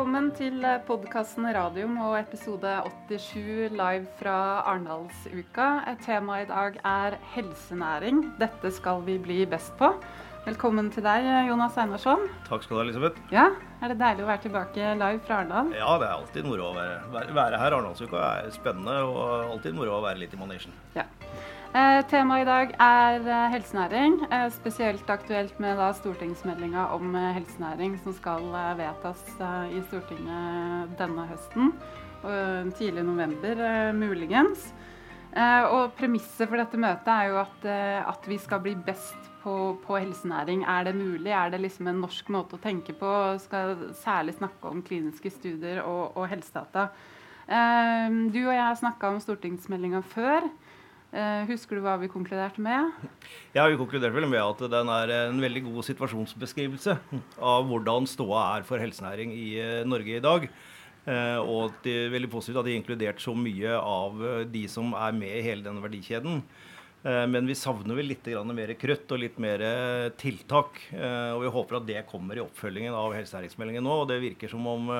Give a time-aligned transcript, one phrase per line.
[0.00, 2.70] Velkommen til podkasten Radium og episode
[3.12, 4.36] 87 live fra
[4.70, 5.66] Arendalsuka.
[6.06, 8.22] Temaet i dag er helsenæring.
[8.40, 9.90] Dette skal vi bli best på.
[10.46, 12.24] Velkommen til deg, Jonas Einarsson.
[12.48, 13.20] Takk skal du ha, Elisabeth.
[13.28, 13.50] Ja,
[13.84, 15.68] Er det deilig å være tilbake live fra Arendal?
[15.76, 17.76] Ja, det er alltid moro å være, være, være her.
[17.76, 20.72] Arendalsuka er spennende og alltid moro å være litt i manesjen.
[20.96, 21.04] Ja.
[21.70, 24.16] Eh, temaet i dag er eh, helsenæring.
[24.26, 29.20] Eh, spesielt aktuelt med da, stortingsmeldinga om helsenæring som skal vedtas
[29.70, 31.70] i Stortinget denne høsten.
[32.26, 33.62] Og tidlig november,
[33.94, 34.72] muligens.
[35.70, 37.62] og premisset for dette møtet er jo at,
[38.12, 40.66] at vi skal bli best på, på, helsenæring.
[40.68, 41.30] Er det mulig?
[41.30, 43.38] Er det liksom en norsk måte å tenke på?
[43.38, 46.90] Skal særlig snakke om kliniske studier og, og helsedata.
[47.46, 50.50] du og jeg har snakka om stortingsmeldinga før.
[51.10, 52.92] Uh, husker du hva vi konkluderte med?
[53.56, 56.94] Ja, Vi konkluderte vel med at den er en veldig god situasjonsbeskrivelse
[57.42, 60.46] av hvordan ståa er for helsenæring i uh, Norge i dag.
[61.10, 64.20] Og og det er veldig positivt at de har inkludert så mye av
[64.52, 66.42] de som er med i hele denne verdikjeden.
[67.02, 69.64] Men vi savner vel litt mer krøtt og litt mer
[70.20, 70.76] tiltak.
[70.92, 73.96] Og vi håper at det kommer i oppfølgingen av helsenæringsmeldingen nå.
[74.04, 74.92] Og det virker som om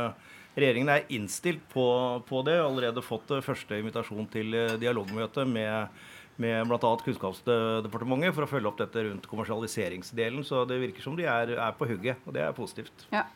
[0.57, 1.85] regjeringen er innstilt på,
[2.29, 2.59] på det.
[2.63, 6.01] Allerede fått første invitasjon til eh, dialogmøte med,
[6.41, 6.95] med bl.a.
[7.05, 10.47] Kunnskapsdepartementet for å følge opp dette rundt kommersialiseringsdelen.
[10.47, 13.07] Så det virker som de er, er på hugget, og det er positivt.
[13.15, 13.27] Ja.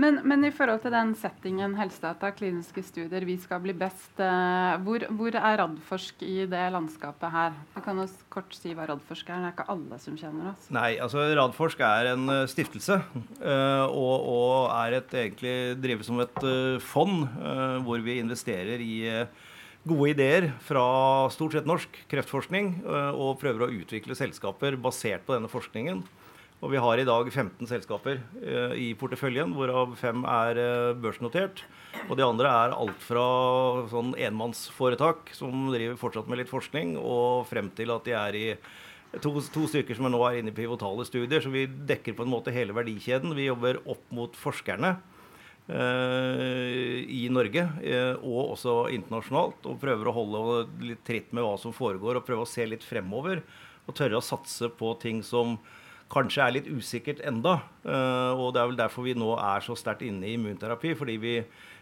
[0.00, 4.12] Men, men, i forhold til den settingen, helsedata, kliniske studier, vi skal bli best.
[4.22, 7.56] Eh, hvor, hvor, er Radforsk i det landskapet her?
[7.74, 9.42] Du kan jo kort si hva Radforsk er.
[9.42, 10.68] Det er ikke alle som kjenner oss.
[10.72, 13.00] Nei, altså Radforsk er en uh, stiftelse.
[13.42, 16.42] Uh, og, og, er et, egentlig drevet som et
[16.84, 17.26] fond
[17.84, 18.94] hvor vi investerer i
[19.88, 20.82] gode ideer fra
[21.32, 26.02] stort sett norsk kreftforskning og prøver å utvikle selskaper basert på denne forskningen.
[26.60, 31.62] Og vi har i dag 15 selskaper eh, i porteføljen, hvorav fem er eh, børsnotert.
[32.10, 33.24] Og de andre er alt fra
[33.88, 38.44] sånn enmannsforetak som driver fortsatt med litt forskning, og frem til at de er i
[39.24, 41.40] to, to stykker som nå er inne i pivotale studier.
[41.40, 43.32] Så vi dekker på en måte hele verdikjeden.
[43.38, 44.98] Vi jobber opp mot forskerne.
[45.70, 49.66] Eh, i Norge uh, og også internasjonalt.
[49.70, 52.86] Og prøver å holde litt tritt med hva som foregår, og prøve å se litt
[52.86, 53.44] fremover.
[53.86, 55.58] Og tørre å satse på ting som
[56.10, 57.60] kanskje er litt usikkert enda.
[57.84, 60.94] Uh, og det er vel derfor vi nå er så sterkt inne i immunterapi.
[60.98, 61.34] Fordi vi,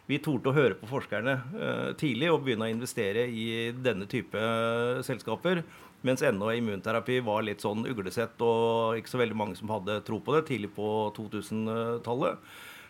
[0.08, 4.38] vi torde å høre på forskerne uh, tidlig og begynne å investere i denne type
[4.38, 5.64] uh, selskaper.
[6.06, 10.20] Mens ennå immunterapi var litt sånn uglesett og ikke så veldig mange som hadde tro
[10.22, 12.38] på det tidlig på 2000-tallet.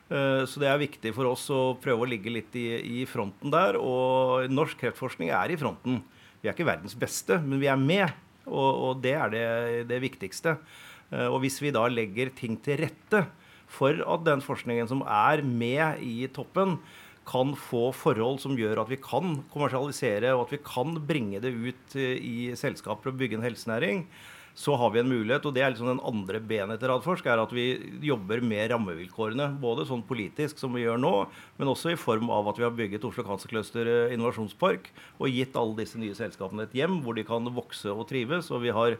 [0.08, 2.66] Så det er viktig for oss å prøve å ligge litt i,
[3.00, 3.76] i, fronten der.
[3.80, 6.02] Og norsk kreftforskning er i fronten.
[6.40, 8.12] Vi er ikke verdens beste, men vi er med.
[8.44, 9.46] Og, og det er det,
[9.88, 10.58] det viktigste.
[11.12, 13.26] Eh, og hvis vi da legger ting til rette
[13.68, 16.78] for at den forskningen som er med i toppen,
[17.28, 21.52] kan få forhold som gjør at vi kan kommersialisere og at vi kan bringe det
[21.52, 24.06] ut eh, i selskaper og bygge en helsenæring,
[24.58, 25.44] så har vi en mulighet.
[25.46, 27.66] Og det er liksom den andre benet til Radforsk, er at vi
[28.08, 29.52] jobber med rammevilkårene.
[29.62, 31.12] Både sånn politisk som vi gjør nå,
[31.60, 35.30] men også i form av at vi har bygget Oslo Cancer Cluster eh, innovasjonspark og
[35.30, 38.50] gitt alle disse nye selskapene et hjem hvor de kan vokse og trives.
[38.50, 38.98] og vi har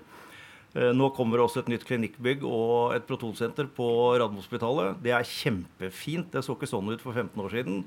[0.74, 3.86] nå kommer det også et nytt klinikkbygg og et protonsenter på
[4.20, 4.98] Radiumhospitalet.
[5.02, 6.28] Det er kjempefint.
[6.34, 7.80] Det så ikke sånn ut for 15 år siden.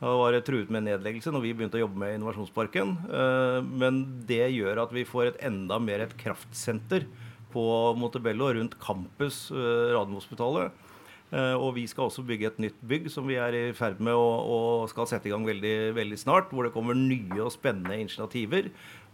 [0.00, 2.94] Det var truet med nedleggelse når vi begynte å jobbe med Innovasjonsparken.
[3.04, 3.98] Eh, men
[4.28, 7.04] det gjør at vi får et enda mer et kraftsenter
[7.52, 7.64] på
[8.00, 10.86] Montebello rundt campus eh, Radiumhospitalet.
[11.30, 14.24] Og vi skal også bygge et nytt bygg som vi er i ferd med å,
[14.50, 16.48] og skal sette i gang veldig, veldig snart.
[16.50, 18.66] Hvor det kommer nye og spennende initiativer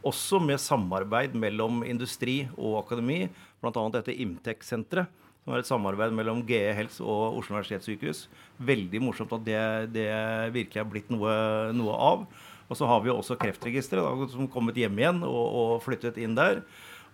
[0.07, 3.27] også med samarbeid mellom industri og akademi,
[3.63, 3.87] bl.a.
[3.95, 5.23] dette Imtec-senteret.
[5.47, 8.25] Som er et samarbeid mellom GE Helse og Oslo universitetssykehus.
[8.67, 9.61] Veldig morsomt at det,
[9.95, 10.09] det
[10.57, 11.31] virkelig er blitt noe,
[11.71, 12.25] noe, av.
[12.67, 16.65] Og så har vi også Kreftregisteret, som kommet hjem igjen og, og, flyttet inn der.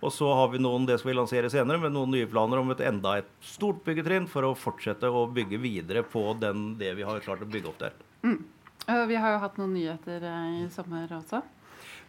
[0.01, 2.73] Og så har vi noen det skal vi lansere senere, med noen nye planer om
[2.73, 7.05] et enda et stort byggetrinn for å fortsette å bygge videre på den, det vi
[7.05, 7.93] har klart å bygge opp der.
[8.25, 8.39] Mm.
[9.13, 11.45] Vi har jo hatt noen nyheter eh, i sommer også.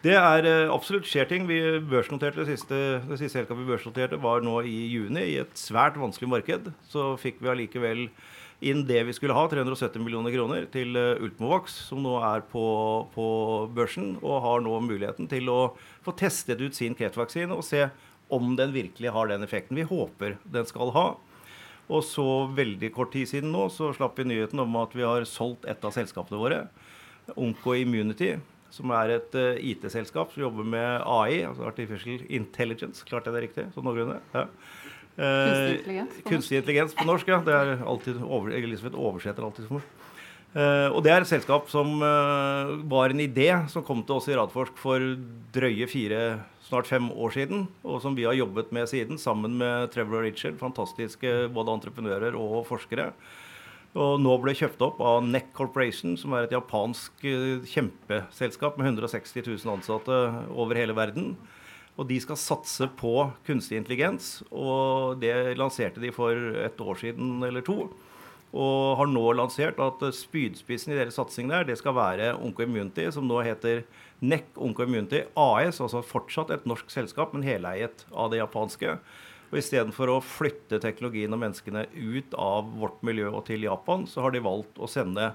[0.05, 1.47] Det er uh, absolutt skjer ting.
[1.49, 1.57] Vi
[1.89, 2.79] børsnoterte det siste,
[3.09, 5.23] det siste helga vi børsnoterte, var nå i juni.
[5.33, 8.03] I et svært vanskelig marked så fikk vi allikevel
[8.65, 12.67] inn det vi skulle ha, 370 millioner kroner, til Ultmovox Ultimovax, som nå er på,
[13.17, 13.27] på,
[13.77, 15.59] børsen, og har nå muligheten til å
[16.05, 17.89] få testet ut sin kreftvaksine og se
[18.33, 21.11] om den virkelig har den effekten vi håper den skal ha.
[21.89, 25.25] Og så veldig kort tid siden nå så slapp vi nyheten om at vi har
[25.29, 26.67] solgt et av selskapene våre,
[27.41, 28.35] Onco Immunity,
[28.75, 33.05] som er et uh, IT-selskap som jobber med AI, altså Artificial Intelligence.
[33.07, 33.67] Klarte jeg det riktig?
[33.75, 34.19] Sånn noenlunde?
[34.35, 34.49] Ja.
[35.15, 37.39] Kunstig intelligens på kunstig intelligens på norsk, ja.
[37.47, 39.93] Det er alltid over, Elisabeth oversetter alltid for meg.
[40.55, 44.29] Uh, og det er et selskap som uh, var en idé som kom til oss
[44.31, 45.03] i Radforsk for
[45.55, 46.21] drøye fire,
[46.69, 47.65] snart fem år siden.
[47.83, 50.59] Og som vi har jobbet med siden, sammen med Trevor og Richard.
[50.63, 53.11] Fantastiske både entreprenører og forskere.
[53.95, 58.91] Og nå ble kjøpt opp av NEC Corporation, som er et japansk uh, kjempeselskap med
[58.91, 60.17] 160 000 ansatte
[60.51, 61.37] over hele verden.
[61.95, 63.13] Og de skal satse på
[63.47, 64.41] kunstig intelligens.
[64.51, 67.87] Og det lanserte de for et år siden eller to.
[68.55, 73.27] Og har nå lansert at spydspissen i deres satsing der, det skal være Oncoimmunity, som
[73.27, 73.83] nå heter
[74.23, 75.81] NEC Oncoimmunity AS.
[75.83, 78.99] Altså fortsatt et norsk selskap, men heleiet av det japanske.
[79.55, 84.25] Og Istedenfor å flytte teknologien og menneskene ut av vårt miljø og til Japan, så
[84.25, 85.31] har de valgt å sende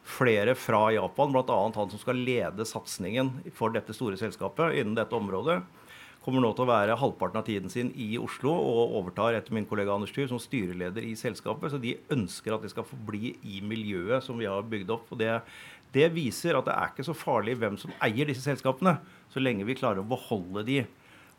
[0.00, 1.58] flere fra Japan, bl.a.
[1.76, 5.60] han som skal lede satsingen for dette store selskapet innen dette området
[6.20, 9.66] kommer nå til å være halvparten av tiden sin i Oslo og overtar etter min
[9.68, 11.72] kollega Anders Tyr som styreleder i selskapet.
[11.72, 15.08] Så de ønsker at de skal forbli i miljøet som vi har bygd opp.
[15.10, 15.38] og det,
[15.94, 18.98] det viser at det er ikke så farlig hvem som eier disse selskapene,
[19.32, 20.82] så lenge vi klarer å beholde de.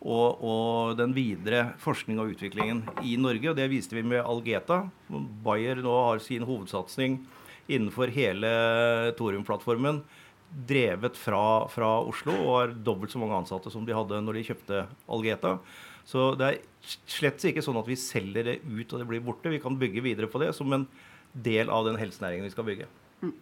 [0.02, 3.52] Og, og, den videre forskning og utviklingen i Norge.
[3.52, 4.88] og Det viste vi med Algeta.
[5.46, 7.20] Bayer nå har sin hovedsatsing
[7.72, 8.50] innenfor hele
[9.20, 10.02] Thorium-plattformen
[10.52, 14.48] drevet fra, fra, Oslo og har dobbelt så mange ansatte som de hadde når de
[14.50, 15.54] kjøpte Algeta.
[16.08, 16.60] Så det er
[17.08, 19.54] slett ikke sånn at vi selger det ut og det blir borte.
[19.54, 20.88] Vi kan bygge videre på det som en
[21.32, 22.90] del av den helsenæringen vi skal bygge.
[23.22, 23.38] Mm.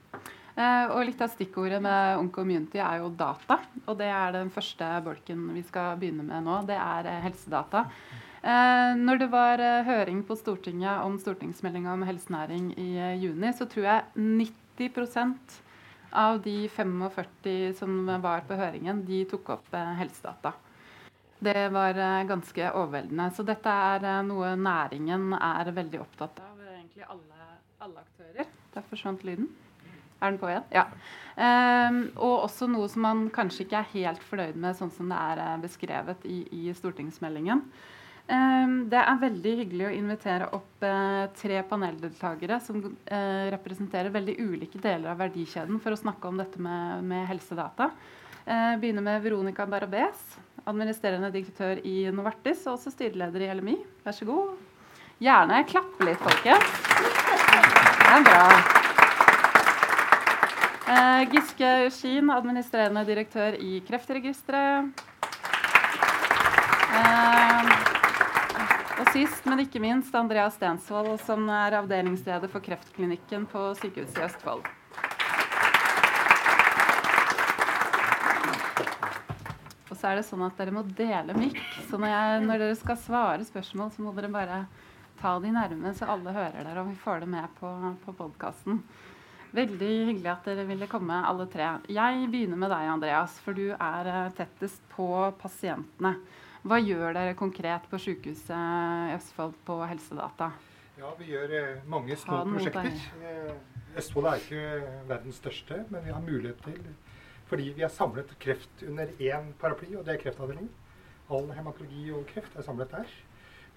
[0.59, 3.61] Eh, og Litt av stikkordet med Ung Community er jo data.
[3.85, 6.59] Og det er den første bolken vi skal begynne med nå.
[6.67, 7.85] Det er eh, helsedata.
[8.39, 12.89] Eh, når det var høring på Stortinget om stortingsmeldinga om helsenæring i
[13.23, 14.25] juni, så tror jeg
[14.79, 15.59] 90%
[16.19, 20.55] av de 45 som var på høringen, de tok opp helsedata.
[21.39, 21.95] Det var
[22.27, 23.29] ganske overveldende.
[23.31, 26.57] Så dette er noe næringen er veldig opptatt av.
[26.73, 27.49] Egentlig alle,
[27.85, 28.49] alle aktører.
[28.73, 29.47] Der forsvant lyden.
[30.19, 30.65] Er den på igjen?
[30.75, 30.85] Ja.
[31.39, 35.19] Um, og også noe som man kanskje ikke er helt fornøyd med, sånn som det
[35.19, 37.63] er beskrevet i, i stortingsmeldingen.
[38.29, 44.35] Um, det er veldig hyggelig å invitere opp uh, tre paneldeltakere som uh, representerer veldig
[44.43, 47.89] ulike deler av verdikjeden for å snakke om dette med, med helsedata.
[48.43, 50.21] Uh, begynner med Veronica Barabes,
[50.67, 53.77] administrerende direktør i Novartis og også styreleder i LMI.
[54.05, 54.59] Vær så god.
[55.23, 56.75] Gjerne klappe litt, folkens.
[57.97, 58.78] Det er bra.
[61.29, 64.89] Giske Uskin, administrerende direktør i Kreftregisteret.
[68.99, 74.25] Og sist, men ikke minst, Andreas Stensvold, som er avdelingsleder for kreftklinikken på Sykehuset i
[74.25, 74.65] Østfold.
[79.89, 81.61] Og så er det sånn at dere må dele mikk.
[81.85, 84.59] Så når, jeg, når, dere skal svare spørsmål, så må dere bare
[85.21, 87.71] ta de nærme, så alle hører dere, og vi får det med på,
[88.03, 88.81] på podkasten.
[89.49, 91.71] Veldig hyggelig at dere ville komme, alle tre.
[91.89, 95.07] Jeg begynner med deg, Andreas, for du er eh, tettest på
[95.41, 96.11] pasientene.
[96.61, 100.51] Hva gjør dere konkret på sykehuset i Østfold på helsedata?
[100.99, 102.91] Ja, Vi gjør eh, mange små prosjekter.
[103.25, 103.55] Eh,
[103.97, 106.91] Østfold er ikke verdens største, men vi har mulighet til
[107.49, 110.69] fordi vi har samlet kreft under én paraply, og det er kreftavdelingen.
[111.33, 113.09] All hematologi og kreft er samlet der.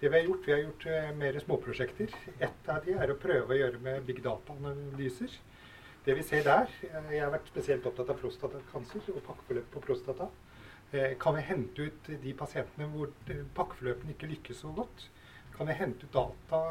[0.03, 2.13] Det Vi har gjort, vi har gjort mer småprosjekter.
[2.37, 5.39] Ett av de er å prøve å gjøre med big data-analyser.
[6.03, 10.27] Det vi ser der Jeg har vært spesielt opptatt av prostatakancer og pakkeforløp på prostata.
[10.91, 13.13] Eh, kan vi hente ut de pasientene hvor
[13.55, 15.05] pakkeforløpene ikke lykkes så godt?
[15.55, 16.63] Kan vi hente ut data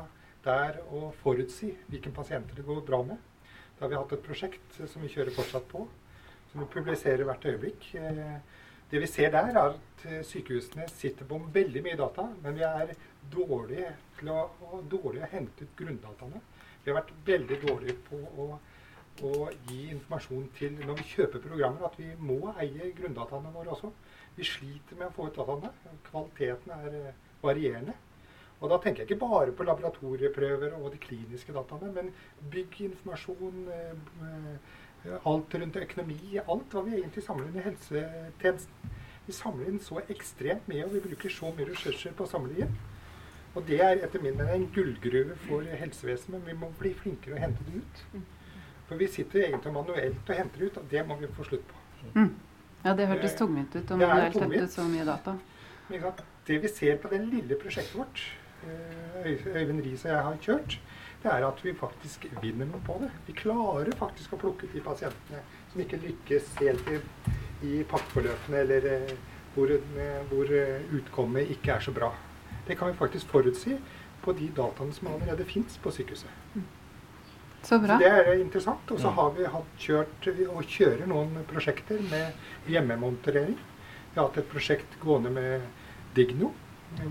[0.44, 3.22] der og forutsi hvilke pasienter det går bra med?
[3.78, 5.86] Da har vi hatt et prosjekt som vi kjører fortsatt på,
[6.52, 7.88] som vi publiserer hvert øyeblikk.
[7.96, 8.36] Eh,
[8.92, 12.68] det vi ser der, er at eh, sykehusene sitter på veldig mye data, men vi
[12.68, 12.92] er
[13.32, 14.44] dårlige til å,
[14.92, 16.44] dårlige å hente ut grunndataene.
[16.84, 18.52] Vi har vært veldig dårlige på å
[19.28, 23.92] å gi informasjon til når vi kjøper programmer, at vi må eie grunndataene våre også.
[24.38, 25.72] Vi sliter med å få ut dataene.
[26.08, 27.98] Kvaliteten er eh, varierende.
[28.62, 32.12] Og da tenker jeg ikke bare på laboratorieprøver og de kliniske dataene, men
[32.54, 38.98] bygginformasjon, eh, eh, alt rundt økonomi, alt hva vi egentlig samler inn i helsetjenesten.
[39.25, 42.66] Vi samler inn så ekstremt mye, og vi bruker så mye ressurser på å samle
[42.66, 42.78] inn.
[43.51, 47.36] Og det er etter min mening en gullgruve for helsevesenet, men vi må bli flinkere
[47.36, 48.22] å hente det ut.
[48.92, 51.78] For vi sitter egentlig manuelt og henter ut, og det må vi få slutt på.
[52.12, 52.34] Mm.
[52.84, 55.38] Ja, det hørtes tungvint ut om manuelt henter ut så mye data.
[56.50, 58.24] Det vi ser på det lille prosjektet vårt,
[58.68, 60.76] eh, Øyvind Riis og jeg har kjørt,
[61.24, 63.14] det er at vi faktisk vinner noe på det.
[63.30, 65.40] Vi klarer faktisk å plukke ut de pasientene
[65.72, 67.00] som ikke lykkes helt i,
[67.72, 69.16] i pakkeforløpene, eller eh,
[69.56, 69.72] hvor,
[70.34, 72.12] hvor eh, utkommet ikke er så bra.
[72.68, 73.80] Det kan vi faktisk forutsi
[74.22, 76.40] på de dataene som allerede fins på sykehuset.
[77.62, 77.68] Mm.
[77.68, 77.98] Så bra.
[77.98, 78.91] Så det er interessant.
[78.91, 82.34] Og så har vi hatt kjørt og kjører noen prosjekter med
[82.72, 83.60] hjemmemonterering.
[84.12, 85.62] Vi har hatt et prosjekt gående med
[86.15, 86.51] Digno,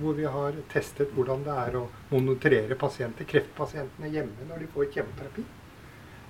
[0.03, 4.91] hvor vi har testet hvordan det er å monitorere pasienter, kreftpasientene hjemme når de får
[4.97, 5.45] kjemoterapi.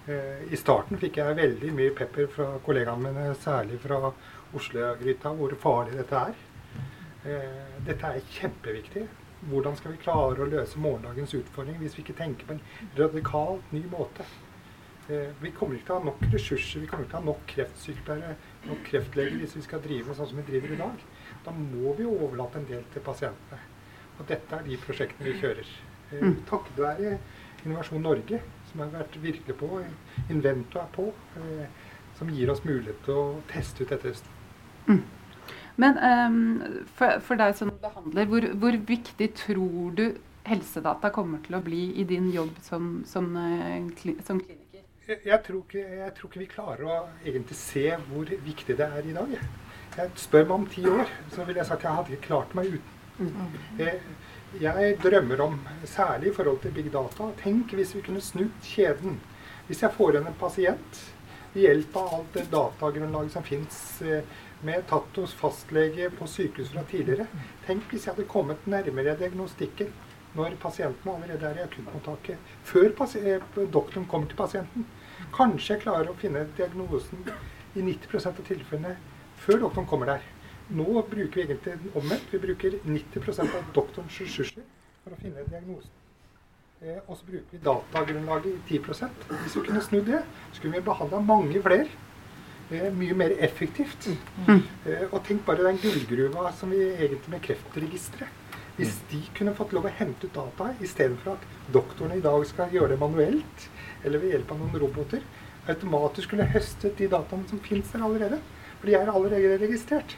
[0.07, 4.13] Eh, I starten fikk jeg veldig mye pepper fra kollegaene mine, særlig fra
[4.55, 6.39] Oslo-gryta, hvor farlig dette er.
[7.25, 9.09] Eh, dette er kjempeviktig.
[9.49, 12.65] Hvordan skal vi klare å løse morgendagens utfordring hvis vi ikke tenker på en
[12.99, 14.27] radikalt ny måte?
[15.11, 17.29] Eh, vi kommer ikke til å ha nok ressurser, vi kommer ikke til å ha
[17.31, 18.35] nok kreftsykepleiere,
[18.69, 21.05] nok kreftleger hvis vi skal drive sånn som vi driver i dag.
[21.47, 23.61] Da må vi overlate en del til pasientene.
[24.19, 25.73] Og dette er de prosjektene vi kjører.
[26.11, 26.37] Eh, mm.
[26.51, 27.15] Takket være
[27.65, 29.71] Innovasjon Norge, som har vært virkelig på,
[30.33, 31.09] Invento er på,
[31.41, 31.67] eh,
[32.19, 34.15] som gir oss mulighet til å teste ut dette.
[34.87, 35.03] Mm.
[35.81, 36.41] Men um,
[36.97, 40.05] for, for, deg som behandler, hvor, hvor, viktig tror du
[40.49, 44.85] helsedata kommer til å bli i din jobb som, som, uh, som kliniker?
[45.07, 48.89] Jeg, jeg, tror ikke, jeg, tror ikke, vi klarer å egentlig se hvor viktig det
[49.01, 49.37] er i dag.
[49.97, 52.53] Jeg spør meg om ti år, så vil jeg sagt at jeg hadde ikke klart
[52.59, 52.97] meg uten.
[53.21, 53.57] Mm.
[53.77, 53.97] Jeg,
[54.61, 59.19] jeg drømmer om, særlig i forhold til big data Tenk hvis vi kunne snudd kjeden.
[59.69, 61.03] Hvis jeg får igjen en pasient
[61.53, 64.23] ved hjelp av alt det datagrunnlaget som fins eh,
[64.67, 67.27] med tatt hos fastlege på sykehus fra tidligere.
[67.67, 69.93] Tenk hvis jeg hadde kommet nærmere diagnostikken
[70.37, 74.87] når pasienten allerede er i akuttmottaket, før eh, doktoren kommer til pasienten.
[75.35, 77.25] Kanskje jeg klarer å finne diagnosen
[77.75, 78.97] i 90% av tilfellene
[79.41, 80.29] før doktoren kommer der.
[80.71, 82.29] Nå bruker vi egentlig omvendt.
[82.31, 84.63] Vi bruker 90% av doktorens ressurser
[85.03, 85.97] for å finne diagnosen.
[86.81, 90.79] Eh, og så bruker vi datagrunnlaget i 10% Hvis vi kunne snudd det, så kunne
[90.79, 91.89] vi behandla mange flere
[92.71, 94.09] mye mer effektivt.
[94.47, 94.63] Mm.
[94.87, 98.39] Eh, og tenk bare den gullgruva som vi egentlig med Kreftregisteret.
[98.77, 99.05] Hvis mm.
[99.11, 102.95] de kunne fått lov å hente ut data istedenfor at doktorene i dag skal gjøre
[102.95, 103.69] det manuelt,
[104.05, 105.27] eller ved hjelp av noen roboter,
[105.69, 108.41] automatisk skulle høstet de dataene som finnes der allerede.
[108.81, 110.17] For de er allerede registrert.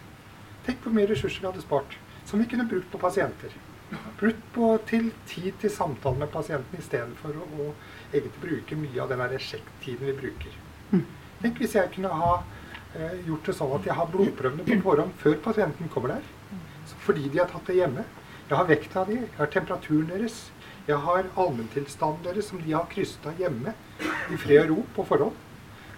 [0.66, 1.96] Tenk hvor mye ressurser vi hadde spart.
[2.28, 3.54] Som vi kunne brukt på pasienter.
[4.20, 7.66] Brukt på til tid til samtale med pasienten istedenfor å, å
[8.12, 10.54] egentlig bruke mye av den resjekttiden vi bruker.
[10.92, 11.02] Mm.
[11.42, 12.32] Tenk hvis jeg kunne ha
[12.94, 16.28] eh, gjort det sånn at jeg har blodprøvene på forhånd før pasienten kommer der.
[17.02, 18.04] Fordi de har tatt det hjemme.
[18.46, 20.36] Jeg har vekta de, jeg har temperaturen deres.
[20.86, 23.74] Jeg har allmenntilstanden deres som de har krysset av hjemme
[24.30, 25.36] i fred og ro på forhånd.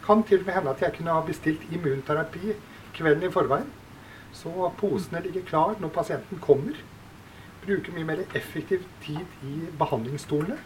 [0.04, 2.56] Kan til og med hende at jeg kunne ha bestilt immunterapi
[2.96, 3.68] kvelden i forveien.
[4.32, 6.76] Så posene ligger klar når pasienten kommer.
[7.64, 10.56] Bruker mye mer effektiv tid i behandlingsstolene.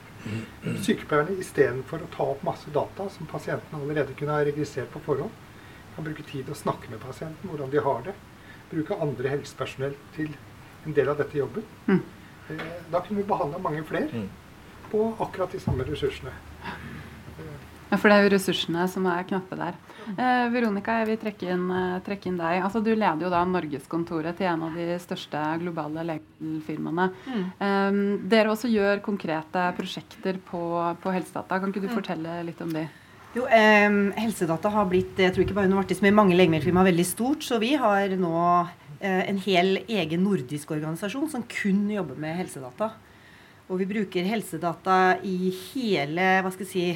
[0.84, 5.34] Sykepleierne istedenfor å ta opp masse data som pasienten allerede kunne ha registrert på forhånd,
[5.94, 8.14] kan bruke tid å snakke med pasienten, hvordan de har det.
[8.70, 10.34] Bruke andre helsepersonell til
[10.86, 11.64] en del av dette jobben.
[11.88, 12.02] Mm.
[12.50, 14.28] Eh, da kunne vi behandla mange flere mm.
[14.92, 16.34] på akkurat de samme ressursene.
[17.88, 19.76] Ja, For det er jo ressursene som er knappe der.
[20.08, 22.62] Eh, Veronica, jeg vil trekke inn, eh, trekke inn, deg.
[22.64, 27.08] Altså, du leder jo da Norgeskontoret til en av de største globale legemiddelfirmaene.
[27.26, 27.44] Mm.
[27.66, 30.62] Eh, dere også gjør konkrete prosjekter på,
[31.02, 31.60] på helsedata.
[31.60, 31.96] Kan ikke du mm.
[31.96, 32.86] fortelle litt om de?
[33.36, 37.44] Jo, eh, Helsedata har blitt jeg tror ikke bare Novartis, men mange legemiddelfirmaer veldig stort.
[37.44, 38.38] Så vi har nå
[39.00, 42.92] eh, en hel egen nordisk organisasjon som kun jobber med helsedata.
[43.68, 46.86] Og vi bruker helsedata i hele hva skal jeg si,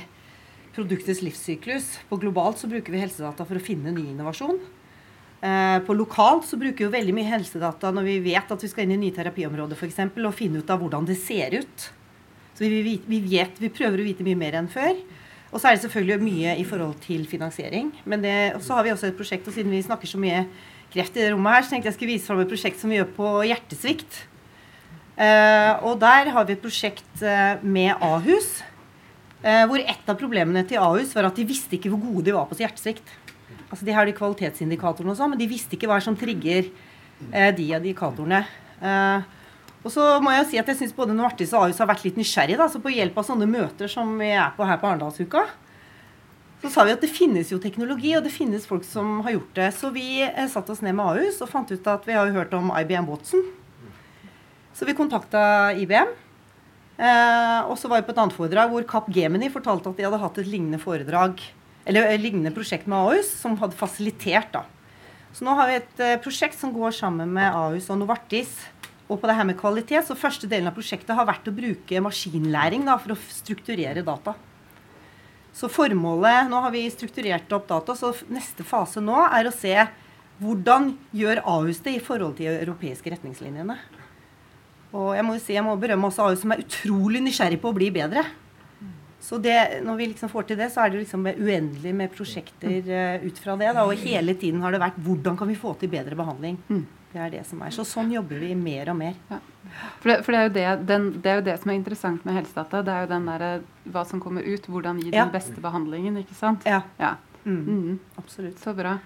[0.77, 1.99] produktets livssyklus.
[2.09, 4.61] På globalt så bruker vi helsedata for å finne ny innovasjon.
[5.43, 8.87] Eh, på lokalt så bruker vi veldig mye helsedata når vi vet at vi skal
[8.87, 9.99] inn i nye terapiområder f.eks.
[10.15, 11.89] og finne ut av hvordan det ser ut.
[12.55, 14.95] Så vi, vi, vet, vi, prøver å vite mye mer enn før.
[15.53, 17.91] Og så er det selvfølgelig mye i forhold til finansiering.
[18.09, 20.47] Men det, så har vi også et prosjekt, og siden vi snakker så mye
[20.93, 23.01] kreft i det rommet her, så tenkte jeg skulle vise fram et prosjekt som vi
[23.01, 24.21] gjør på hjertesvikt.
[25.13, 28.63] Eh, og der har vi et prosjekt eh, med Ahus
[29.43, 32.47] hvor et av problemene til Ahus var at de visste ikke hvor gode de var
[32.47, 33.09] på hjertesvikt.
[33.73, 36.69] Altså De har de kvalitetsindikatorene og sånn, men de visste ikke hva som trigger
[37.33, 38.43] eh, de indikatorene.
[38.85, 39.25] Eh,
[39.83, 42.05] og så må jeg jo si at jeg syns både Novartis og Ahus har vært
[42.05, 44.91] litt nysgjerrige Da, så på hjelp av sånne møter som vi er på her på
[44.91, 45.47] Arendalsuka,
[46.63, 49.57] så sa vi at det finnes jo teknologi, og det finnes folk som har gjort
[49.57, 49.71] det.
[49.75, 52.37] Så vi eh, satte oss ned med Ahus og fant ut at vi har jo
[52.37, 53.49] hørt om IBM Watson.
[54.77, 56.13] Så vi kontakta IBM.
[57.03, 60.07] Eh, og så var vi på et annet foredrag hvor Kapp Gemini fortalte at de
[60.07, 61.41] hadde hatt et lignende foredrag,
[61.89, 64.53] eller et eh, lignende prosjekt med Ahus, som hadde fasilitert.
[64.55, 64.63] da.
[65.35, 68.55] Så nå har vi et eh, prosjekt som går sammen med Ahus og Novartis.
[69.11, 72.05] Og på det her med kvalitet, så Første delen av prosjektet har vært å bruke
[72.05, 74.37] maskinlæring da, for å strukturere data.
[75.53, 79.75] Så formålet Nå har vi strukturert opp data, så neste fase nå er å se
[80.43, 83.77] hvordan gjør Ahus det i forhold til de europeiske retningslinjene.
[84.93, 87.73] Og jeg må jo si, jeg må berømme også AU, som er utrolig nysgjerrig på
[87.73, 88.25] å bli bedre.
[89.23, 89.55] Så det,
[89.87, 93.39] når vi liksom får til det, så er det liksom uendelig med prosjekter uh, ut
[93.39, 93.71] fra det.
[93.71, 93.85] Da.
[93.87, 96.59] Og hele tiden har det vært hvordan kan vi få til bedre behandling.
[96.67, 96.83] Mm.
[97.13, 97.71] Det er det som er.
[97.77, 99.15] Så sånn jobber vi mer og mer.
[99.31, 99.39] Ja.
[100.01, 102.41] For, det, for det, er det, den, det, er jo det, som er interessant med
[102.41, 102.83] helsedata.
[102.83, 103.53] Det er jo den derre
[103.95, 104.67] hva som kommer ut.
[104.67, 105.23] Hvordan gi ja.
[105.23, 106.67] den beste behandlingen, ikke sant?
[106.67, 106.83] Ja.
[106.99, 107.15] ja.
[107.45, 107.63] Mm.
[107.63, 107.99] Mm.
[108.19, 108.59] Absolutt.
[108.65, 108.97] Så bra.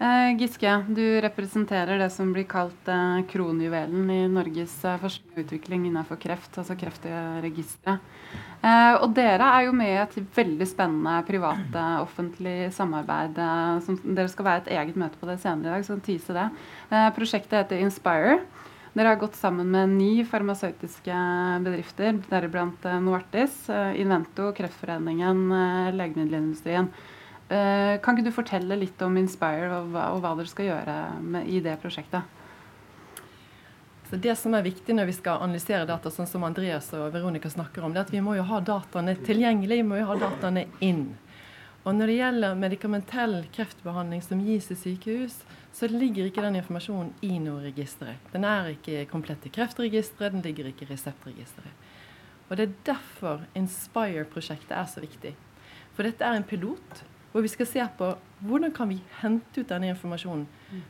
[0.00, 5.42] Eh, Giske, du representerer det som blir kalt eh, kronjuvelen i Norges eh, forskning og
[5.42, 8.06] utvikling innenfor kreft, altså Kreftregisteret.
[8.64, 13.42] Eh, og dere er jo med i et veldig spennende privat-offentlig samarbeid.
[13.44, 16.38] Eh, som, dere skal være et eget møte på det senere i dag, så tise
[16.38, 16.48] det.
[16.88, 18.40] Eh, prosjektet heter Inspire.
[18.96, 21.20] Dere har gått sammen med ni farmasøytiske
[21.62, 23.68] bedrifter, deriblant Novartis,
[24.00, 25.44] Invento, Kreftforeningen,
[25.94, 26.88] legemiddelindustrien.
[27.50, 30.98] Eh, kan ikke du fortelle litt om Inspire og hva, og hva dere skal gjøre
[31.18, 32.36] med, i det prosjektet?
[34.10, 37.50] Så Det som er viktig når vi skal analysere data, sånn som Andreas og Veronica
[37.50, 40.16] snakker om, det er at vi må jo ha dataene tilgjengelig, vi må jo ha
[40.18, 41.04] dataene inn.
[41.82, 45.40] Og Når det gjelder medikamentell kreftbehandling som gis i sykehus,
[45.72, 48.18] så ligger ikke den informasjonen i noe registre.
[48.32, 51.86] Den er ikke komplett i kreftregisteret, den ligger ikke i reseptregisteret.
[52.50, 55.34] Og Det er derfor Inspire-prosjektet er så viktig.
[55.94, 57.02] For dette er en pilot
[57.32, 58.10] hvor vi skal se på
[58.46, 60.46] hvordan kan vi hente ut denne informasjonen.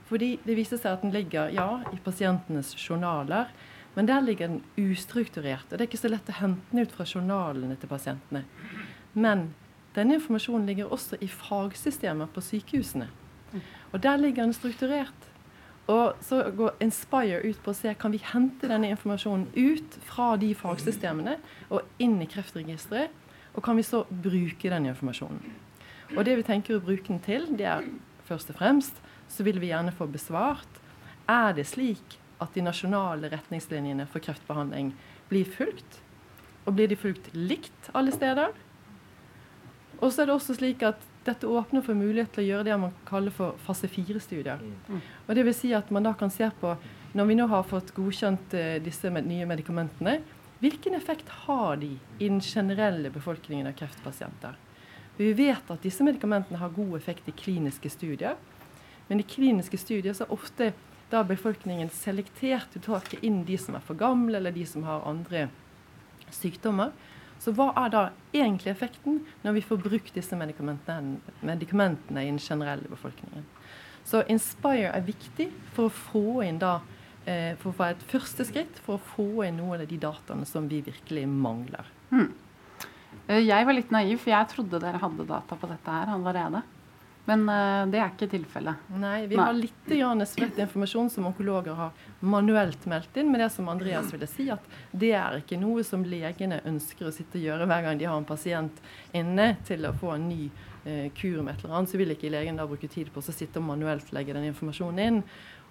[0.09, 3.50] Fordi det viser seg at den ligger ja, i pasientenes journaler,
[3.94, 5.66] men der ligger den ustrukturert.
[5.70, 8.44] Og det er ikke så lett å hente den ut fra journalene til pasientene.
[9.12, 9.50] Men
[9.97, 13.09] denne informasjonen ligger også i fagsystemer på sykehusene.
[13.90, 15.26] Og der ligger den strukturert.
[15.90, 20.37] Og så går Inspire ut på å se kan vi hente denne informasjonen ut fra
[20.38, 23.11] de fagsystemene og inn i Kreftregisteret.
[23.56, 25.42] Og kan vi så bruke den informasjonen.
[26.16, 27.86] Og det vi tenker å bruke den til, det er
[28.28, 28.98] først og fremst
[29.30, 30.80] så vil vi gjerne få besvart
[31.30, 34.94] er det slik at de nasjonale retningslinjene for kreftbehandling
[35.30, 36.00] blir fulgt.
[36.66, 38.50] Og blir de fulgt likt alle steder?
[40.00, 42.78] Og så er det også slik at dette åpner for mulighet til å gjøre det
[42.80, 44.62] man kaller for fase fire-studier.
[44.88, 45.00] Mm.
[45.28, 46.73] Og det vil si at man da kan se på,
[47.12, 50.20] når vi nå har fått godkjent uh, disse nye medikamentene,
[50.60, 54.56] hvilken effekt har de i den generelle befolkningen av kreftpasienter?
[55.16, 58.38] Vi vet at disse medikamentene har god effekt i kliniske studier.
[59.08, 60.73] Men i kliniske studier så er ofte
[61.10, 64.86] da befolkningen selektert Du tar ikke inn de som er for gamle, eller de som
[64.86, 65.49] har andre
[66.30, 66.92] sykdommer.
[67.40, 68.02] Så hva er da
[68.36, 73.46] egentlig effekten når vi får brukt disse medikamentene, medikamentene i den generelle befolkningen?
[74.04, 76.78] Så Inspire er viktig for å få inn da
[77.25, 80.46] eh, for å få et første skritt for å få inn noen av de dataene
[80.49, 81.88] som vi virkelig mangler.
[82.10, 82.32] Hmm.
[83.30, 86.62] Eh, jeg var litt naiv, for jeg trodde dere hadde data på dette her allerede.
[87.28, 88.86] Men uh, det er ikke tilfellet.
[88.99, 89.45] Nei, vi Nei.
[89.45, 91.93] har litt spredt informasjon som onkologer har
[92.25, 93.30] manuelt meldt inn.
[93.30, 97.14] Men det som Andreas ville si, at det er ikke noe som legene ønsker å
[97.14, 100.49] sitte og gjøre hver gang de har en pasient inne til å få en ny
[100.49, 101.93] uh, kur med et eller annet.
[101.93, 105.06] Så vil ikke legen da bruke tid på å sitte og manuelt legge den informasjonen
[105.06, 105.25] inn.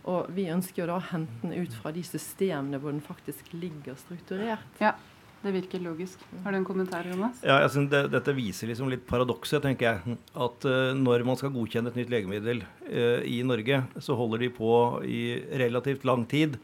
[0.08, 3.52] Og vi ønsker jo da å hente den ut fra de systemene hvor den faktisk
[3.58, 4.70] ligger strukturert.
[4.80, 4.94] Ja.
[5.40, 6.20] Det virker logisk.
[6.44, 7.40] Har du en kommentar, Jonas?
[7.48, 10.18] Ja, jeg synes det, Dette viser liksom litt paradokset, tenker jeg.
[10.36, 14.52] At uh, når man skal godkjenne et nytt legemiddel uh, i Norge, så holder de
[14.52, 14.72] på
[15.08, 15.24] i
[15.62, 16.60] relativt lang tid.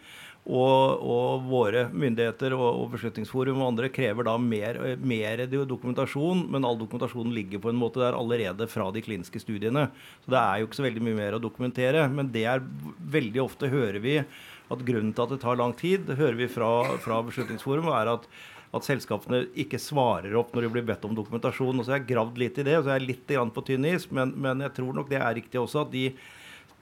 [0.45, 6.67] Og, og våre myndigheter og, og, Beslutningsforum og andre krever da mer, mer, dokumentasjon, men
[6.67, 9.87] all dokumentasjonen ligger på en måte der allerede fra de kliniske studiene.
[10.21, 12.05] Så det er jo ikke så veldig mye mer å dokumentere.
[12.11, 12.67] Men det er
[13.15, 16.69] veldig ofte hører vi at grunnen til at det tar lang tid, hører vi fra,
[17.01, 18.29] fra Beslutningsforum, er at
[18.75, 21.79] at selskapene ikke svarer opp når de blir bedt om dokumentasjon.
[21.79, 23.87] og så har jeg gravd litt i det, og så er jeg litt på tynn
[23.87, 26.09] is, men, men jeg tror nok det er riktig også at de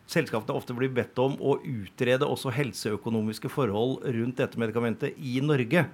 [0.09, 5.85] selskapene ofte blir bedt om å utrede også helseøkonomiske forhold rundt dette medikamentet i Norge.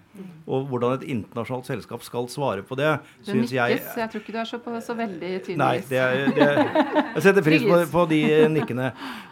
[0.50, 4.36] Og hvordan et internasjonalt selskap skal svare på det, du syns jeg Jeg tror ikke
[4.36, 5.60] du er så, på, så veldig tydelig.
[5.62, 8.22] Nei, det er, det jeg setter pris på, på de
[8.56, 8.90] nikkene.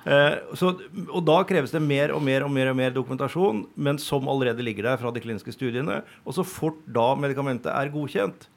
[0.07, 0.73] Eh, så,
[1.07, 4.65] og da kreves det mer og mer og mer og mer dokumentasjon, men som allerede
[4.65, 6.03] ligger der fra de kliniske studiene.
[6.23, 8.47] Og så fort da medikamentet er godkjent,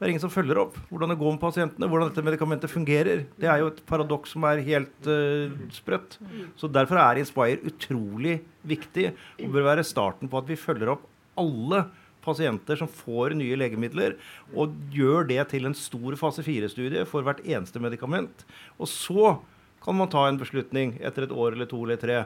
[0.00, 3.26] det er ingen som følger opp hvordan det går med pasientene, hvordan dette medikamentet fungerer.
[3.36, 6.16] Det er jo et paradoks som er helt uh, sprøtt.
[6.56, 11.04] Så Derfor er Inspire utrolig viktig og bør være starten på at vi følger opp
[11.36, 11.82] alle
[12.24, 14.16] pasienter som får nye legemidler,
[14.56, 18.46] og gjør det til en stor fase 4-studie for hvert eneste medikament.
[18.80, 19.36] Og så
[19.84, 22.22] kan man ta en beslutning etter et år eller to eller tre.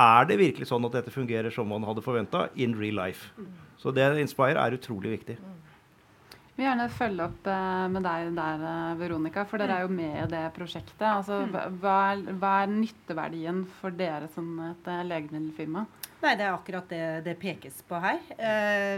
[0.00, 3.28] Er det virkelig sånn at dette fungerer som man hadde forventa in real life?
[3.80, 5.36] Så det Inspire er utrolig viktig
[6.60, 10.16] vil gjerne følge opp eh, med deg der, eh, Veronica, for dere er jo med
[10.20, 11.06] i det prosjektet.
[11.08, 11.78] Altså, mm.
[11.80, 15.86] hva, er, hva er nytteverdien for dere som et eh, legemiddelfirma?
[16.20, 18.18] Nei, Det er akkurat det det pekes på her.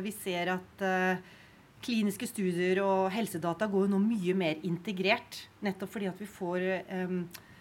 [0.02, 0.82] vi ser at
[1.82, 5.44] kliniske studier og helsedata går nå mye mer integrert.
[5.62, 6.64] Nettopp fordi at vi får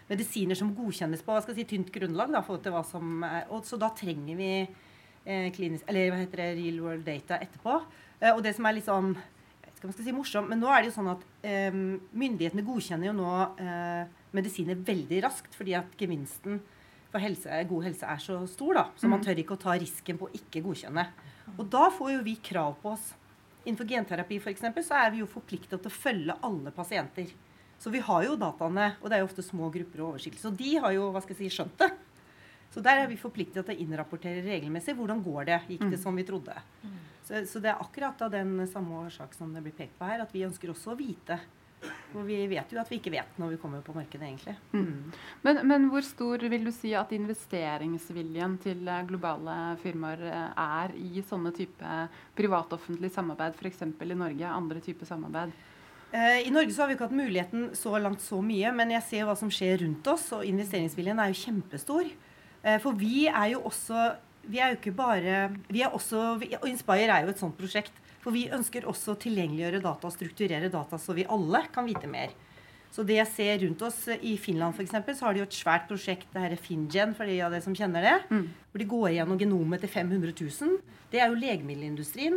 [0.08, 2.34] medisiner som godkjennes på hva skal jeg si, tynt grunnlag.
[2.34, 4.50] Da, som og Så da trenger vi
[5.54, 7.78] klinisk, eller hva heter det, real world data etterpå.
[8.34, 9.14] Og det som er litt sånn
[9.82, 13.08] skal man skal si morsom, men nå er det jo sånn at eh, myndighetene godkjenner
[13.08, 16.60] jo nå eh, medisiner veldig raskt fordi at gevinsten
[17.10, 18.78] for helse, god helse er så stor.
[18.78, 19.24] da, Så man mm.
[19.26, 21.02] tør ikke å ta risken på å ikke godkjenne.
[21.56, 23.10] Og da får jo vi krav på oss
[23.62, 27.28] Innenfor genterapi for eksempel, så er vi jo forplikta til å følge alle pasienter.
[27.78, 30.40] Så vi har jo dataene, og det er jo ofte små grupper og oversikt.
[30.42, 31.92] Så de har jo hva skal jeg si, skjønt det.
[32.72, 34.94] Så der er vi forpliktet til å innrapportere regelmessig.
[34.96, 35.58] Hvordan går det?
[35.74, 36.04] Gikk det mm.
[36.04, 36.54] som vi trodde?
[37.22, 40.24] Så, så, det er akkurat av den samme årsak som det blir pekt på her,
[40.24, 41.38] at vi ønsker også å vite.
[42.12, 44.54] For vi vet jo at vi ikke vet når vi kommer på markedet, egentlig.
[44.72, 44.86] Mm.
[44.86, 45.18] mm.
[45.46, 50.96] Men, men, hvor stor vil du si at investeringsviljen til eh, globale firmaer eh, er
[50.98, 51.96] i sånne type
[52.38, 53.84] privat-offentlig samarbeid, f.eks.
[53.84, 54.48] i Norge?
[54.48, 55.54] Andre typer samarbeid?
[56.12, 59.08] Eh, I Norge så har vi ikke hatt muligheten så langt så mye, men jeg
[59.08, 62.12] ser hva som skjer rundt oss, og investeringsviljen er jo kjempestor.
[62.62, 67.10] For vi er jo også vi er jo ikke bare vi er også, og Inspire
[67.10, 67.94] er jo et sånt prosjekt.
[68.22, 72.10] For vi ønsker også å tilgjengeliggjøre data og strukturere data, så vi alle kan vite
[72.10, 72.34] mer.
[72.92, 75.56] Så det jeg ser rundt oss I Finland for eksempel, så har de jo et
[75.56, 78.16] svært prosjekt, det her er FinGen, for de av dere som kjenner det.
[78.28, 78.44] Mm.
[78.70, 80.76] Hvor de går igjennom genomet til 500 000.
[81.12, 82.36] Det er jo legemiddelindustrien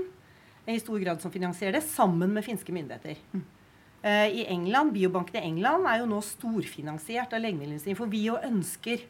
[0.72, 3.20] i stor grad som finansierer det, sammen med finske myndigheter.
[3.36, 3.44] Mm.
[4.06, 8.00] Uh, I England, Biobanken i England er jo nå storfinansiert av legemiddelindustrien.
[8.00, 9.04] For vi jo ønsker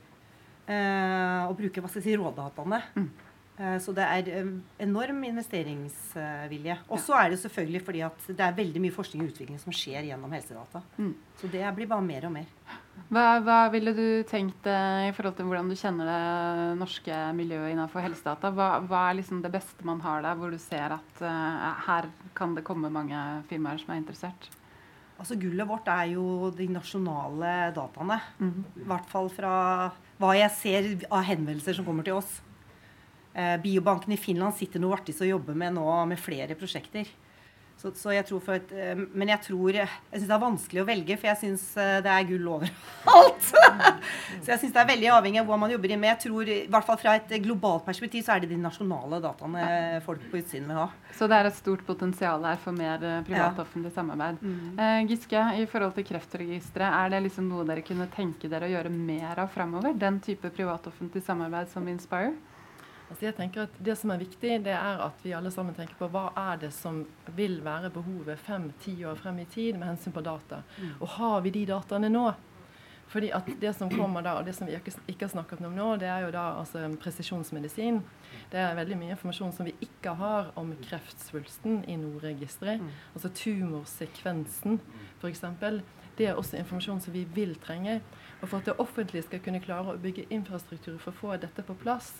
[0.69, 2.81] uh, å bruke hva skal jeg si, rådataene.
[2.95, 3.09] Mm.
[3.55, 4.47] Eh, så det er eh,
[4.83, 6.75] enorm investeringsvilje.
[6.91, 9.75] Og så er det selvfølgelig fordi at det er veldig mye forskning og utvikling som
[9.75, 10.81] skjer gjennom helsedata.
[10.99, 11.13] Mm.
[11.39, 12.49] Så det blir bare mer og mer.
[13.11, 17.71] Hva, hva, ville du tenkt eh, i forhold til hvordan du kjenner det norske miljøet
[17.71, 18.51] innenfor helsedata?
[18.55, 22.11] Hva, hva er liksom det beste man har der, hvor du ser at eh, her
[22.35, 24.51] kan det komme mange firmaer som er interessert?
[25.15, 28.19] Altså Gullet vårt er jo de nasjonale dataene.
[28.41, 28.65] Mm.
[28.83, 29.53] I hvert fall fra
[30.21, 32.39] hva jeg ser av henvendelser som kommer til oss.
[33.35, 37.09] Eh, biobanken i Finland sitter Novartis og jobber med nå med flere prosjekter.
[37.85, 40.81] Så, så jeg tror for et, eh, men jeg tror Jeg syns det er vanskelig
[40.81, 43.49] å velge, for jeg syns eh, det er gull overalt.
[44.43, 45.99] så jeg syns det er veldig avhengig av hva man jobber i.
[45.99, 49.21] Men jeg tror, i hvert fall fra et globalt perspektiv, så er det de nasjonale
[49.21, 49.67] dataene
[50.05, 50.87] folk på utsiden vil ha.
[51.15, 53.97] Så det er et stort potensial her for mer privat-offentlig ja.
[53.99, 54.41] samarbeid.
[54.41, 54.81] Mm.
[54.81, 58.73] Eh, Giske, i forhold til Kreftregisteret, er det liksom noe dere kunne tenke dere å
[58.73, 59.93] gjøre mer av framover?
[59.99, 62.33] Den type privat-offentlig samarbeid som Inspire?
[63.15, 65.95] Altså jeg tenker at Det som er viktig, det er at vi alle sammen tenker
[65.95, 66.97] på hva er det som
[67.37, 70.59] vil være behovet fem-ti år frem i tid med hensyn på data.
[70.75, 70.89] Mm.
[70.99, 72.25] Og har vi de dataene nå?
[73.07, 75.71] Fordi at Det som kommer da, og det som vi ikke, ikke har snakket om
[75.71, 78.01] nå, det er jo da altså presisjonsmedisin.
[78.51, 82.83] Det er veldig mye informasjon som vi ikke har om kreftsvulsten i NOR-registeret.
[82.83, 82.89] Mm.
[83.13, 84.81] Altså tumorsekvensen,
[85.21, 85.45] f.eks.
[86.17, 88.01] Det er også informasjon som vi vil trenge.
[88.41, 91.63] Og For at det offentlige skal kunne klare å bygge infrastruktur for å få dette
[91.63, 92.11] på plass,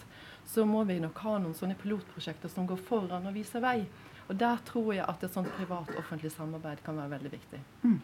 [0.46, 3.80] så må vi nok ha noen sånne pilotprosjekter som går foran og viser vei.
[4.28, 7.60] Og Der tror jeg at et sånt privat-offentlig samarbeid kan være veldig viktig.
[7.84, 8.00] Mm.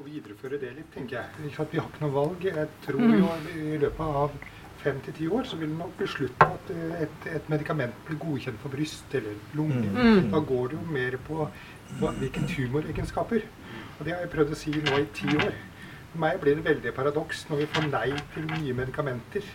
[0.00, 1.50] Videreføre det litt, tenker jeg.
[1.52, 2.44] For at vi har ikke noe valg.
[2.46, 3.16] Jeg tror mm.
[3.18, 4.38] jo i løpet av
[4.80, 7.48] fem til ti år så vil det nok bli slutt på at eh, et, et,
[7.52, 9.82] medikament blir godkjent for bryst eller lunge.
[9.90, 9.98] Mm.
[9.98, 10.30] mm.
[10.32, 11.48] Da går det jo mer på,
[12.00, 13.44] på hvilke tumoregenskaper.
[13.98, 15.58] Og det har jeg prøvd å si nå i ti år.
[16.12, 19.52] For meg blir det veldig paradoks når vi får nei til nye medikamenter.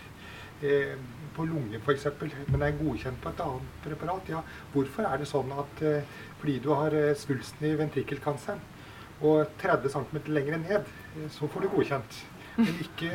[0.61, 0.93] Eh,
[1.35, 2.07] på lunge f.eks.,
[2.51, 4.29] men er godkjent på et annet preparat.
[4.31, 4.43] Ja,
[4.73, 8.63] hvorfor er det sånn at eh, fordi du har eh, svulsten i ventrikkelkanseren
[9.25, 12.23] og 30 cm lenger ned, eh, så får du godkjent.
[12.55, 13.09] Men ikke,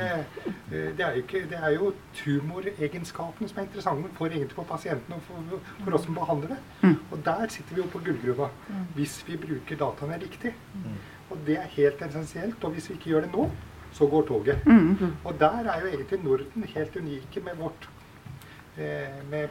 [0.69, 5.55] det, er ikke, det er jo tumoregenskapene som er interessante for, for pasienten og for,
[5.79, 6.59] for, oss som behandler det.
[6.83, 6.99] Mm.
[7.09, 8.83] Og der sitter vi jo på gullgruva mm.
[8.99, 10.53] hvis vi bruker dataene riktig.
[10.75, 11.01] Mm.
[11.33, 12.61] Og det er helt essensielt.
[12.69, 13.47] Og hvis vi ikke gjør det nå,
[13.97, 14.61] så går toget.
[15.25, 17.89] Og der er jo egentlig Norden helt unike med vårt
[18.77, 19.49] med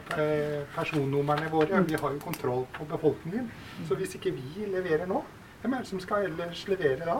[0.74, 1.82] personnumrene våre.
[1.86, 3.50] Vi har jo kontroll på befolkningen.
[3.88, 5.20] Så hvis ikke vi leverer nå,
[5.60, 7.18] hvem er det som skal ellers levere da?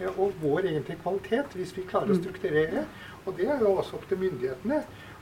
[0.00, 2.86] Eh, og vår egentlige kvalitet, hvis vi klarer å strukturere.
[3.22, 4.80] Og det er jo også opp til myndighetene.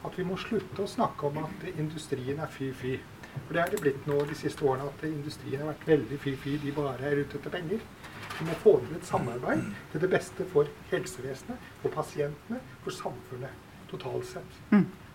[0.09, 2.95] At vi må slutte å snakke om at industrien er fy-fy.
[3.35, 6.57] For det er det blitt nå de siste årene at industrien har vært veldig fy-fy.
[6.65, 7.85] De bare er ute etter penger.
[8.39, 13.69] Vi må få til et samarbeid til det beste for helsevesenet, for pasientene, for samfunnet
[13.93, 14.61] totalt sett.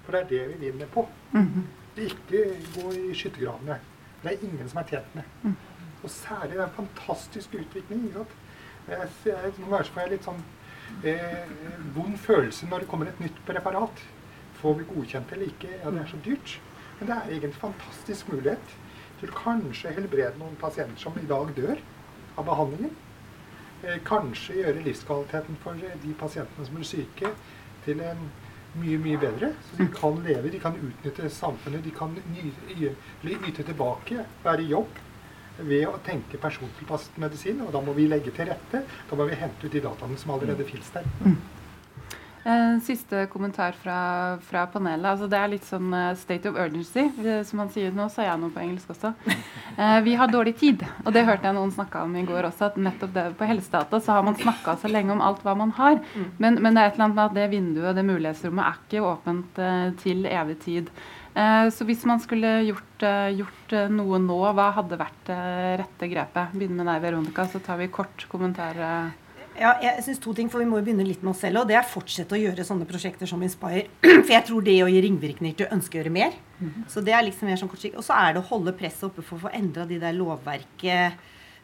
[0.06, 1.08] For det er det vi vinner på.
[1.32, 2.02] Mm -hmm.
[2.02, 2.42] Ikke
[2.76, 3.80] gå i skyttergravene.
[4.24, 5.24] Det er ingen som er tjent med.
[5.44, 5.56] Mm.
[6.04, 8.08] Og særlig den fantastiske utviklingen.
[8.08, 8.26] Ikke
[8.88, 10.44] Jeg, jeg, noen ganger får jeg litt sånn
[11.04, 11.50] eh,
[11.96, 14.04] vond følelse når det kommer et nytt preparat.
[14.54, 15.68] Får vi godkjent eller ikke?
[15.84, 16.62] Ja, det er så dyrt.
[17.00, 18.76] Men det er egentlig en fantastisk mulighet.
[19.20, 21.78] til kanskje helbrede noen pasienter som i dag dør
[22.38, 22.92] av behandlingen.
[23.84, 27.32] Eh, kanskje gjøre livskvaliteten for de pasientene som er syke,
[27.86, 28.26] til en
[28.82, 29.52] mye, mye bedre.
[29.70, 32.16] Så de kan leve, de kan utnytte samfunnet, de kan
[33.26, 35.02] yte tilbake, være i jobb
[35.60, 37.62] ved å tenke persontilpasset medisin.
[37.66, 38.84] Og da må vi legge til rette.
[39.10, 41.08] Da må vi hente ut de dataene som allerede fins der.
[42.46, 45.08] Eh, siste kommentar fra, fra, panelet.
[45.10, 47.08] Altså, det er litt sånn uh, state of urgency.
[47.50, 49.16] Som man sier nå, er jeg noe på engelsk også.
[50.06, 50.84] Vi har dårlig tid.
[51.04, 52.70] Og det hørte jeg noen snakka om i går også.
[52.70, 55.74] At nettopp det på helsedata så har man snakka så lenge om alt hva man
[55.80, 55.98] har.
[56.14, 56.30] Mm.
[56.38, 59.10] Men, men, det er et eller annet med at det vinduet, det mulighetsrommet, er ikke
[59.10, 59.62] åpent
[60.06, 60.96] til evig tid.
[61.76, 63.04] Så hvis man skulle gjort,
[63.36, 65.34] gjort, noe nå, hva hadde vært
[65.82, 66.56] rette grepet?
[66.56, 68.80] Begynner med deg, Veronica, så tar vi kort kommentar.
[69.56, 71.62] Ja, jeg synes to ting, for Vi må jo begynne litt med oss selv.
[71.62, 73.88] og Det er fortsette å gjøre sånne prosjekter som Inspire.
[74.26, 76.34] For jeg tror det å gi ringvirkninger til å ønske å gjøre mer.
[76.60, 76.90] Mm -hmm.
[76.92, 77.98] Så det er liksom mer sånn kortsiktig.
[77.98, 81.14] Og så er det å holde presset oppe for å få endra de der lovverket.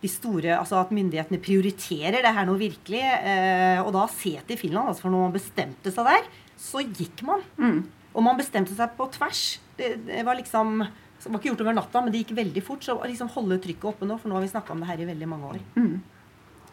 [0.01, 3.03] De store, altså At myndighetene prioriterer det her nå virkelig.
[3.03, 4.87] Eh, og da se til Finland.
[4.87, 6.23] altså For når man bestemte seg der,
[6.57, 7.41] så gikk man.
[7.57, 7.87] Mm.
[8.13, 9.59] Og man bestemte seg på tvers.
[9.77, 10.87] Det, det var liksom
[11.23, 12.83] det var ikke gjort over natta, men det gikk veldig fort.
[12.83, 15.05] Så liksom holde trykket oppe nå, for nå har vi snakka om det her i
[15.05, 15.59] veldig mange år.
[15.75, 16.01] Mm.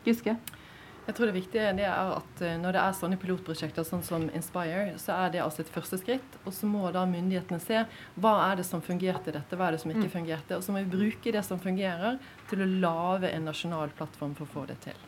[0.06, 0.36] Giske?
[1.08, 4.90] Jeg tror det viktige er at eh, når det er sånne pilotprosjekter sånn som Inspire,
[5.00, 6.34] så er det altså et første skritt.
[6.42, 7.78] Og så må da myndighetene se
[8.20, 10.12] hva er det som fungerte i dette, hva er det som ikke mm.
[10.12, 10.58] fungerte.
[10.58, 12.18] Og så må vi bruke det som fungerer,
[12.50, 15.00] til å lage en nasjonal plattform for å få det til.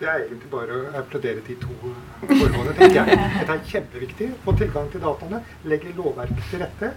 [0.00, 3.20] Det er egentlig bare å applaudere de to formålene, tenker jeg.
[3.38, 4.30] Dette er kjempeviktig.
[4.42, 6.90] Få tilgang til dataene, legge lovverket til rette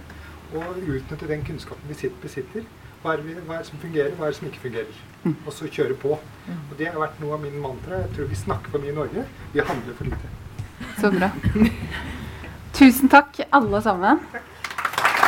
[0.50, 2.66] og utnytte den kunnskapen vi besitter.
[3.04, 5.02] Hva er, hva er, det som fungerer, hva er det som ikke fungerer?
[5.24, 6.16] Og så kjøre på.
[6.16, 8.02] Og Det har vært noe av min mantra.
[8.06, 9.26] Jeg tror vi snakker for mye i Norge.
[9.52, 10.36] Vi handler for lite.
[11.00, 11.30] Så bra.
[12.80, 14.22] Tusen takk, alle sammen.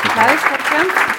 [0.02, 1.12] Applaus, folkens.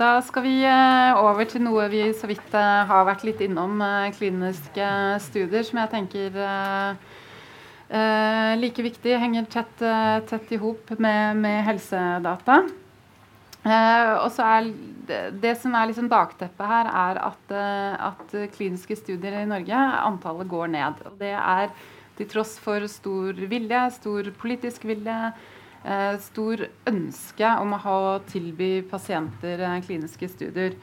[0.00, 3.82] Da skal vi eh, over til noe vi så vidt eh, har vært litt innom,
[3.84, 4.86] eh, kliniske
[5.20, 6.38] studier, som jeg tenker
[7.90, 12.60] Eh, like viktig, henger tett, eh, tett i hop med, med, helsedata.
[13.66, 14.68] Eh, og så er
[15.42, 20.48] det, som er liksom bakteppet her, er at, eh, at, kliniske studier i Norge, antallet
[20.48, 21.02] går ned.
[21.10, 21.74] Og det er
[22.20, 25.18] til tross for stor vilje, stor politisk vilje,
[25.82, 27.98] eh, stor ønske om å ha,
[28.30, 30.78] tilby pasienter eh, kliniske studier.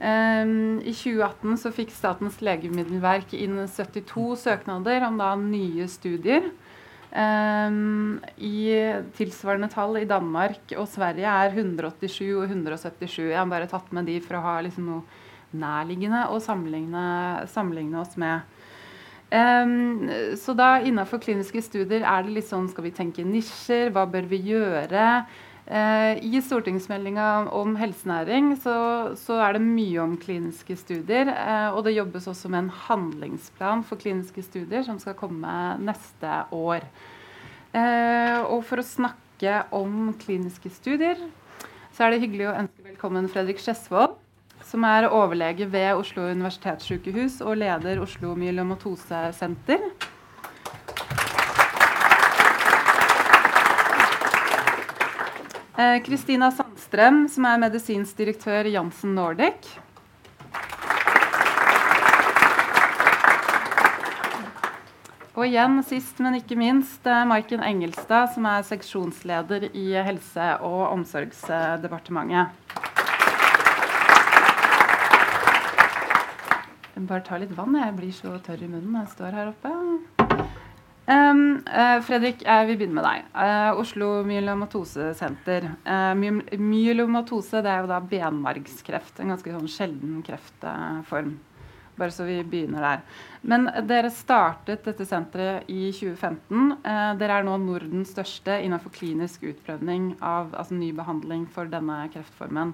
[0.00, 6.46] Um, I 2018 så fikk Statens legemiddelverk inn 72 søknader om da nye studier.
[7.10, 8.70] Um, I
[9.18, 13.26] tilsvarende tall i Danmark og Sverige er 187 og 177.
[13.28, 17.04] Jeg har bare tatt med de for å ha liksom noe nærliggende å sammenligne,
[17.50, 18.46] sammenligne oss med.
[19.30, 20.08] Um,
[20.38, 23.92] så da innenfor kliniske studier er det litt sånn Skal vi tenke nisjer?
[23.94, 25.04] Hva bør vi gjøre?
[25.70, 28.74] Eh, I stortingsmeldinga om helsenæring så,
[29.14, 31.30] så, er det mye om kliniske studier.
[31.30, 36.40] Eh, og det jobbes også med en handlingsplan for kliniske studier som skal komme neste
[36.50, 36.82] år.
[37.70, 41.22] Eh, og for å snakke om kliniske studier,
[41.94, 44.18] så er det hyggelig å ønske velkommen Fredrik Skjesvold.
[44.66, 49.86] Som er overlege ved Oslo universitetssykehus og leder Oslo myelomatosesenter.
[56.06, 59.70] Kristina Sandstrøm, som er medisinsk direktør Jansen Nordic.
[65.40, 70.92] Og igjen, sist, men ikke minst, eh, Maiken Engelstad, som er seksjonsleder i Helse- og
[70.92, 72.48] omsorgsdepartementet.
[76.94, 77.74] Jeg bare tar litt vann.
[77.74, 79.79] Jeg blir så tørr i munnen når jeg står her oppe.
[81.10, 83.30] Um, uh, Fredrik, uh, vi begynner med deg.
[83.34, 85.64] Uh, Oslo myelomatosesenter.
[86.14, 89.18] My myelomatose det er jo da benmargskreft.
[89.18, 91.32] En ganske sånn sjelden kreftform.
[91.98, 93.02] Bare så vi begynner der.
[93.42, 96.78] Men dere startet dette senteret i 2015.
[97.18, 102.72] dere er nå Nordens største innenfor klinisk utprøvning av altså ny behandling for denne kreftformen.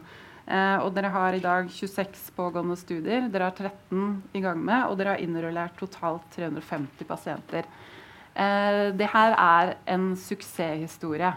[0.84, 3.26] og dere har i dag 26 pågående studier.
[3.32, 7.66] Dere har 13 i gang med, og dere har innrullert totalt 350 pasienter.
[8.36, 11.32] Eh, det her er en suksesshistorie.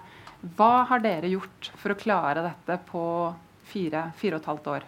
[0.58, 3.04] Hva har dere gjort for å klare dette på
[3.70, 4.88] fire, fire og et halvt år?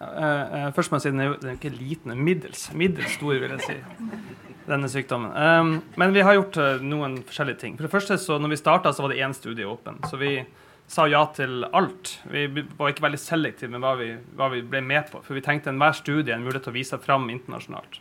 [0.00, 3.34] Uh, eh først må jeg si den er, den er ikke liten, middels, middels stor,
[3.36, 3.76] vil jeg si.
[4.64, 5.34] Denne sykdommen.
[5.36, 7.76] Um, men vi har gjort uh, noen forskjellige ting.
[7.76, 10.00] For det første, så når vi starta, var det én studie åpen.
[10.08, 10.38] Så vi
[10.90, 12.16] sa ja til alt.
[12.32, 12.46] Vi
[12.78, 15.20] var ikke veldig selektive med hva vi, hva vi ble med på.
[15.26, 18.00] For vi tenkte enhver studie en mulighet til å vise fram internasjonalt.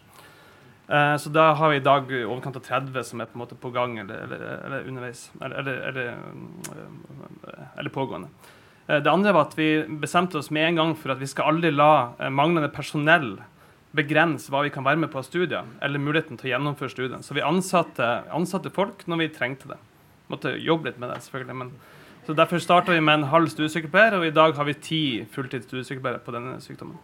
[0.89, 3.43] Eh, så da har vi i dag i overkant av 30 som er på en
[3.43, 5.27] måte på gang eller, eller, eller underveis.
[5.41, 6.15] Eller, eller,
[7.77, 8.31] eller pågående.
[8.87, 9.69] Eh, det andre var at vi
[10.01, 13.35] bestemte oss med en gang for at vi skal aldri la eh, manglende personell
[13.93, 17.21] begrense hva vi kan være med på av studier, eller muligheten til å gjennomføre studiene.
[17.25, 19.79] Så vi ansatte, ansatte folk når vi trengte det.
[20.29, 21.57] Måtte jobbe litt med det, selvfølgelig.
[21.61, 21.71] Men,
[22.25, 25.65] så Derfor starta vi med en halv studiesykepleier, og i dag har vi ti fulltids
[25.69, 26.97] studiesykepleiere på denne sykdommen.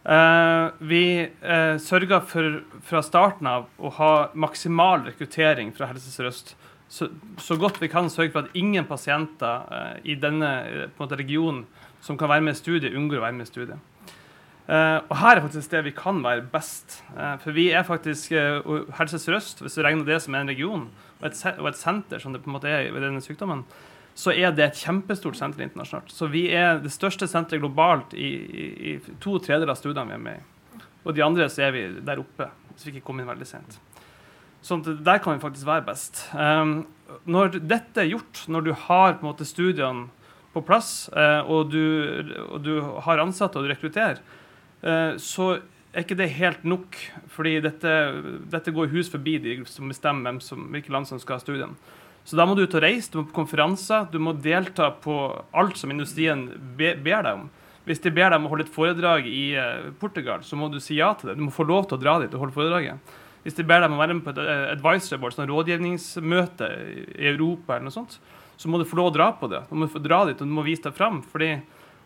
[0.00, 6.54] Uh, vi uh, sørga for fra starten av å ha maksimal rekruttering fra Helse Sør-Øst.
[6.90, 11.66] Så, så, godt vi kan sørge for at ingen pasienter uh, i denne måte, regionen
[12.00, 13.86] som kan være med i studiet, unngår å være med i studiet.
[14.70, 17.02] og her er faktisk det vi kan være best.
[17.42, 18.32] for vi er faktisk
[18.96, 20.88] Helse Sør-Øst, hvis du regner det som en region,
[21.20, 23.66] og et, og et, senter som det på en måte er ved denne sykdommen,
[24.20, 26.12] så er det et kjempestort senter internasjonalt.
[26.12, 30.18] Så vi er det største senteret globalt i, i, i to tredjedeler av studiene vi
[30.18, 30.84] er med i.
[31.06, 33.78] Og de andre så er vi der oppe, så vi ikke kom inn veldig sent.
[34.60, 36.26] Så der kan vi faktisk være best.
[36.36, 36.82] Um,
[37.24, 40.10] når dette er gjort, når du har på en måte studiene
[40.52, 41.80] på plass, uh, og, du,
[42.50, 42.74] og, du,
[43.06, 44.20] har ansatte og du rekrutterer,
[44.84, 45.54] uh, så
[45.94, 46.98] er ikke det helt nok.
[47.32, 47.96] Fordi dette,
[48.52, 51.96] dette går hus forbi de som bestemmer som, hvilke land som skal ha studiene.
[52.24, 55.16] Så da må du ut og reise, du må på konferanser, du må delta på
[55.56, 56.46] alt som industrien
[56.78, 57.48] ber deg om.
[57.88, 60.78] Hvis de ber deg om å holde et foredrag i uh, Portugal, så må du
[60.84, 61.38] si ja til det.
[61.40, 63.16] Du må få lov til å dra dit og holde foredraget.
[63.42, 66.68] Hvis de ber deg om å være med på et uh, advisory board, sånn rådgivningsmøte
[67.16, 68.18] i Europa, eller noe sånt,
[68.60, 69.64] så må du få lov å dra på det.
[69.70, 71.22] Du må få dra dit, og du må vise deg fram.
[71.24, 71.54] fordi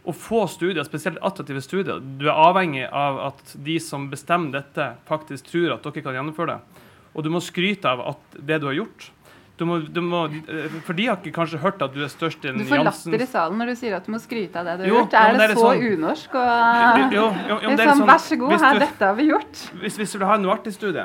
[0.04, 4.90] å få studier, spesielt attraktive studier, du er avhengig av at de som bestemmer dette,
[5.08, 6.82] faktisk tror at dere kan gjennomføre det.
[7.14, 9.08] Og du må skryte av at det du har gjort.
[9.54, 12.42] Du må, du må, eh, for de har ikke kanskje hørt at du er størst
[12.42, 14.80] i Du får latter i salen når du sier at du må skryte av det
[14.80, 15.18] du har jo, gjort.
[15.20, 16.38] Er, det, det så sånn, unorsk?
[16.40, 19.60] Og, jo, jo, liksom, sånn, Vær så god, her, du, dette har vi gjort.
[19.84, 21.04] Hvis, hvis du har en Novartis-studie,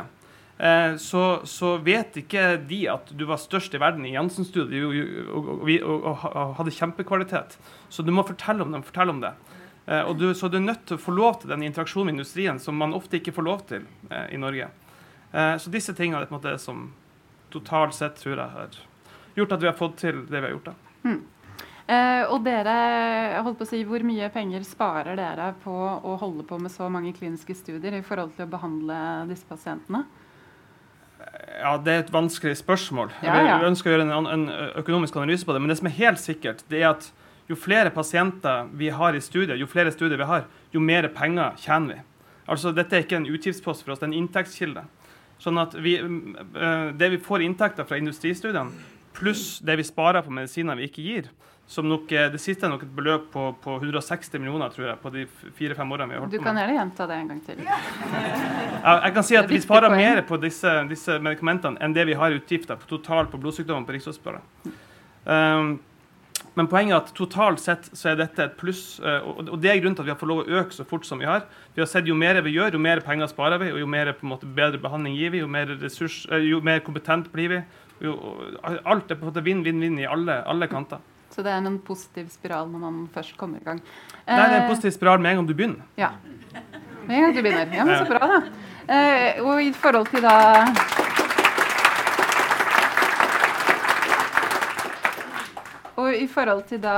[0.58, 5.54] eh, så, så, vet ikke de at du var størst i verden i Jansen-studiet og,
[5.54, 6.26] og, og,
[6.58, 7.60] hadde kjempekvalitet.
[7.94, 9.36] Så du må fortelle om dem, fortelle om det.
[9.86, 12.58] Eh, du, så du er nødt til å få lov til den interaksjonen med industrien
[12.62, 14.74] som man ofte ikke får lov til eh, i Norge.
[15.30, 16.90] Eh, så disse tingene er det som
[17.54, 18.80] totalt sett tror jeg har
[19.38, 20.72] gjort at vi har fått til det vi har gjort.
[20.72, 20.74] da.
[21.10, 21.20] Mm.
[21.90, 22.74] Eh, og dere,
[23.42, 26.86] holdt på å si, Hvor mye penger sparer dere på å holde på med så
[26.92, 28.98] mange kliniske studier i forhold til å behandle
[29.30, 30.04] disse pasientene?
[31.60, 33.10] Ja, Det er et vanskelig spørsmål.
[33.26, 33.58] Ja, ja.
[33.60, 34.46] Vi ønsker å gjøre en, en,
[34.80, 35.64] økonomisk analyse på det.
[35.64, 37.10] Men det som er helt sikkert, det er at
[37.50, 41.58] jo flere pasienter vi har i studiet, jo flere studier vi har, jo mer penger
[41.58, 42.00] tjener vi.
[42.50, 44.86] Altså, Dette er ikke en utgiftspost for oss, det er en inntektskilde.
[45.40, 48.72] Sånn at vi, eh, Det vi får inntekter fra industristudiene,
[49.14, 51.30] pluss det vi sparer på medisiner vi ikke gir,
[51.68, 55.02] som nok, eh, Det siste er nok et beløp på, på 160 millioner tror jeg,
[55.02, 55.26] på de
[55.56, 56.42] fire-fem årene vi har holdt på med.
[56.42, 57.56] Du kan gjerne gjenta det en gang til.
[57.64, 62.14] Ja, jeg kan si at Vi sparer mer på disse, disse, medikamentene enn det vi
[62.14, 64.42] har utgifter på totalt på blodsykdommer på Rikshospitalet.
[65.26, 65.80] Um,
[66.58, 69.00] men poenget er at totalt sett så er dette et pluss.
[69.00, 71.06] Eh, og det er grunnen til at vi har fått lov å øke så fort
[71.08, 71.46] som vi har.
[71.76, 74.12] Vi har sett Jo mer vi gjør, jo mer penger sparer vi, og jo mer
[74.18, 77.54] på en måte, bedre behandling gir vi, jo mer, ressurs, eh, jo mer kompetent blir
[77.54, 77.62] vi.
[78.04, 78.16] Jo,
[78.64, 81.04] alt er på en måte vinn-vinn-vinn i alle, alle, kanter.
[81.30, 83.82] Så det er en positiv spiral når man først kommer i gang?
[84.26, 85.86] Nei, det er en eh, positiv spiral med en gang du begynner.
[86.00, 86.14] Ja.
[87.06, 87.76] Med en gang du begynner.
[87.76, 88.42] Ja, men så bra, da.
[89.46, 91.09] og i forhold til da
[96.00, 96.96] Og i forhold til da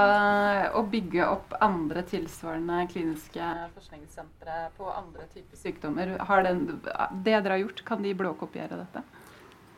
[0.77, 7.55] å bygge opp andre tilsvarende kliniske forskningssentre på andre typer sykdommer, har den, det dere
[7.55, 9.03] har gjort, kan de blåkopiere dette?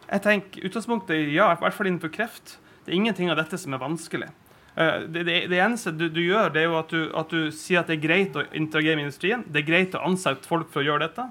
[0.09, 2.57] Jeg tenker utgangspunktet ja, i hvert fall innenfor kreft.
[2.83, 4.27] Det er ingenting av dette som er vanskelig.
[4.75, 7.47] Eh, det, det, det eneste du, du, gjør, det er jo at du, at du,
[7.55, 9.45] sier at det er greit å interagere med industrien.
[9.47, 11.29] Det er greit å ansette folk for å gjøre dette.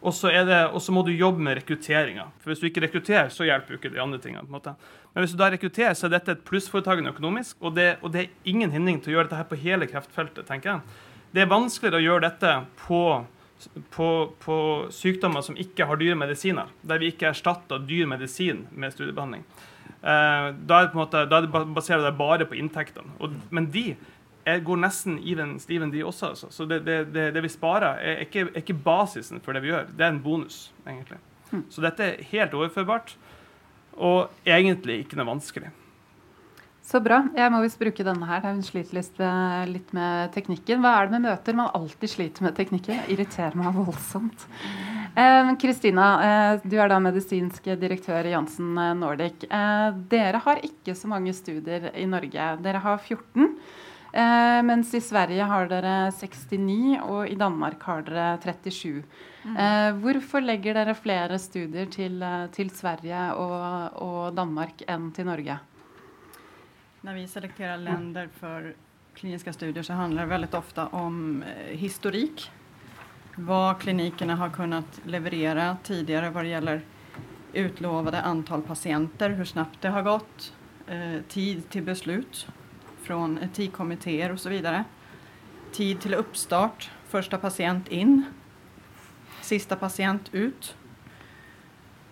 [0.00, 2.30] Og så må du jobbe med rekrutteringa.
[2.40, 4.46] For hvis du ikke rekrutterer, så hjelper jo ikke de andre tingene.
[4.46, 4.74] på en måte.
[5.12, 7.58] Men hvis du da rekrutterer, så er dette et plussforetagende økonomisk.
[7.60, 10.46] Og det, og det, er ingen hindring til å gjøre dette her på hele kreftfeltet.
[10.46, 10.80] tenker jeg.
[11.32, 12.54] Det er vanskeligere å gjøre dette
[12.86, 13.02] på,
[13.90, 14.08] på,
[14.40, 14.56] på
[14.90, 16.72] sykdommer som ikke har dyre medisiner.
[16.82, 19.44] Der vi ikke erstatter dyr medisin med studiebehandling.
[20.00, 23.12] Eh, da, er det på en måte, da baserer det bare på inntektene.
[23.52, 23.92] Men de
[24.50, 26.32] jeg går nesten even Steven, de også.
[26.34, 26.50] Altså.
[26.50, 27.00] Så det, det,
[27.34, 29.90] det, vi sparer, er ikke, er ikke, basisen for det vi gjør.
[29.96, 31.18] Det er en bonus, egentlig.
[31.50, 31.66] Mm.
[31.70, 33.16] Så dette er helt overførbart,
[33.98, 35.72] og egentlig ikke noe vanskelig.
[36.90, 37.20] Så bra.
[37.36, 38.42] Jeg må visst bruke denne her.
[38.48, 40.80] Hun sliter med, litt med, teknikken.
[40.82, 41.54] Hva er det med møter?
[41.54, 43.04] Man alltid sliter med teknikken.
[43.04, 44.46] Det irriterer meg voldsomt.
[45.60, 49.44] Kristina, eh, eh, du er da medisinsk direktør i Jansen Nordic.
[49.44, 52.48] Eh, dere har ikke så mange studier i Norge.
[52.62, 53.54] Dere har 14.
[54.12, 59.02] Eh, mens i Sverige har dere 69, og i Danmark har dere 37.
[59.44, 59.56] Mm.
[59.56, 65.30] Eh, hvorfor legger dere flere studier til, eh, til Sverige og, og, Danmark enn til
[65.30, 65.58] Norge?
[67.06, 68.72] Når vi selekterer land for
[69.16, 71.80] kliniske studier så handler det veldig ofte om historikk.
[71.80, 72.50] historik.
[73.40, 76.82] Hva klinikkene har kunnet leverere tidligere hva det gjelder
[77.54, 80.52] utlovede antall pasienter, hvor snabbt det har gått,
[80.88, 82.46] eh, tid til beslut
[83.10, 84.84] fra så vidare.
[85.72, 88.24] Tid til oppstart, første patient inn,
[89.42, 90.74] siste patient ut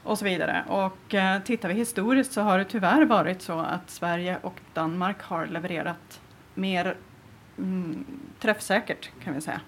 [0.03, 0.65] och så vidare.
[0.69, 5.23] Och eh, tittar vi historiskt så har det tyvärr varit så att Sverige och Danmark
[5.23, 6.21] har levererat
[6.55, 6.97] mer
[7.59, 8.05] mm,
[8.41, 9.61] träffsäkert kan vi säga.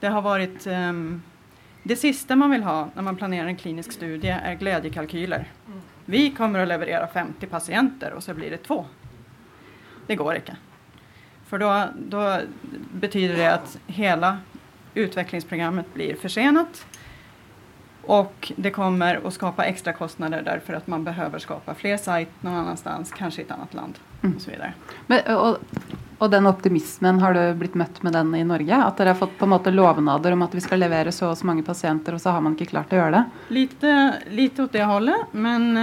[0.00, 1.22] Det har varit um,
[1.82, 5.52] det sista man vill ha när man planerar en klinisk studie är glädjekalkyler.
[5.66, 5.80] Mm.
[6.04, 8.86] Vi kommer att leverera 50 patienter og så blir det två.
[10.06, 10.56] Det går ikke.
[11.46, 14.36] For da, betyr betyder det at hele
[14.96, 16.84] utviklingsprogrammet blir forsenet.
[18.06, 22.54] Og det kommer å skapa ekstrakostnader kostnader at att man behøver skapa fler sajt någon
[22.54, 24.36] annanstans, kanskje i et annet land mm.
[24.36, 24.72] och så vidare.
[26.18, 28.76] Og den optimismen, har du blitt møtt med den i Norge?
[28.76, 31.36] At dere har fått på en måte lovnader om at vi skal levere så og
[31.38, 33.24] så mange pasienter, og så har man ikke klart å gjøre det?
[33.52, 33.90] Lite,
[34.30, 35.76] lite åt det hållet, men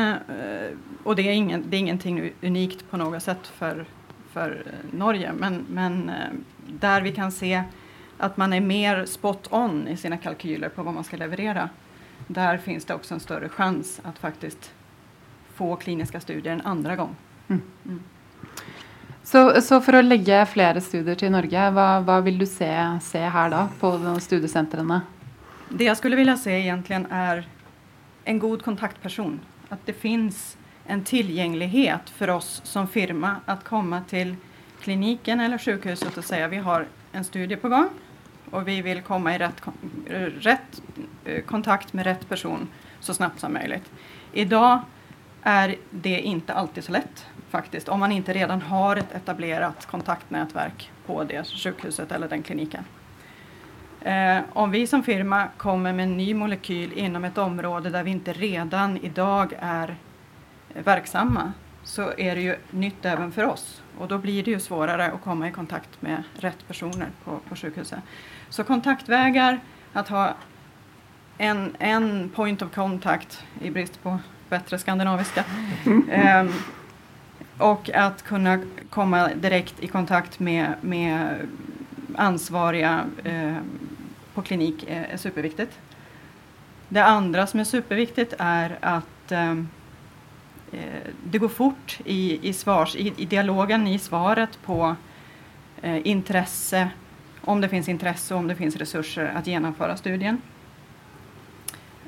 [1.04, 3.84] Og det er, ingen, det er ingenting unikt på noe sett for,
[4.34, 4.58] for
[4.92, 6.12] Norge, men, men
[6.68, 7.64] där der vi kan se
[8.18, 11.70] at man er mer spot on i sine kalkyler på hva man skal leverere,
[12.28, 14.70] der finnes det også en større sjanse at faktisk
[15.58, 17.16] få kliniske studier en andre gang.
[17.48, 17.62] Mm.
[17.86, 18.00] Mm.
[19.24, 22.70] Så, så, for å legge flere studier til Norge, hva, hva vil du se,
[23.02, 25.02] se, her da, på studiesentrene?
[25.70, 27.46] Det jeg skulle vilja se egentlig er
[28.30, 29.40] en god kontaktperson.
[29.72, 30.58] At det finnes
[30.88, 34.36] en tilgjengelighet for oss som firma å komme til
[34.84, 37.90] klinikken eller sykehuset og si at vi har en studie på gang
[38.54, 39.62] og vi vil komme i rett,
[40.44, 40.82] rett
[41.26, 42.68] eh, kontakt med rett person
[43.00, 43.82] så snabbt som mulig.
[44.34, 44.86] I dag
[45.44, 50.90] er det ikke alltid så lett faktiskt om man ikke redan har et etablert kontaktnätverk
[51.06, 52.86] på det sjukhuset eller den klinikken.
[54.02, 58.18] Eh, om vi som firma kommer med en ny molekyl inom et område der vi
[58.18, 59.96] ikke redan dag er
[60.74, 61.52] verksamma
[61.84, 63.82] så er det jo nytt även for oss.
[64.00, 67.56] Og da blir det jo svårare å komme i kontakt med rett personer på, på
[67.56, 68.00] sjukhuset.
[68.50, 69.60] Så kontaktvägar,
[69.94, 70.34] att ha
[71.38, 74.20] en, en point of contact i brist på
[74.50, 75.44] bättre skandinaviska.
[75.86, 76.54] Um,
[77.58, 78.60] och att kunna
[78.90, 81.48] komma direkt i kontakt med, med
[82.16, 83.58] ansvariga eh,
[84.34, 85.80] på klinik är, är, superviktigt.
[86.90, 89.56] Det andra som är superviktigt är att eh,
[91.24, 94.96] det går fort i, i, svars, i, i dialogen, i svaret på
[95.82, 96.90] eh, intresse,
[97.42, 100.42] om det finns intresse och om det finns resurser att genomföra studien.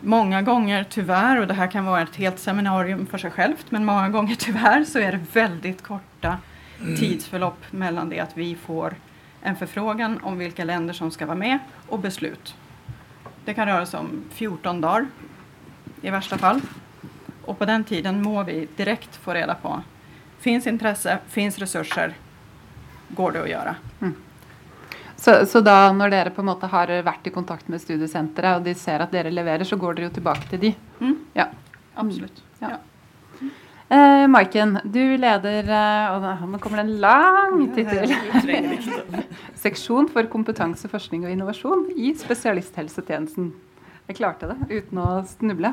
[0.01, 3.85] Många gånger tyvärr, och det här kan vara ett helt seminarium för sig självt, men
[3.85, 6.37] många gånger tyvärr så är det väldigt korta
[6.81, 7.51] mm.
[7.71, 8.95] mellan det att vi får
[9.41, 12.55] en förfrågan om vilka länder som ska vara med och beslut.
[13.45, 15.07] Det kan röra sig om 14 dagar
[16.01, 16.61] i värsta fall.
[17.45, 19.81] Och på den tiden må vi direkt få reda på
[20.39, 22.13] Fins interesse, fins ressurser,
[23.09, 23.71] går det å gjøre.
[24.01, 24.11] Mm.
[25.15, 28.67] Så, så, da når dere på en måte har vært i kontakt med studiesenteret, og
[28.67, 30.71] de ser at dere leverer, så går dere jo tilbake til de?
[30.99, 31.15] Mm.
[31.33, 31.47] Ja.
[31.95, 32.43] Absolutt.
[32.59, 32.75] Ja.
[32.75, 33.49] ja.
[33.95, 38.13] Eh, Maiken, du leder eh, og Nå kommer det en lang tittel.
[39.65, 43.53] Seksjon for kompetanse, forskning og innovasjon i spesialisthelsetjenesten.
[44.05, 45.71] Jeg klarte det uten å snuble.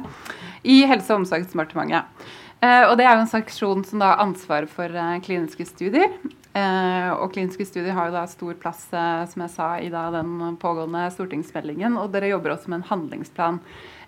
[0.64, 2.28] I Helse- og omsorgsdepartementet.
[2.62, 6.12] Eh, og det er jo en seksjon som har ansvar for eh, kliniske studier.
[6.54, 10.56] Eh, og kliniske studier har jo da stor plass, som jeg sa, i da den
[10.62, 11.98] pågående stortingsmeldingen.
[11.98, 13.60] Og dere jobber også med en handlingsplan.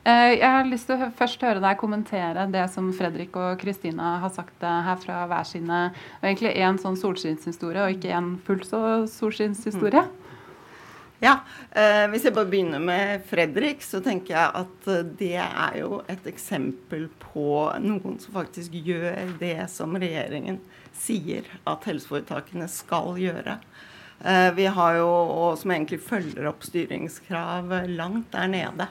[0.05, 4.29] Jeg har lyst til å først høre deg kommentere det som Fredrik og Kristina har
[4.35, 5.79] sagt her fra hver sine.
[6.18, 10.05] Og egentlig én sånn solskinnshistorie, og ikke en fullt så solskinnshistorie.
[10.05, 10.24] Mm.
[11.25, 11.39] Ja,
[11.72, 16.27] eh, Hvis jeg bare begynner med Fredrik, så tenker jeg at det er jo et
[16.29, 17.47] eksempel på
[17.81, 20.59] noen som faktisk gjør det som regjeringen
[20.93, 23.57] sier at helseforetakene skal gjøre.
[24.20, 28.89] Eh, vi har jo, og som egentlig følger opp styringskrav langt der nede.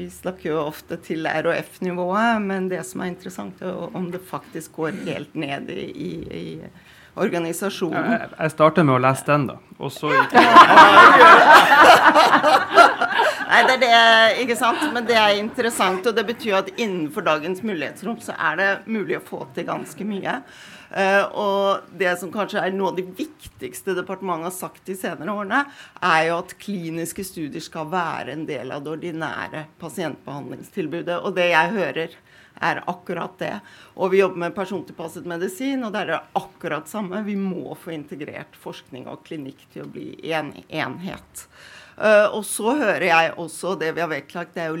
[0.00, 4.80] Vi snakker jo ofte til RHF-nivået, men det som er interessant, er om det faktisk
[4.80, 6.46] går helt ned i, i, i
[7.18, 8.12] organisasjonen.
[8.14, 9.56] Jeg, jeg starter med å lese den, da.
[9.78, 10.32] Og så gikk
[13.48, 13.92] Nei, det er det,
[14.44, 14.82] ikke sant.
[14.94, 19.16] Men det er interessant, og det betyr at innenfor dagens mulighetsrom så er det mulig
[19.18, 20.34] å få til ganske mye.
[20.88, 25.34] Uh, og det som kanskje er noe av det viktigste departementet har sagt de senere
[25.34, 25.64] årene,
[26.00, 31.18] er jo at kliniske studier skal være en del av det ordinære pasientbehandlingstilbudet.
[31.20, 32.16] Og det jeg hører,
[32.60, 33.54] er akkurat det.
[33.96, 37.22] Og vi jobber med persontilpasset medisin, og det er akkurat samme.
[37.26, 41.46] Vi må få integrert forskning og klinikk til å bli en enhet.
[41.98, 44.78] Uh, og så hører jeg også det vi har vektlagt, det er jo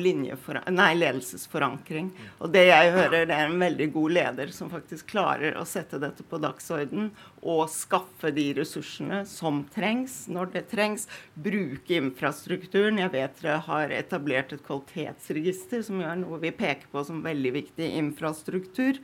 [0.70, 2.12] nei, ledelsesforankring.
[2.38, 5.98] Og det jeg hører, det er en veldig god leder som faktisk klarer å sette
[5.98, 7.10] dette på dagsorden
[7.42, 11.08] og skaffe de ressursene som trengs når det trengs.
[11.34, 12.98] Bruke infrastrukturen.
[13.02, 17.52] Jeg vet dere har etablert et kvalitetsregister, som er noe vi peker på som veldig
[17.58, 18.94] viktig infrastruktur.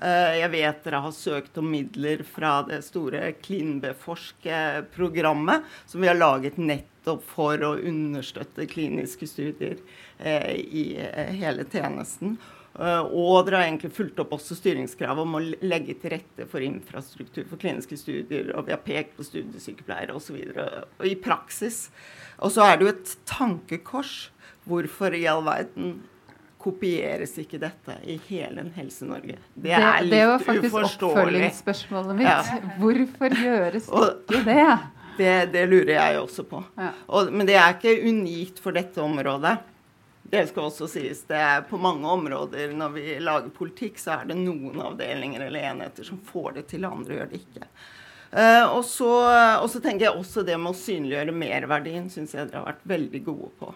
[0.00, 6.16] Uh, jeg vet dere har søkt om midler fra det store Klinbeforsk-programmet, som vi har
[6.16, 9.78] laget nett nettopp for å understøtte kliniske studier
[10.18, 12.36] eh, i eh, hele tjenesten.
[12.78, 16.62] Uh, og dere har egentlig fulgt opp også styringskravet om å legge til rette for
[16.62, 20.36] infrastruktur for kliniske studier, og vi har pekt på studiesykepleiere osv.
[21.02, 21.88] I praksis.
[22.38, 24.28] Og så er det jo et tankekors.
[24.68, 25.96] Hvorfor i all verden
[26.60, 29.40] kopieres ikke dette i hele Helse-Norge?
[29.56, 30.12] Det er litt uforståelig.
[30.12, 30.78] Det, det var faktisk
[31.08, 32.30] oppfølgingsspørsmålet mitt.
[32.30, 32.62] Ja.
[32.78, 34.70] Hvorfor gjøres ikke det?
[35.18, 36.62] Det, det lurer jeg også på.
[36.78, 36.92] Ja.
[37.10, 39.56] Og, men det er ikke unikt for dette området.
[40.28, 41.22] Det skal også sies.
[41.28, 45.70] Det er på mange områder når vi lager politikk, så er det noen avdelinger eller
[45.70, 47.70] enheter som får det til, andre gjør det ikke.
[48.28, 49.08] Uh, og, så,
[49.62, 52.90] og så tenker jeg også det med å synliggjøre merverdien syns jeg dere har vært
[52.92, 53.70] veldig gode på.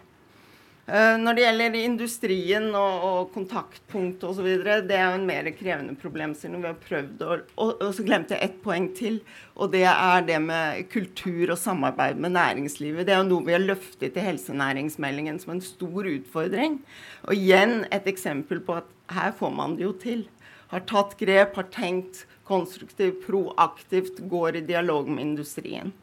[0.83, 4.49] Eh, når det gjelder industrien og, og kontaktpunkt osv.,
[4.89, 6.59] det er jo en mer krevende problemstilling.
[6.65, 9.21] Vi har prøvd å, og, og, så glemte jeg ett poeng til.
[9.55, 13.07] Og det er det med kultur og samarbeid med næringslivet.
[13.07, 16.81] Det er jo noe vi har løftet i helsenæringsmeldingen som en stor utfordring.
[17.29, 20.27] Og igjen et eksempel på at her får man det jo til.
[20.75, 25.95] Har tatt grep, har tenkt konstruktivt, proaktivt, går i dialog med industrien.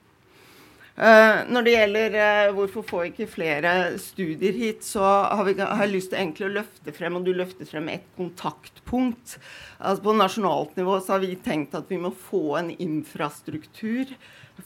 [0.99, 3.71] Uh, når det gjelder uh, hvorfor får ikke flere
[4.03, 7.69] studier hit, så har, vi, har jeg lyst til å løfte frem, og du løftet
[7.71, 9.37] frem et kontaktpunkt.
[9.79, 14.11] Altså På nasjonalt nivå så har vi tenkt at vi må få en infrastruktur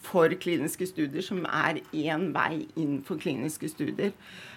[0.01, 4.15] for kliniske studier som er én vei inn for kliniske studier.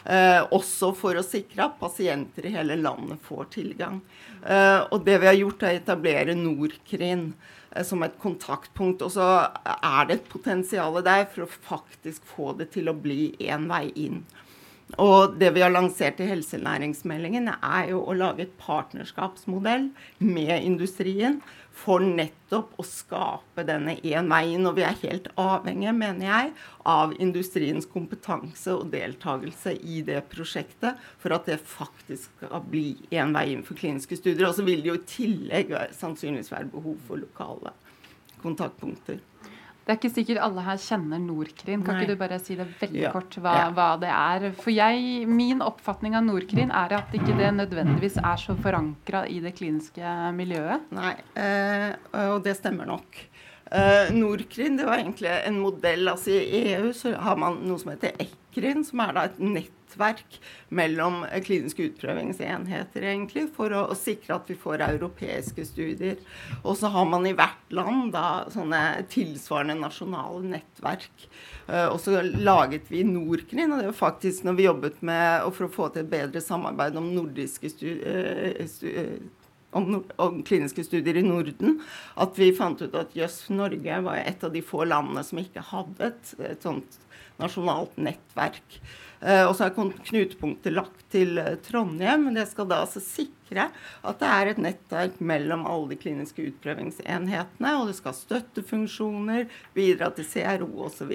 [0.08, 4.00] Uh, også for å sikre at pasienter i hele landet får tilgang.
[4.46, 7.34] og det vi har gjort, er å etablere Norkrin.
[7.76, 9.04] Eh, som et kontaktpunkt.
[9.04, 9.28] Og så
[9.66, 13.90] er det et potensial der for å faktisk få det til å bli én vei
[14.06, 14.24] inn.
[14.95, 19.89] Og det vi har lansert i helsenæringsmeldingen, er jo å lage et partnerskapsmodell
[20.22, 21.41] med industrien
[21.76, 24.62] for nettopp å skape denne én veien.
[24.70, 26.53] Og vi er helt avhengige, mener jeg,
[26.87, 33.34] av industriens kompetanse og deltakelse i det prosjektet for at det faktisk skal bli én
[33.34, 34.47] vei inn for kliniske studier.
[34.49, 37.74] Og så vil det jo i tillegg sannsynligvis være behov for lokale
[38.41, 39.18] kontaktpunkter.
[39.87, 41.84] Det er ikke sikkert alle her kjenner Nordkrin.
[41.87, 42.01] Kan Nei.
[42.03, 43.12] ikke du bare si det veldig ja.
[43.14, 43.68] kort hva, ja.
[43.70, 44.47] hva, det er?
[44.59, 49.39] For jeg, Min oppfatning av Nordkrin er at ikke det nødvendigvis er så forankra i
[49.45, 50.91] det kliniske miljøet.
[50.97, 51.93] Nei, eh,
[52.32, 53.20] og det stemmer nok.
[53.70, 56.09] Eh, Nordkrin det var egentlig en modell.
[56.11, 59.75] altså I EU så har man noe som heter ECRIN, som er da et nett
[59.97, 66.16] nettverk mellom kliniske utprøvingsenheter, egentlig, for å, å, sikre at vi får europeiske studier.
[66.64, 71.28] Og så har man i hvert land da sånne tilsvarende nasjonale nettverk.
[71.68, 75.66] Uh, og så laget vi Norkrin, og det var faktisk når vi jobbet med for
[75.66, 78.90] å få til et bedre samarbeid om nordiske studier stu,
[79.76, 81.80] om, om, kliniske studier i Norden,
[82.16, 85.64] at vi fant ut at jøss, Norge var et av de få landene som ikke
[85.68, 86.97] hadde et, et sånt
[87.40, 88.78] nasjonalt nettverk.
[89.20, 92.28] Eh, og så er knutepunktet lagt til eh, Trondheim.
[92.28, 93.70] men Det skal da altså sikre
[94.02, 97.76] at det er et nettverk mellom alle de kliniske utprøvingsenhetene.
[97.80, 99.46] Og det skal ha støttefunksjoner,
[99.76, 101.12] bidra til CRO osv.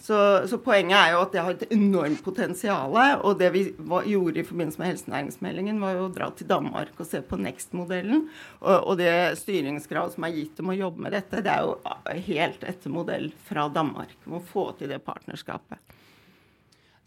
[0.00, 0.16] Så,
[0.48, 2.94] så poenget er jo at det har et enormt potensial.
[3.20, 6.94] Og det vi var, gjorde i forbindelse med helsenæringsmeldingen, var jo å dra til Danmark
[6.96, 8.24] og se på Next-modellen.
[8.62, 9.12] Og, og, det
[9.42, 13.28] styringskrav som er gitt om å jobbe med dette, det er jo helt etter modell
[13.44, 14.16] fra Danmark.
[14.24, 15.98] Om å få til det partnerskapet.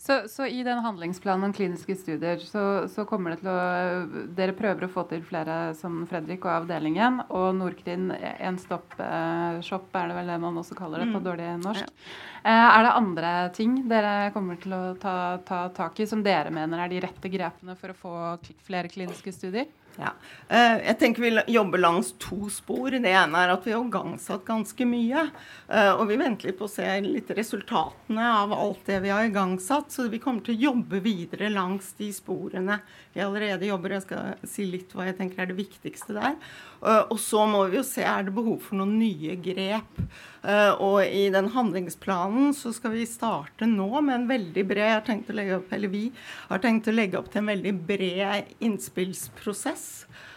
[0.04, 4.52] Så, så, i den handlingsplanen om kliniske studier så, så, kommer det til å Dere
[4.58, 7.22] prøver å få til flere som Fredrik og avdelingen.
[7.32, 11.28] Og Nordkrin en stopp-shop er det vel det man også kaller det på mm.
[11.30, 11.88] dårlig norsk.
[11.88, 12.18] Ja.
[12.44, 15.16] Eh, er det andre ting dere kommer til å ta,
[15.48, 18.18] ta tak i som dere mener er de rette grepene for å få
[18.68, 19.72] flere kliniske studier?
[20.00, 20.14] Ja.
[20.48, 22.94] Eh, jeg tenker vi jobber langs to spor.
[22.94, 25.28] Det ene er at vi har igangsatt ganske mye.
[25.68, 29.28] Eh, og vi venter litt på å se litt resultatene av alt det vi har
[29.28, 29.94] igangsatt.
[29.94, 32.80] Så vi kommer til å jobbe videre langs de sporene
[33.14, 33.98] vi allerede jobber.
[33.98, 36.38] Jeg skal si litt hva jeg tenker er det viktigste der.
[36.84, 40.02] Uh, og så må vi jo se er det behov for noen nye grep.
[40.44, 44.98] Uh, og i den handlingsplanen så skal vi starte nå med en veldig bred jeg
[44.98, 46.04] har tenkt å legge opp, eller Vi
[46.50, 49.88] har tenkt å legge opp til en veldig bred innspillsprosess.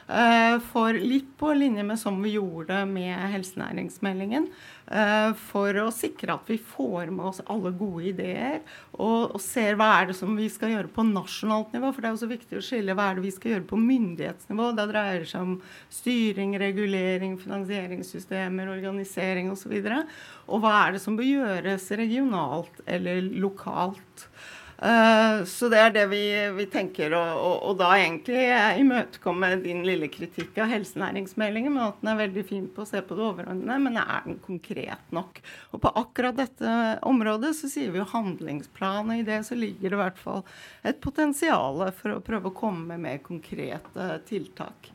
[0.07, 4.47] Uh, for litt på linje med som vi gjorde med helsenæringsmeldingen.
[4.87, 8.61] Eh, for å sikre at vi får med oss alle gode ideer
[8.93, 11.91] og, og, ser hva er det som vi skal gjøre på nasjonalt nivå.
[11.91, 14.69] For det er også viktig å skille hva er det vi skal gjøre på myndighetsnivå.
[14.79, 15.57] Det dreier det seg om
[15.91, 19.75] styring, regulering, finansieringssystemer, organisering osv.
[19.75, 24.29] Og, så og hva er det som bør gjøres regionalt eller lokalt.
[24.77, 26.23] Uh, så det er det vi,
[26.57, 27.15] vi tenker.
[27.17, 28.45] Og, og, og, da egentlig
[28.83, 33.01] imøtekomme din lille kritikk av helsenæringsmeldingen, med at den er veldig fin på å se
[33.01, 35.41] på det overordnede, men er den konkret nok?
[35.73, 39.89] Og på akkurat dette området så sier vi jo handlingsplan, og i det så ligger
[39.89, 40.45] det i hvert fall
[40.87, 44.93] et potensial for å prøve å komme med mer konkrete tiltak.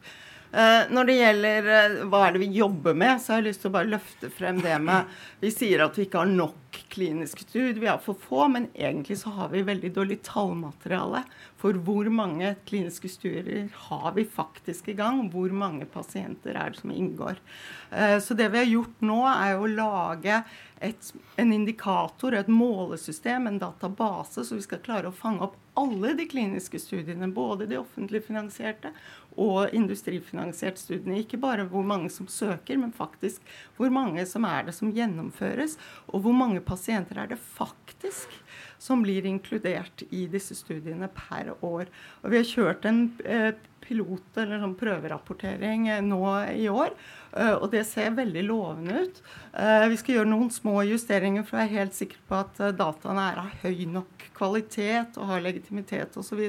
[0.52, 3.62] Uh, når det gjelder uh, hva er det vi jobber med, så har jeg lyst
[3.64, 7.46] til å bare løfte frem det med Vi sier at vi ikke har nok kliniske
[7.46, 11.24] studier, vi har for få, men egentlig så har vi veldig dårlig tallmateriale
[11.62, 16.82] for hvor mange kliniske studier har vi faktisk i gang, hvor mange pasienter er det
[16.84, 17.40] som inngår.
[17.88, 20.44] Uh, så det vi har gjort nå, er å lage
[20.82, 26.16] et, en indikator, et målesystem, en database, så vi skal klare å fange opp alle
[26.18, 28.92] de kliniske studiene, både de offentlig finansierte
[29.40, 31.22] og industrifinansiert studiene.
[31.22, 33.42] Ikke bare hvor mange som søker, men faktisk
[33.78, 35.78] hvor mange som er det som gjennomføres,
[36.12, 38.36] og hvor mange pasienter er det faktisk
[38.82, 41.90] som blir inkludert i disse studiene per år.
[42.24, 43.52] Og vi har kjørt en eh,
[43.82, 46.22] pilot- eller sånn prøverapportering eh, nå
[46.56, 46.96] i år.
[47.34, 49.22] Eh, og det ser veldig lovende ut.
[49.54, 53.28] Eh, vi skal gjøre noen små justeringer for å være helt sikre på at dataene
[53.32, 56.42] er av høy nok kvalitet og har legitimitet osv.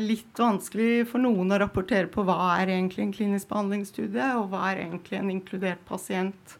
[0.00, 4.66] Litt vanskelig for noen å rapportere på hva er egentlig en klinisk behandlingsstudie, og hva
[4.68, 6.58] er egentlig en inkludert pasient.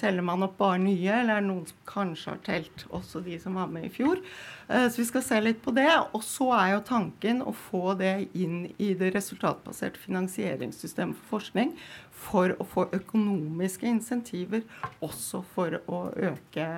[0.00, 3.36] Teller man opp bare nye, eller er det noen som kanskje har telt også de
[3.38, 4.18] som var med i fjor?
[4.66, 5.90] Eh, så vi skal se litt på det.
[6.16, 11.74] Og så er jo tanken å få det inn i det resultatbaserte finansieringssystemet for forskning
[12.22, 14.62] for å få økonomiske insentiver
[15.02, 16.68] også for å øke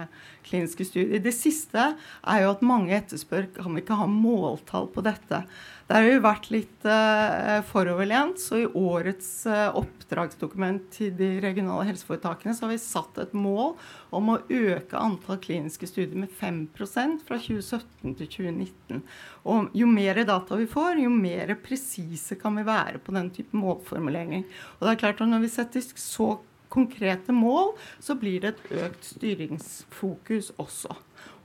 [0.46, 1.22] kliniske studier.
[1.22, 5.44] Det siste er jo at mange etterspør kan vi ikke ha måltall på dette.
[5.84, 8.40] Der har vi vært litt uh, foroverlent.
[8.40, 13.74] Så i årets uh, oppdragsdokument til de regionale helseforetakene så har vi satt et mål
[14.14, 19.04] om å øke antall kliniske studier med 5% fra 2017 til 2019.
[19.44, 23.56] Og jo mer data vi får, jo mer presise kan vi være på den type
[23.56, 24.44] målformuleringer.
[24.78, 26.38] Og det er klart at Når vi setter så
[26.68, 30.96] konkrete mål, så blir det et økt styringsfokus også.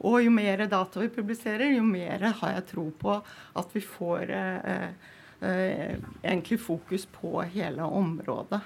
[0.08, 3.20] Og jo mer data vi publiserer, jo mer har jeg tro på
[3.60, 4.90] at vi får eh,
[5.44, 8.62] eh, egentlig fokus på hele området.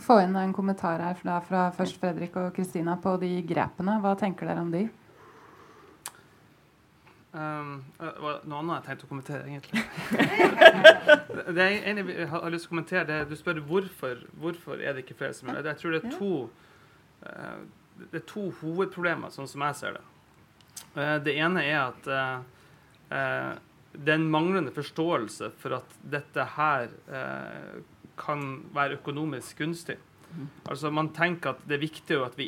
[0.00, 3.98] Få inn en kommentar her fra først Fredrik og Kristina på de grepene.
[4.00, 4.86] Hva tenker dere om de?
[7.32, 9.80] Um, noe annet jeg tenkte å kommentere, egentlig.
[11.56, 15.06] det jeg egentlig har lyst til å kommentere, det du spør hvorfor, hvorfor er det
[15.06, 15.72] ikke flere som gjør det.
[15.72, 16.32] Jeg tror det er to
[17.24, 17.62] uh,
[18.02, 20.04] det er to hovedproblemer, sånn som jeg ser det.
[20.92, 23.56] Uh, det ene er at uh,
[23.96, 26.92] det er en manglende forståelse for at dette her
[28.16, 29.98] kan være økonomisk gunstig.
[30.32, 30.46] Mm.
[30.72, 32.46] Altså Man tenker at det er viktig at vi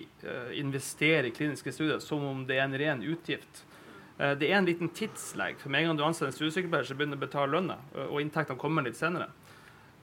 [0.56, 3.60] investerer i kliniske studier som om det er en ren utgift.
[4.18, 5.58] Eh, det er en liten tidslegg.
[5.62, 8.20] For med en gang du ansetter en studiesykepleier, så begynner du å betale lønna, og
[8.22, 9.30] inntektene kommer litt senere.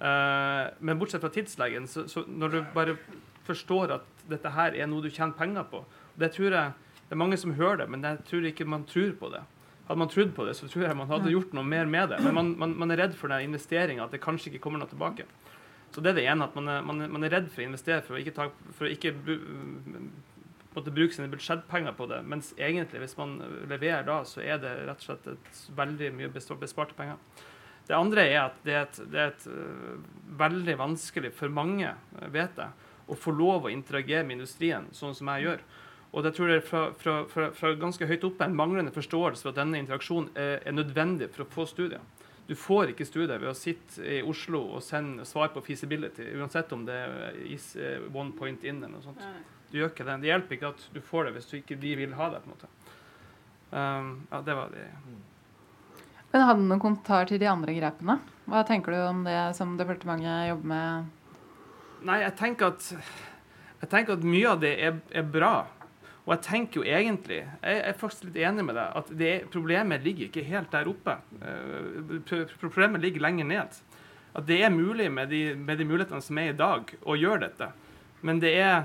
[0.01, 2.97] Eh, men bortsett fra tidsleggen, så, så, når du bare
[3.45, 5.81] forstår at dette her er noe du tjener penger på
[6.19, 6.73] Det tror jeg
[7.11, 9.41] det er mange som hører det, men jeg tror ikke man tror på det.
[9.89, 12.21] Hadde man trodd på det, så tror jeg man hadde gjort noe mer med det.
[12.23, 14.87] Men man, man, man er redd for den investeringa, at det kanskje ikke kommer noe
[14.87, 15.25] tilbake.
[15.91, 17.99] Så det er det ene, at man man er, man er redd for å investere
[18.05, 18.47] for å ikke, ta,
[18.77, 19.11] for å ikke
[20.75, 22.21] måtte bruke sine budsjettpenger på det.
[22.27, 23.37] Mens egentlig, hvis man
[23.69, 27.19] leverer da, så er det rett og slett et veldig mye besparte penger.
[27.87, 31.91] Det andre er at det er, et, det er et, uh, veldig vanskelig for mange,
[32.31, 35.63] vet jeg, å få lov å interagere med industrien sånn som jeg gjør.
[36.11, 39.53] Og det tror jeg fra, fra, fra, fra ganske høyt oppe en manglende forståelse for
[39.53, 42.03] at denne interaksjonen er, er, nødvendig for å få studier.
[42.47, 46.71] Du får ikke studier ved å sitte i Oslo og sende svar på feasibility, uansett
[46.75, 49.23] om det er eh, one point in eller noe sånt.
[49.71, 50.19] Du gjør ikke det.
[50.21, 52.41] Det hjelper ikke at du får det hvis du ikke de vil ha det.
[52.43, 52.71] på en måte.
[53.71, 54.87] Um, ja, det var det.
[56.31, 58.17] Men Hadde du noen kommentar til de andre grepene?
[58.51, 61.11] Hva tenker du om det som departementet jobber med?
[62.07, 62.89] Nei, jeg tenker at,
[63.83, 65.53] jeg tenker at mye av det er, er bra.
[66.25, 70.03] Og jeg tenker jo egentlig, jeg er faktisk litt enig med deg, at det, problemet
[70.05, 71.15] ligger ikke helt der oppe.
[71.39, 73.81] Uh, problemet ligger lenger ned.
[74.35, 77.47] At det er mulig med de, med de mulighetene som er i dag, å gjøre
[77.47, 77.71] dette.
[78.21, 78.83] Men det er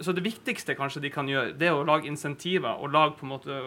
[0.00, 3.26] Så det viktigste kanskje de kan gjøre, det er å lage insentiver og lage på
[3.26, 3.58] en måte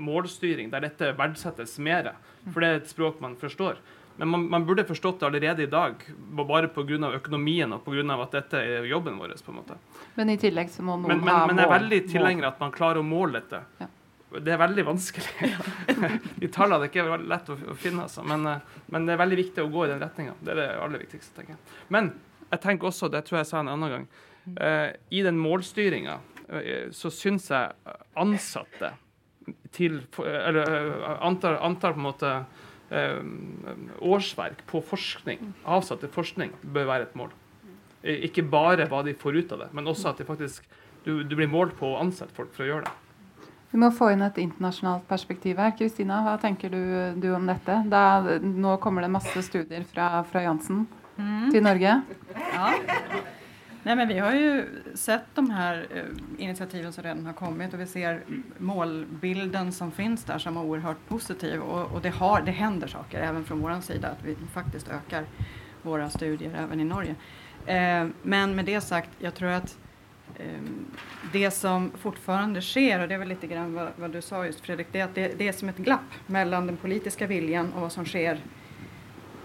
[0.00, 2.14] målstyring der dette verdsettes mer.
[2.46, 3.76] For det er et språk man forstår.
[4.16, 5.94] Men man, man, burde forstått det allerede i dag,
[6.36, 7.12] bare pga.
[7.16, 8.22] økonomien og pga.
[8.22, 9.34] at dette er jobben vår.
[9.44, 9.76] på en måte.
[10.14, 11.48] Men i tillegg så må noen men, men, ha mål.
[11.48, 13.62] Men jeg er veldig tilhenger at man klarer å måle dette.
[13.80, 13.88] Ja.
[14.32, 15.48] Det er veldig vanskelig.
[16.40, 18.24] De tallene er ikke lett å, å finne, altså.
[18.24, 20.36] men, eh, men, det er veldig viktig å gå i den retninga.
[20.40, 21.34] Det er det aller viktigste.
[21.36, 21.80] tenker jeg.
[21.92, 22.14] Men
[22.48, 24.06] jeg tenker også, det tror jeg jeg sa en annen gang,
[24.42, 26.16] i den målstyringa
[26.50, 28.90] uh, så syns jeg ansatte
[29.74, 32.32] til Eller uh, antar, antar på en måte
[32.92, 33.20] Eh,
[34.04, 37.30] årsverk på forskning, avsatt til forskning, bør være et mål.
[38.02, 40.66] Eh, ikke bare hva de får ut av det, men også at faktisk,
[41.06, 43.48] du, du, blir målt på å ansette folk for å gjøre det.
[43.72, 45.72] Vi må få inn et internasjonalt perspektiv her.
[45.78, 46.82] Kristina, hva tenker du,
[47.16, 47.78] du om dette?
[47.88, 48.04] Da,
[48.44, 50.84] nå kommer det masse studier fra, fra Jansen
[51.16, 51.48] mm.
[51.54, 51.96] til Norge.
[52.52, 52.74] Ja.
[53.84, 57.80] Nej, men vi har ju sett de här eh, initiativen som redan har kommit och
[57.80, 58.22] vi ser
[58.58, 63.20] målbilden som finns där som är oerhört positiv och, och det, har, det händer saker
[63.20, 65.24] även från vår sida att vi faktiskt ökar
[65.82, 67.14] våra studier även i Norge.
[67.66, 69.78] Eh, men med det sagt, jag tror att
[70.36, 70.46] eh,
[71.32, 74.60] det som fortfarande sker, och det är väl lite grann vad, vad du sa just
[74.60, 77.80] Fredrik, det är att det, det, är som ett glapp mellan den politiska viljan och
[77.80, 78.40] vad som sker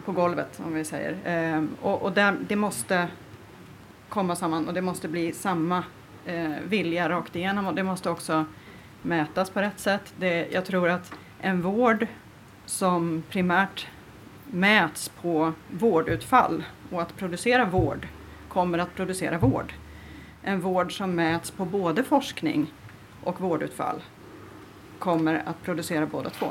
[0.05, 1.15] på golvet, om vi säger.
[1.25, 3.07] Eh, och, och där, det måste
[4.09, 5.83] komma samman och det måste bli samma
[6.25, 8.45] eh, vilja rakt igenom och det måste också
[9.01, 10.13] mätas på rätt sätt.
[10.17, 12.07] Det, jag tror att en vård
[12.65, 13.87] som primärt
[14.51, 18.07] mäts på vårdutfall och att producera vård
[18.47, 19.73] kommer att producera vård.
[20.41, 22.73] En vård som mäts på både forskning
[23.23, 24.01] och vårdutfall
[24.99, 26.47] kommer att producera båda två.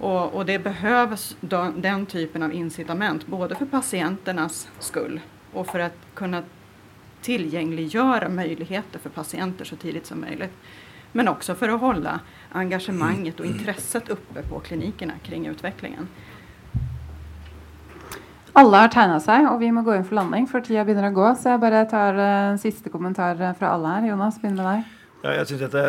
[0.00, 1.36] Och, och det behövs
[1.74, 5.20] den, typen av incitament både för patienternas skull
[5.52, 6.42] och för att kunna
[7.26, 10.52] tillgängliggöra möjligheter för patienter så tidigt som möjligt.
[11.12, 12.20] Men också för att hålla
[12.52, 16.08] engagemanget och intresset uppe på klinikerna kring utvecklingen.
[18.56, 21.16] Alle har tegna seg, og vi må gå inn for landing, for tida begynner å
[21.16, 21.24] gå.
[21.36, 24.06] Så jeg bare tar en uh, siste kommentar fra alle her.
[24.08, 24.94] Jonas, begynn med deg.
[25.26, 25.82] Ja, jeg syns dette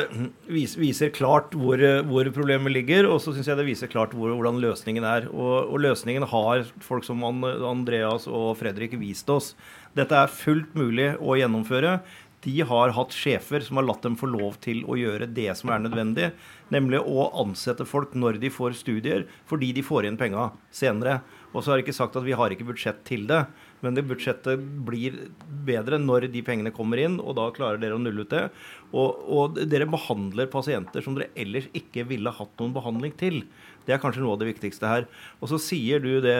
[0.82, 1.80] viser klart hvor,
[2.10, 5.30] hvor, problemet ligger, og så syns jeg det viser klart hvor, hvordan løsningen er.
[5.32, 9.54] Og, og, løsningen har folk som Andreas og Fredrik vist oss.
[9.98, 11.98] Dette er fullt mulig å gjennomføre.
[12.46, 15.72] De har hatt sjefer som har latt dem få lov til å gjøre det som
[15.74, 16.30] er nødvendig,
[16.72, 21.18] nemlig å ansette folk når de får studier, fordi de får inn penga senere.
[21.52, 23.42] Og så har jeg ikke sagt at vi har ikke budsjett til det,
[23.82, 25.18] men det budsjettet blir
[25.66, 28.46] bedre når de pengene kommer inn, og da klarer dere å nulle ut det.
[28.94, 33.42] Og, og dere behandler pasienter som dere ellers ikke ville hatt noen behandling til.
[33.88, 35.08] Det er kanskje noe av det viktigste her.
[35.40, 36.38] Og så sier du det,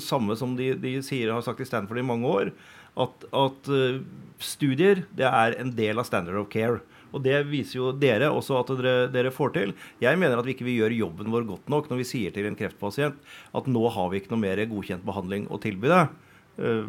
[0.00, 2.52] samme som de, de sier, har sagt i Stanford i mange år,
[2.96, 4.00] at, at uh,
[4.40, 6.80] studier det er en del av standard of care.
[7.14, 9.74] Og det viser jo dere også at dere, dere, får til.
[10.02, 12.48] Jeg mener at vi ikke vil gjøre jobben vår godt nok når vi sier til
[12.48, 13.20] en kreftpasient
[13.56, 16.16] at nå har vi ikke noe mer godkjent behandling å tilby deg.
[16.56, 16.86] Eh,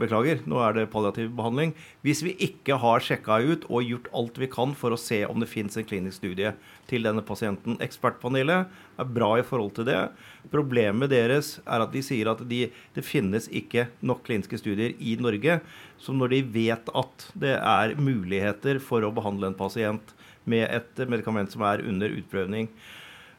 [0.00, 1.70] beklager, nå er det palliativ behandling.
[2.04, 5.38] Hvis vi ikke har sjekka ut og gjort alt vi kan for å se om
[5.40, 6.50] det fins en klinisk studie
[6.90, 7.78] til denne pasienten.
[7.82, 8.66] Ekspertpanelet
[8.98, 10.00] er bra i forhold til det.
[10.50, 15.16] Problemet deres er at de sier at de, det finnes ikke nok kliniske studier i
[15.22, 15.60] Norge.
[16.02, 20.14] Så når de vet at det er muligheter for å behandle en pasient
[20.46, 22.68] med et medikament som er under utprøvning,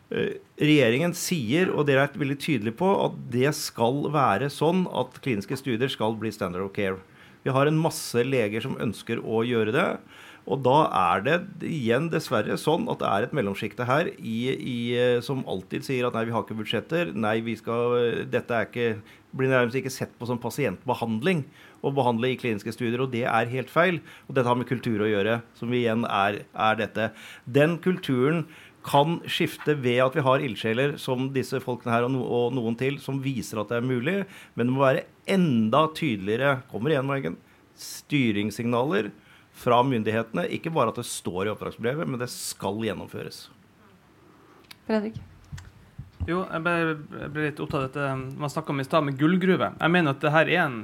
[0.08, 5.60] regjeringen sier, og dere er veldig tydelige på, at det skal være sånn at kliniske
[5.60, 7.00] studier skal bli standard of care.
[7.44, 9.90] Vi har en masse leger som ønsker å gjøre det.
[10.48, 11.38] Og da er det
[11.68, 16.08] igjen dessverre sånn at det er et mellomsjikte her i, i, eh, som alltid sier
[16.08, 17.12] at nei, vi har ikke budsjetter.
[17.12, 19.02] Nei, vi skal, dette er ikke,
[19.36, 21.44] blir nærmest ikke sett på som pasientbehandling
[21.84, 24.00] å behandle i kliniske studier, og det er helt feil.
[24.28, 27.12] Og dette har med kultur å gjøre, som igjen er, er dette.
[27.44, 28.46] Den kulturen
[28.88, 32.78] kan skifte ved at vi har ildsjeler som disse folkene her og, no, og, noen
[32.80, 34.18] til, som viser at det er mulig.
[34.56, 37.40] Men det må være enda tydeligere kommer igjen, Margen,
[37.78, 39.12] styringssignaler
[39.58, 40.48] fra myndighetene.
[40.56, 43.48] Ikke bare at det står i oppdragsbrevet, men det skal gjennomføres.
[44.88, 45.18] Fredrik?
[46.28, 46.76] Jo, jeg ble,
[47.22, 49.72] jeg ble litt opptatt av dette man snakka om i stad, med gullgruve.
[49.78, 50.80] Jeg mener at det her er en,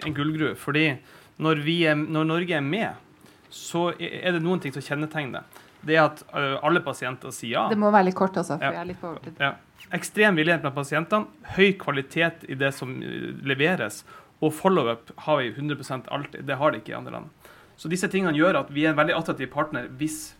[0.00, 0.54] en gullgruve.
[0.58, 0.92] fordi
[1.40, 3.08] når, er, når Norge er med,
[3.50, 7.56] så er det noen ting som kjennetegner det det er at uh, alle pasienter sier
[7.56, 7.66] ja.
[7.70, 8.74] Det må være litt kort også, for ja.
[8.76, 9.40] jeg er litt på overtid.
[9.40, 9.54] Ja.
[9.96, 14.02] Ekstrem villighet blant pasientene, høy kvalitet i det som uh, leveres,
[14.40, 16.44] og follow-up har vi 100% alltid.
[16.48, 17.48] Det har de ikke i andre land.
[17.80, 20.34] Så disse tingene gjør at vi er en veldig attraktiv partner hvis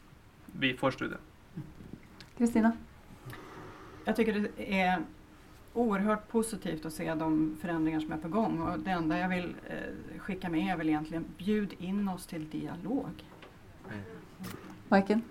[0.61, 1.21] vi får studiet.
[2.37, 2.73] Kristina?
[4.07, 5.03] Jeg tycker det er
[5.79, 7.29] oerhört positivt å se de
[7.63, 8.61] forandringer som er på gang.
[8.61, 12.47] Och det enda jeg vil eh, skicka med er vel egentlig bjud inn oss til
[12.51, 13.23] dialog.
[14.91, 15.23] Maiken?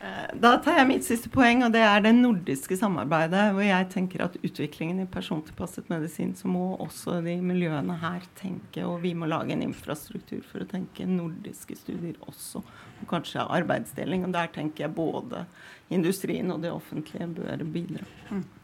[0.00, 3.48] Eh, Da tar jeg mitt siste poeng, og det er det nordiske samarbeidet.
[3.56, 8.84] Hvor jeg tenker at utviklingen i persontilpasset medisin, så må også de miljøene her tenke,
[8.86, 12.62] og vi må lage en infrastruktur for å tenke nordiske studier også.
[13.02, 14.24] Og kanskje arbeidsdeling.
[14.28, 15.46] Og der tenker jeg både
[15.90, 18.06] industrien og det offentlige bør bidra.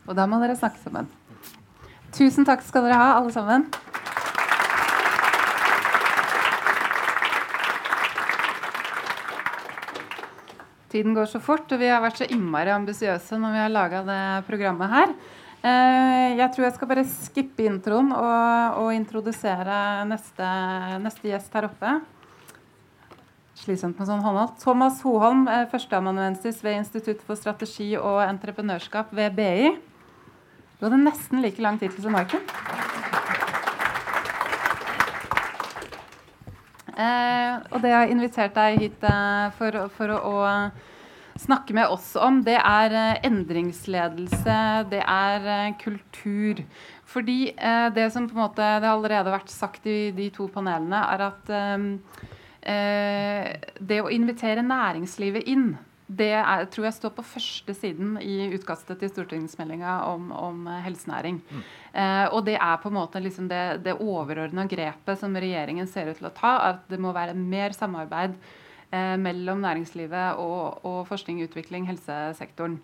[0.07, 1.11] Og da må dere snakke sammen.
[2.15, 3.67] Tusen takk skal dere ha, alle sammen.
[10.95, 14.03] Tiden går så fort, og vi har vært så innmari ambisiøse når vi har laga
[14.07, 15.15] det programmet her.
[15.65, 20.51] Eh, Jeg tror jeg skal bare skippe introen og, og introdusere neste,
[21.03, 21.97] neste gjest her oppe.
[23.59, 24.61] Slitsomt med sånn håndholdt.
[24.63, 29.75] Thomas Hoholm, eh, førsteamanuensis ved Institutt for strategi og entreprenørskap ved BI.
[30.79, 32.43] Du hadde nesten like lang tittel som Maiken.
[36.95, 42.15] Og det jeg har invitert deg hit eh, for, for å, å snakke med oss
[42.17, 44.59] om, det er eh, endringsledelse,
[44.91, 46.63] det er eh, kultur.
[47.11, 50.49] Fordi eh, det som på en måte det har allerede vært sagt i de to
[50.53, 51.89] panelene, er at eh,
[52.75, 55.75] eh, det å invitere næringslivet inn,
[56.07, 61.39] det er, tror jeg står på første siden i utkastet til stortingsmeldinga om, om helsenæring.
[61.49, 61.71] helsenæring.
[61.95, 66.11] Eh, og det er på en måte liksom det, det overordna grepet som regjeringen ser
[66.11, 68.37] ut til å ta, at det må være mer samarbeid
[68.93, 72.81] eh, mellom næringslivet og, og forskning, utvikling, helsesektoren.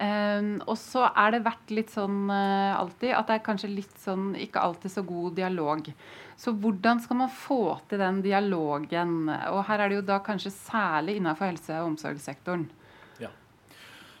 [0.00, 3.98] Eh, og så er det vært litt sånn eh, alltid at det er kanskje litt
[4.00, 5.92] sånn ikke alltid så god dialog.
[6.40, 9.28] Så hvordan skal man få til den dialogen?
[9.52, 12.66] Og her er det jo da kanskje særlig innenfor helse- og omsorgssektoren.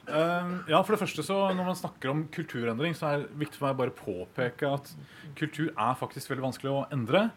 [0.04, 3.60] Eh, ja, for det første så Når man snakker om kulturendring, så er det viktig
[3.60, 4.90] for meg bare påpeke at
[5.38, 7.30] kultur er faktisk veldig vanskelig å endre.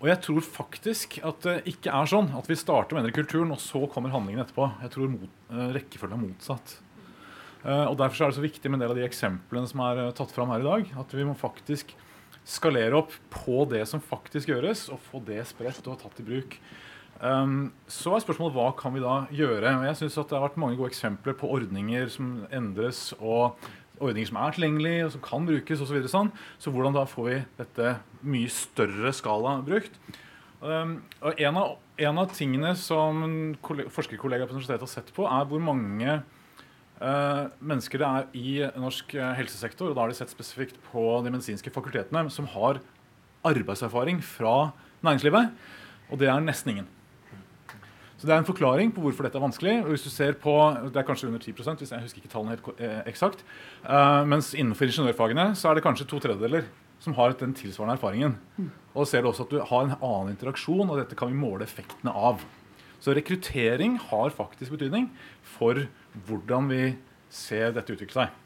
[0.00, 3.16] Og jeg tror faktisk at det ikke er sånn at vi starter med å endre
[3.16, 4.66] kulturen, og så kommer handlingen etterpå.
[4.82, 6.74] Jeg tror mot, uh, rekkefølgen er motsatt.
[7.62, 10.02] Uh, og Derfor er det så viktig med en del av de eksemplene som er
[10.02, 10.90] eh, tatt fram her i dag.
[11.00, 11.94] At vi må faktisk
[12.44, 16.58] skalere opp på det som faktisk gjøres, og få det spredt og tatt i bruk.
[17.22, 19.70] Um, så er spørsmålet hva kan vi da gjøre?
[19.78, 23.56] Og jeg synes at Det har vært mange gode eksempler på ordninger som endres, og
[24.02, 25.88] ordninger som er tilgjengelige og som kan brukes osv.
[25.88, 26.32] Så, videre sånn.
[26.58, 29.96] så hvordan da får vi dette mye større skala brukt?
[30.64, 33.24] Um, og en av, en av tingene som
[33.62, 36.22] forskerkollegaer på universitetet har sett på, er hvor mange
[37.00, 41.32] mennesker det er i norsk eh, helsesektor, og da har de sett spesifikt på de
[41.34, 42.80] medisinske fakultetene, som har
[43.44, 44.72] arbeidserfaring fra
[45.04, 45.50] næringslivet.
[46.12, 46.86] Og det er nesten ingen.
[48.16, 49.82] Så Det er en forklaring på hvorfor dette er vanskelig.
[49.84, 50.54] og hvis du ser på,
[50.92, 53.44] Det er kanskje under 10% hvis jeg husker ikke tallene helt eh, eksakt.
[53.84, 56.64] Eh, mens innenfor ingeniørfagene så er det kanskje to tredjedeler
[57.00, 58.38] som har den tilsvarende erfaringen.
[58.94, 61.66] Og ser du også at du har en annen interaksjon, og dette kan vi måle
[61.66, 62.40] effektene av.
[62.98, 65.10] Så rekruttering har faktisk betydning
[65.42, 65.86] for
[66.26, 66.82] hvordan vi
[67.34, 68.40] ser dette utvikle seg.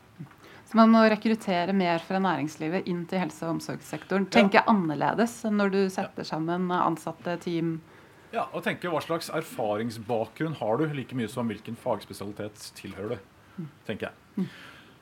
[0.69, 4.27] Så man må rekruttere mer fra næringslivet inn til helse- og omsorgssektoren.
[4.29, 7.79] Tenke annerledes når du setter sammen ansatte team.
[8.35, 13.65] Ja, og tenke Hva slags erfaringsbakgrunn har du, like mye som hvilken fagspesialitet tilhører du.
[13.89, 14.49] tenker jeg.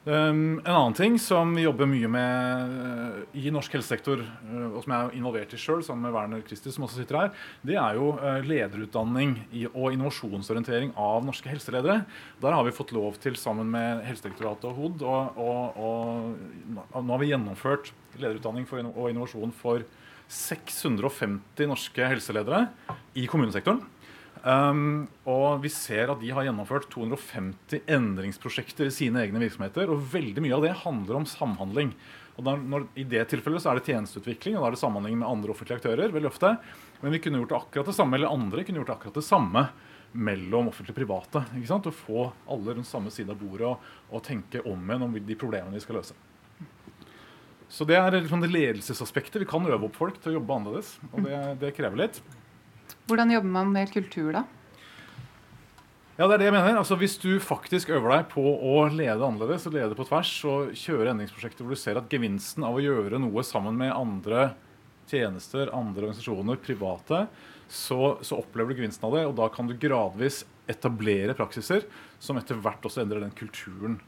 [0.07, 4.85] Um, en annen ting som vi jobber mye med uh, i norsk helsesektor, uh, og
[4.85, 7.33] som jeg er involvert i sjøl, sammen med Werner Christie, som også sitter her,
[7.67, 12.05] det er jo uh, lederutdanning i, og innovasjonsorientering av norske helseledere.
[12.39, 17.17] Der har vi fått lov til, sammen med Helsedirektoratet og HOD, og, og, og nå
[17.17, 19.83] har vi gjennomført lederutdanning for, og innovasjon for
[20.31, 22.69] 650 norske helseledere
[23.19, 23.83] i kommunesektoren.
[24.47, 29.91] Um, og vi ser at de har gjennomført 250 endringsprosjekter i sine egne virksomheter.
[29.91, 31.91] Og veldig mye av det handler om samhandling.
[32.37, 35.19] Og da, når, I det tilfellet så er det tjenesteutvikling, og da er det samhandling
[35.19, 36.15] med andre offentlige aktører.
[36.15, 36.53] veldig ofte.
[37.01, 39.27] Men vi kunne gjort det akkurat det samme, eller andre kunne gjort det akkurat det
[39.27, 39.67] samme
[40.17, 41.45] mellom offentlige og private.
[41.59, 41.91] ikke sant?
[41.91, 45.39] Å få alle rundt samme side av bordet og, og tenke om igjen om de
[45.43, 46.17] problemene vi skal løse.
[47.67, 49.41] Så det er liksom det ledelsesaspektet.
[49.43, 50.97] Vi kan øve opp folk til å jobbe annerledes.
[51.11, 52.23] Og det, det krever litt.
[53.07, 54.43] Hvordan jobber man med kultur, da?
[56.17, 56.79] Ja, det er det jeg mener.
[56.81, 60.73] Altså, Hvis du faktisk øver deg på å lede annerledes og lede på tvers og
[60.73, 64.49] kjøre endringsprosjekter hvor du ser at gevinsten av å gjøre noe sammen med andre
[65.07, 67.27] tjenester, andre organisasjoner, private,
[67.69, 69.27] så, så opplever du gevinsten av det.
[69.29, 71.87] Og da kan du gradvis etablere praksiser
[72.19, 74.01] som etter hvert også endrer den kulturen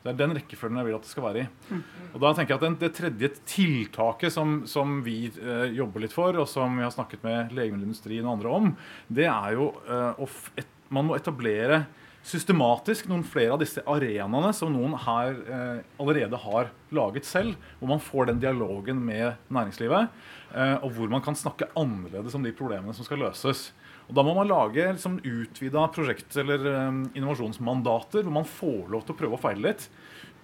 [0.00, 1.46] Det er den rekkefølgen jeg vil at det skal være i.
[1.68, 1.80] Mm.
[2.14, 6.16] Og da tenker jeg at den, Det tredje tiltaket som, som vi eh, jobber litt
[6.16, 8.70] for, og som vi har snakket med legemiddelindustrien og andre om,
[9.12, 10.22] det er jo eh,
[10.60, 11.84] at man må etablere
[12.26, 17.92] systematisk noen flere av disse arenaene som noen her eh, allerede har laget selv, hvor
[17.94, 20.10] man får den dialogen med næringslivet,
[20.52, 23.70] eh, og hvor man kan snakke annerledes om de problemene som skal løses.
[24.10, 29.04] Og Da må man lage liksom, utvida prosjekt- eller um, innovasjonsmandater hvor man får lov
[29.06, 29.86] til å prøve å feile litt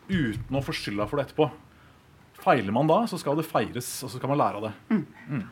[0.06, 1.48] uten å få skylda for det etterpå.
[2.38, 4.72] Feiler man da, så skal det feires, og så skal man lære av det.
[4.92, 5.02] Mm.
[5.26, 5.46] Mm.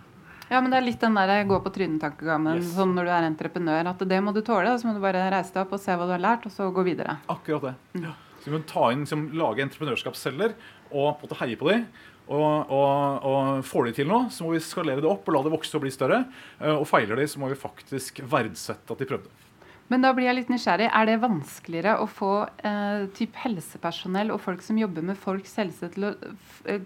[0.53, 2.71] Ja, men det er litt den der gå på trynet-tankegangen yes.
[2.77, 3.91] sånn når du er entreprenør.
[3.91, 5.97] At det må du tåle, og så må du bare reise deg opp og se
[5.97, 7.17] hva du har lært, og så gå videre.
[7.33, 7.75] Akkurat det.
[7.99, 8.07] Mm.
[8.39, 10.55] Så vi må ta inn, liksom, lage entreprenørskapsceller
[10.93, 11.87] og på en måte heie på dem
[12.25, 15.43] og, og, og, får de til noe, så må vi skalere det opp og la
[15.45, 16.23] det vokse og bli større.
[16.61, 19.33] Eh, og feiler de, så må vi faktisk verdsette at de prøvde.
[19.93, 20.89] Men da blir jeg litt nysgjerrig.
[20.89, 22.33] Er det vanskeligere å få
[22.65, 26.15] eh, typ helsepersonell og folk som jobber med folks helse, til å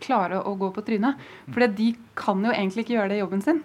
[0.03, 1.23] klare å gå på trynet?
[1.47, 3.63] For de kan jo egentlig ikke gjøre det i jobben sin.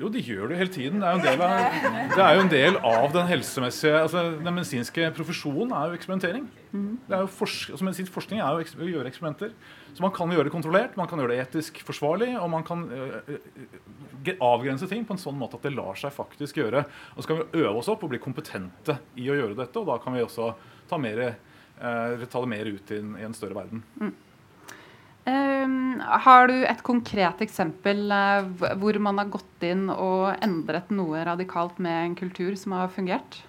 [0.00, 1.02] Jo, de gjør det hele tiden.
[1.02, 1.74] Det er, av,
[2.14, 6.46] det er jo en del av, den helsemessige altså, Den medisinske profesjonen er jo eksperimentering.
[6.72, 9.52] Det Er jo forsk, altså, medisinsk forskning er jo å gjøre eksperimenter.
[9.90, 12.86] Så man kan gjøre det kontrollert, man kan gjøre det etisk forsvarlig, og man kan
[12.88, 16.86] uh, avgrense ting på en sånn måte at det lar seg faktisk gjøre.
[17.16, 19.90] Og så kan vi øve oss opp og bli kompetente i å gjøre dette, og
[19.90, 20.52] da kan vi også
[20.88, 21.24] ta, mer,
[21.82, 23.84] uh, ta det mer ut i en, i en større verden.
[25.28, 28.46] Um, har du et konkret eksempel uh,
[28.80, 33.42] hvor man har gått inn og endret noe radikalt med en kultur som har fungert?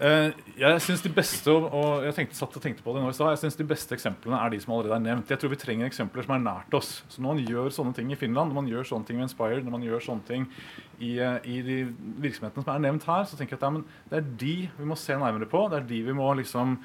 [0.00, 3.14] Uh, jeg synes de beste og jeg tenkte, satt og tenkte på det nå i
[3.14, 5.28] sted, jeg synes de beste eksemplene er de som allerede er nevnt.
[5.30, 6.94] Jeg tror vi trenger eksempler som er nært oss.
[7.12, 9.66] Så Når man gjør sånne ting i Finland, når man gjør sånne ting med Inspired,
[9.66, 10.46] når man gjør sånne ting
[10.96, 11.76] i, uh, i de
[12.24, 14.96] virksomhetene som er nevnt her, så tenker jeg at ja, det er de vi må
[14.96, 15.66] se nærmere på.
[15.68, 16.80] Det er de vi må liksom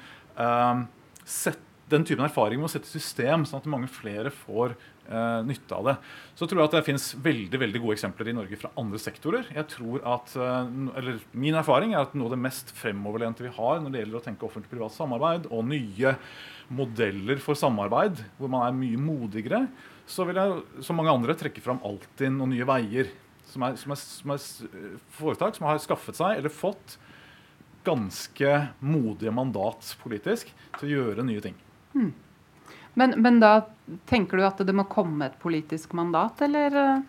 [1.28, 5.76] sette den typen erfaring med å sette system, sånn at mange flere får eh, nytte
[5.76, 5.94] av det.
[6.38, 9.48] Så tror jeg at det finnes veldig veldig gode eksempler i Norge fra andre sektorer.
[9.54, 13.54] Jeg tror at, eh, eller Min erfaring er at noe av det mest fremoverlente vi
[13.56, 16.16] har når det gjelder å tenke offentlig-privat samarbeid, og nye
[16.68, 19.64] modeller for samarbeid, hvor man er mye modigere,
[20.08, 23.12] så vil jeg som mange andre trekke fram Altinn og Nye Veier.
[23.48, 24.42] Som er, som, er, som er,
[25.16, 26.98] foretak som har skaffet seg eller fått
[27.86, 28.50] ganske
[28.84, 31.56] modige mandat politisk til å gjøre nye ting.
[31.94, 32.12] Hmm.
[32.98, 33.68] Men, men, da
[34.10, 37.02] tenker du at det må komme et politisk mandat, eller?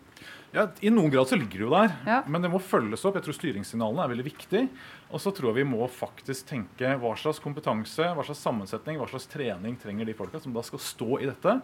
[0.53, 2.19] Ja, I noen grad så ligger det jo der, ja.
[2.29, 3.17] men det må følges opp.
[3.17, 4.63] Jeg tror Styringssignalene er veldig viktig.
[5.09, 9.09] Og så tror jeg vi må faktisk tenke hva slags kompetanse, hva slags sammensetning, hva
[9.09, 11.57] slags trening trenger de folka som da skal stå i dette.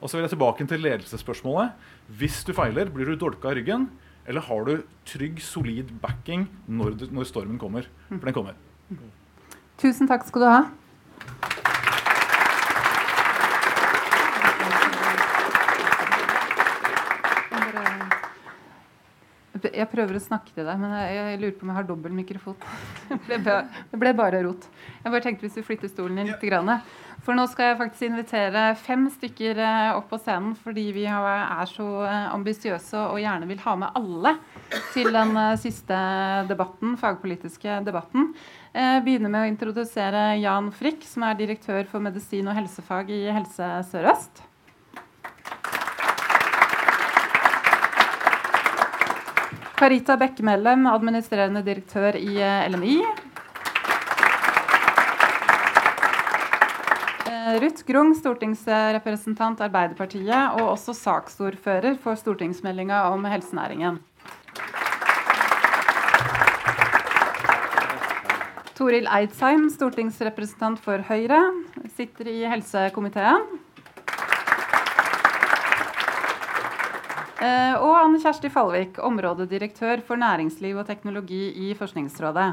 [0.00, 1.74] Og så vil jeg tilbake til ledelsesspørsmålet.
[2.18, 3.90] Hvis du feiler, blir du dolka i ryggen?
[4.30, 7.86] Eller har du trygg, solid backing når, når stormen kommer?
[8.08, 8.58] For den kommer.
[9.80, 11.58] Tusen takk skal du ha.
[19.68, 22.16] Jeg prøver å snakke til deg, men jeg, jeg lurer på om jeg har dobbel
[22.16, 22.56] mikrofon.
[23.30, 24.64] Det ble, det ble bare rot.
[25.02, 26.40] Jeg bare tenkte hvis du flytter stolen din litt.
[26.40, 26.70] Grann.
[27.24, 31.68] For nå skal jeg faktisk invitere fem stykker eh, opp på scenen fordi vi er
[31.68, 34.34] så eh, ambisiøse og gjerne vil ha med alle
[34.94, 36.00] til den eh, siste
[36.48, 38.30] debatten, fagpolitiske debatten.
[38.72, 43.24] Jeg begynner med å introdusere Jan Frikk, som er direktør for medisin og helsefag i
[43.34, 44.46] Helse Sør-Øst.
[49.80, 52.98] Karita Bekkemellem, administrerende direktør i LMI.
[53.00, 53.04] LNI.
[57.30, 63.96] Eh, Ruth Grung, stortingsrepresentant Arbeiderpartiet, og også saksordfører for stortingsmeldinga om helsenæringen.
[68.76, 71.40] Toril Eidsheim, stortingsrepresentant for Høyre,
[71.96, 73.48] sitter i helsekomiteen.
[77.40, 82.50] Og Anne Kjersti Fallvik, områdedirektør for næringsliv og teknologi i Forskningsrådet.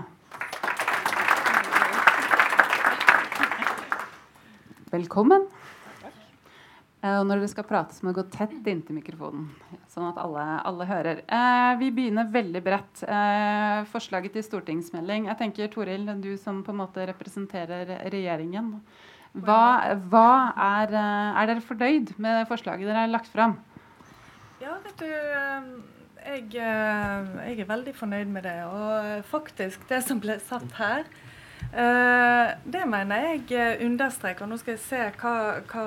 [4.88, 5.44] Velkommen.
[7.04, 9.50] Eh, og når dere skal prate, så må dere gå tett inntil mikrofonen,
[9.92, 11.22] sånn at alle, alle hører.
[11.28, 13.04] Eh, vi begynner veldig bredt.
[13.04, 15.28] Eh, forslaget til stortingsmelding.
[15.30, 18.78] Jeg tenker, Toril, du som på en måte representerer regjeringen.
[19.38, 23.60] Hva, hva er, eh, er dere fornøyd med forslaget dere har lagt fram?
[24.68, 25.68] Ja, vet du eh,
[26.26, 28.58] jeg, eh, jeg, er veldig fornøyd med det.
[28.68, 31.08] Og faktisk, det som ble satt her,
[31.72, 34.44] eh, det mener jeg understreker.
[34.44, 35.86] Nå skal jeg se hva, hva,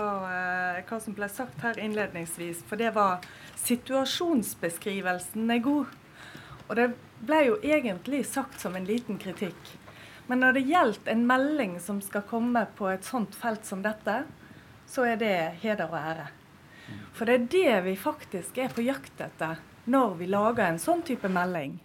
[0.89, 2.64] hva som ble sagt her innledningsvis.
[2.70, 3.20] For det var
[3.66, 5.93] situasjonsbeskrivelsen er god.
[6.70, 6.89] Og det
[7.20, 9.76] ble jo egentlig sagt som en liten kritikk.
[10.33, 14.22] Men når det gjelder en melding som skal komme på et sånt felt som dette,
[14.89, 16.31] så er det heder og ære.
[17.16, 19.61] For det er det vi faktisk er på jakt etter
[19.91, 21.78] når vi lager en sånn type melding.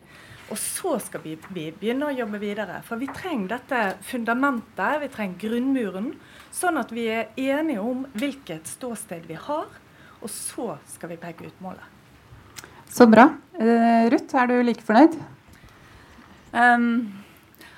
[0.54, 2.78] Og så skal vi, vi, begynne å jobbe videre.
[2.86, 6.12] For vi trenger dette fundamentet, vi trenger grunnmuren,
[6.54, 9.66] sånn at vi er enige om hvilket ståsted vi har.
[10.22, 11.94] Og så skal vi peke ut målet.
[12.90, 13.32] Så bra.
[13.58, 15.18] Uh, Ruth, er du like fornøyd?
[16.54, 17.10] Um,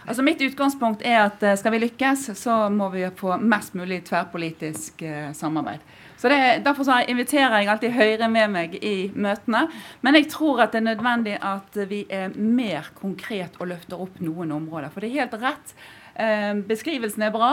[0.05, 4.03] altså Mitt utgangspunkt er at eh, skal vi lykkes, så må vi få mest mulig
[4.05, 5.81] tverrpolitisk uh, samarbeid.
[6.17, 9.67] Så det, Derfor så inviterer jeg alltid Høyre med meg i møtene.
[10.01, 14.17] Men jeg tror at det er nødvendig at vi er mer konkret og løfter opp
[14.23, 14.89] noen områder.
[14.93, 15.75] For det er helt rett.
[16.17, 17.51] Eh, beskrivelsen er bra,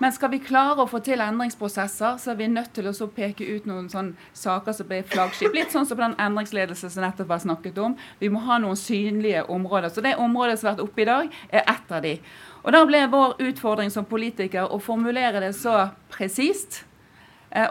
[0.00, 3.44] men skal vi klare å få til endringsprosesser, så er vi nødt til å peke
[3.44, 5.52] ut noen sånne saker som blir flaggskip.
[5.52, 7.98] Litt sånn som på den endringsledelsen som nettopp var snakket om.
[8.18, 9.92] Vi må ha noen synlige områder.
[9.92, 12.16] Så det området som har vært oppe i dag, er ett av de.
[12.64, 16.86] Og Da ble vår utfordring som politiker å formulere det så presist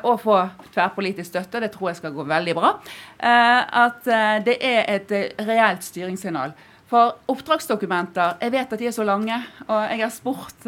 [0.04, 0.38] og få
[0.74, 2.72] tverrpolitisk støtte, det tror jeg skal gå veldig bra,
[3.20, 5.14] eh, at eh, det er et
[5.46, 6.56] reelt styringssignal.
[6.86, 10.68] For oppdragsdokumenter Jeg vet at de er så lange, og jeg har spurt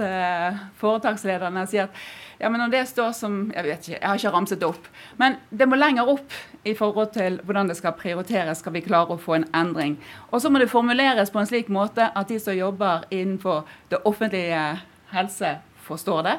[0.79, 1.99] foretakslederne og sier at
[2.39, 4.89] ja, men om det står som Jeg vet ikke, jeg har ikke ramset det opp.
[5.21, 6.33] Men det må lenger opp
[6.65, 9.97] i forhold til hvordan det skal prioriteres, skal vi klare å få en endring.
[10.31, 14.01] Og så må det formuleres på en slik måte at de som jobber innenfor det
[14.05, 14.65] offentlige
[15.13, 16.37] helse, forstår det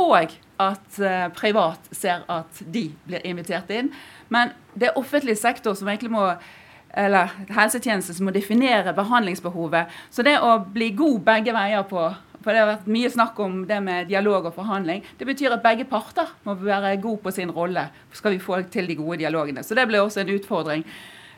[0.00, 3.92] og at uh, privat ser at de blir invitert inn.
[4.32, 6.26] Men det er offentlig sektor som egentlig må
[6.92, 9.92] eller helsetjeneste som må definere behandlingsbehovet.
[10.12, 12.10] Så det å bli god begge veier på
[12.42, 15.04] for Det har vært mye snakk om det med dialog og forhandling.
[15.18, 17.84] Det betyr at begge parter må være gode på sin rolle.
[18.10, 19.62] Skal vi få til de gode dialogene.
[19.62, 20.82] Så det blir også en utfordring.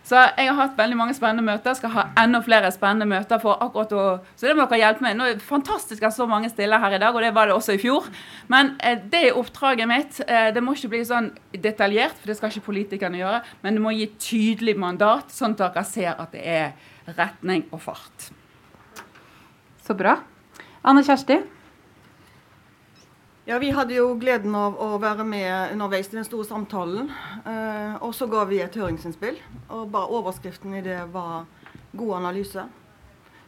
[0.04, 1.72] Så jeg har hatt veldig mange spennende møter.
[1.78, 3.40] Skal ha enda flere spennende møter.
[3.40, 5.16] for akkurat å, Så det må dere hjelpe meg.
[5.16, 7.54] Nå er det fantastisk at så mange stiller her i dag, og det var det
[7.54, 8.04] også i fjor.
[8.48, 10.20] Men eh, det er oppdraget mitt.
[10.28, 13.40] Eh, det må ikke bli sånn detaljert, for det skal ikke politikerne gjøre.
[13.62, 16.72] Men det må gi tydelig mandat, sånn at dere ser at det er
[17.16, 18.28] retning og fart.
[19.84, 20.18] Så bra.
[20.84, 21.40] Anne Kjersti?
[23.46, 27.10] Ja, Vi hadde jo gleden av å være med underveis i den store samtalen.
[27.44, 29.36] Eh, og så ga vi et høringsinnspill.
[29.68, 31.44] og bare Overskriften i det var
[31.92, 32.64] 'god analyse',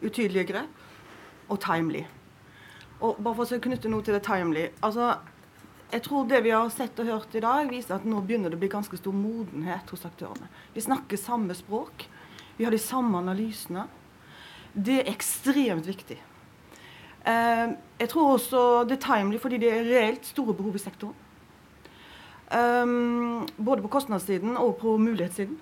[0.03, 2.05] 'utydelige grep' og 'timely'.
[3.01, 5.17] Og bare for å knytte noe til det 'timely' altså,
[5.93, 8.57] Jeg tror det vi har sett og hørt i dag, viser at nå begynner det
[8.57, 10.49] å bli ganske stor modenhet hos aktørene.
[10.75, 12.09] Vi snakker samme språk.
[12.59, 13.89] Vi har de samme analysene.
[14.75, 16.19] Det er ekstremt viktig.
[17.27, 21.15] Uh, jeg tror også det er timely fordi det er reelt store behov i sektoren.
[22.47, 25.57] Um, både på kostnadssiden og på mulighetssiden.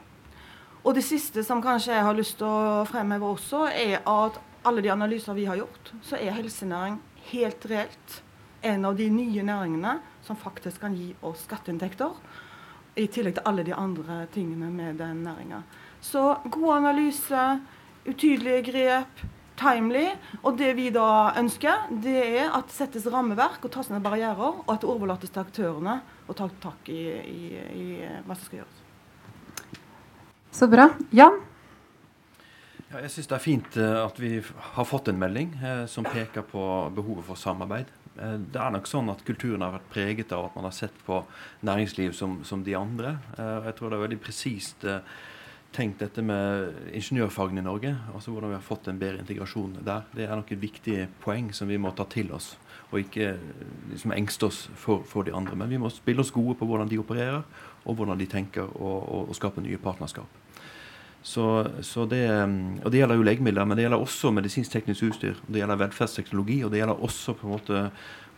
[0.84, 4.36] Og det siste som kanskje jeg har lyst til å fremheve også, er at
[4.68, 6.98] alle de analyser vi har gjort, så er helsenæring
[7.30, 8.18] helt reelt
[8.64, 12.12] en av de nye næringene som faktisk kan gi oss skatteinntekter.
[12.96, 15.62] I tillegg til alle de andre tingene med den næringa.
[16.00, 17.46] Så god analyse,
[18.04, 19.24] utydelige grep,
[19.60, 20.06] timely.
[20.42, 24.60] Og det vi da ønsker, det er at det settes rammeverk og tas ned barrierer,
[24.64, 27.88] og at det overlates til aktørene å ta tak i, i, i,
[28.24, 28.80] hva som skal gjøres.
[30.54, 30.88] Så bra.
[31.14, 31.40] Jan?
[32.92, 36.06] Ja, jeg syns det er fint uh, at vi har fått en melding eh, som
[36.06, 37.88] peker på behovet for samarbeid.
[38.14, 40.94] Eh, det er nok sånn at kulturen har vært preget av at man har sett
[41.06, 41.18] på
[41.66, 43.16] næringsliv som, som de andre.
[43.34, 44.86] jeg tror det er veldig presist
[45.74, 47.94] tenkt dette med ingeniørfagene i Norge.
[48.14, 50.06] altså Hvordan vi har fått en bedre integrasjon der.
[50.14, 52.54] Det er nok et viktig poeng som vi må ta til oss.
[52.92, 53.34] Og ikke
[53.90, 55.56] liksom engste oss for, for, de andre.
[55.58, 57.42] Men vi må spille oss gode på hvordan de opererer,
[57.84, 60.40] og hvordan de tenker å skape nye partnerskap.
[61.24, 61.44] Så,
[61.80, 62.20] så det,
[62.84, 65.38] og det gjelder jo legemidler, men det gjelder også medisinsk-teknisk utstyr.
[65.48, 67.84] Det gjelder velferdsteknologi, og det gjelder også på en måte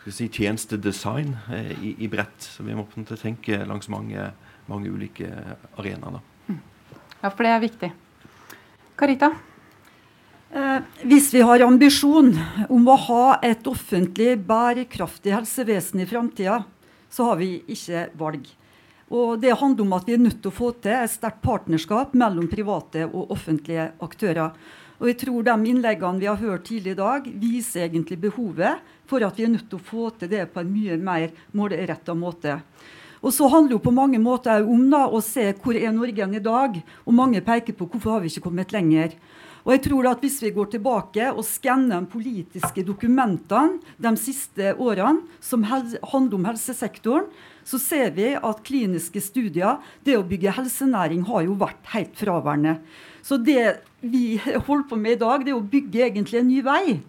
[0.07, 2.47] si, tjenestedesign eh, i, i bredt.
[2.47, 4.31] Så vi må tenke langs mange,
[4.71, 5.33] mange ulike
[5.77, 6.23] arenaer.
[7.27, 7.89] Ja, for det er viktig.
[8.95, 9.33] Karita?
[10.55, 12.29] Eh, hvis vi har ambisjon
[12.71, 16.61] om å ha et offentlig, bærekraftig helsevesen i framtida,
[17.11, 18.45] så har vi ikke valg.
[19.11, 22.15] Og Det handler om at vi er nødt til å få til et sterkt partnerskap
[22.15, 24.55] mellom private og offentlige aktører.
[25.01, 29.27] Og jeg tror De innleggene vi har hørt tidligere i dag, viser egentlig behovet for
[29.27, 32.61] at vi er nødt til å få til det på en mye mer målretta måte.
[33.23, 36.43] Og så handler det på mange måter om da, å se hvor er Norge i
[36.43, 36.79] dag.
[37.07, 39.17] Og mange peker på hvorfor har vi ikke kommet lenger.
[39.67, 44.77] Og jeg tror at Hvis vi går tilbake og skanner de politiske dokumentene de siste
[44.79, 47.27] årene som handler om helsesektoren,
[47.67, 52.77] så ser vi at kliniske studier, det å bygge helsenæring, har jo vært helt fraværende.
[53.27, 56.63] Så det vi holder på med i dag, det er å bygge egentlig en ny
[56.63, 57.01] vei.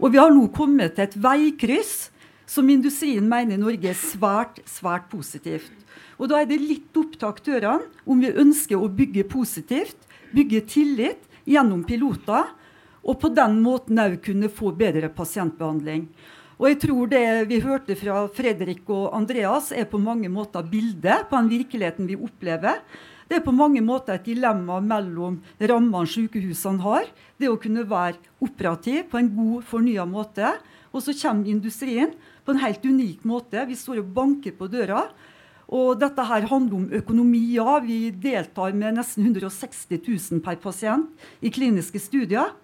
[0.00, 2.08] Og vi har nå kommet til et veikryss
[2.46, 5.72] som industrien mener i Norge er svært, svært positivt.
[6.16, 9.98] Og Da er det litt opp til aktørene om vi ønsker å bygge positivt,
[10.32, 12.46] bygge tillit gjennom piloter,
[13.06, 16.08] og på den måten òg kunne få bedre pasientbehandling.
[16.56, 21.28] Og jeg tror det vi hørte fra Fredrik og Andreas, er på mange måter bildet
[21.28, 22.80] på den virkeligheten vi opplever.
[23.28, 28.16] Det er på mange måter et dilemma mellom rammene sykehusene har, det å kunne være
[28.40, 30.54] operativ på en god, fornya måte,
[30.94, 32.14] og så kommer industrien
[32.46, 33.66] på en helt unik måte.
[33.66, 35.02] Vi står og banker på døra.
[35.66, 37.42] Og dette her handler om økonomi.
[37.56, 41.10] Ja, vi deltar med nesten 160 000 per pasient
[41.42, 42.54] i kliniske studier.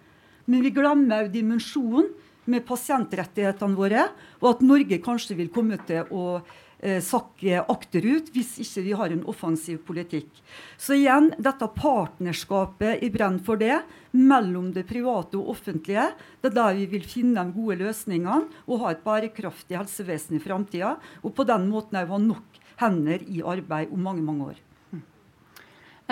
[0.46, 2.10] Men vi glemmer òg dimensjonen
[2.50, 4.08] med pasientrettighetene våre,
[4.42, 6.40] og at Norge kanskje vil komme til å
[6.82, 10.30] eh, sakke akterut hvis ikke vi har en offensiv politikk.
[10.74, 13.78] Så igjen, dette partnerskapet i Brenn for det,
[14.12, 16.08] mellom det private og offentlige,
[16.42, 20.42] det er der vi vil finne de gode løsningene og ha et bærekraftig helsevesen i
[20.42, 20.96] framtida.
[21.22, 24.60] Og på den måten òg ha nok hender i arbeid om mange, mange år.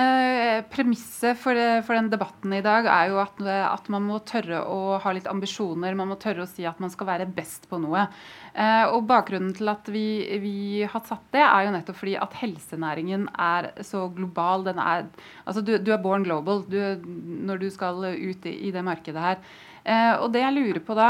[0.00, 4.62] Eh, premisset for, for, den debatten i dag er jo at, at, man må tørre
[4.62, 5.96] å ha litt ambisjoner.
[5.98, 8.06] Man må tørre å si at man skal være best på noe.
[8.50, 10.04] Eh, og Bakgrunnen til at vi,
[10.42, 14.66] vi, har satt det, er jo nettopp fordi at helsenæringen er så global.
[14.74, 15.08] Er,
[15.44, 16.80] altså du, du, er born global du,
[17.46, 19.42] når du skal ut i, i det markedet her.
[19.80, 21.06] Eh, og det jeg lurer på da,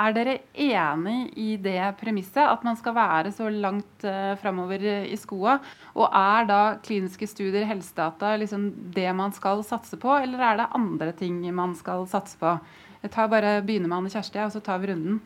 [0.00, 5.18] Er dere enig i det premisset, at man skal være så langt eh, framover i
[5.20, 5.58] skoa?
[5.98, 10.72] Og er da kliniske studier, helsedata, liksom det man skal satse på, eller er det
[10.78, 12.56] andre ting man skal satse på?
[13.04, 15.20] Jeg tar bare begynner med Anne Kjersti, og så tar vi runden.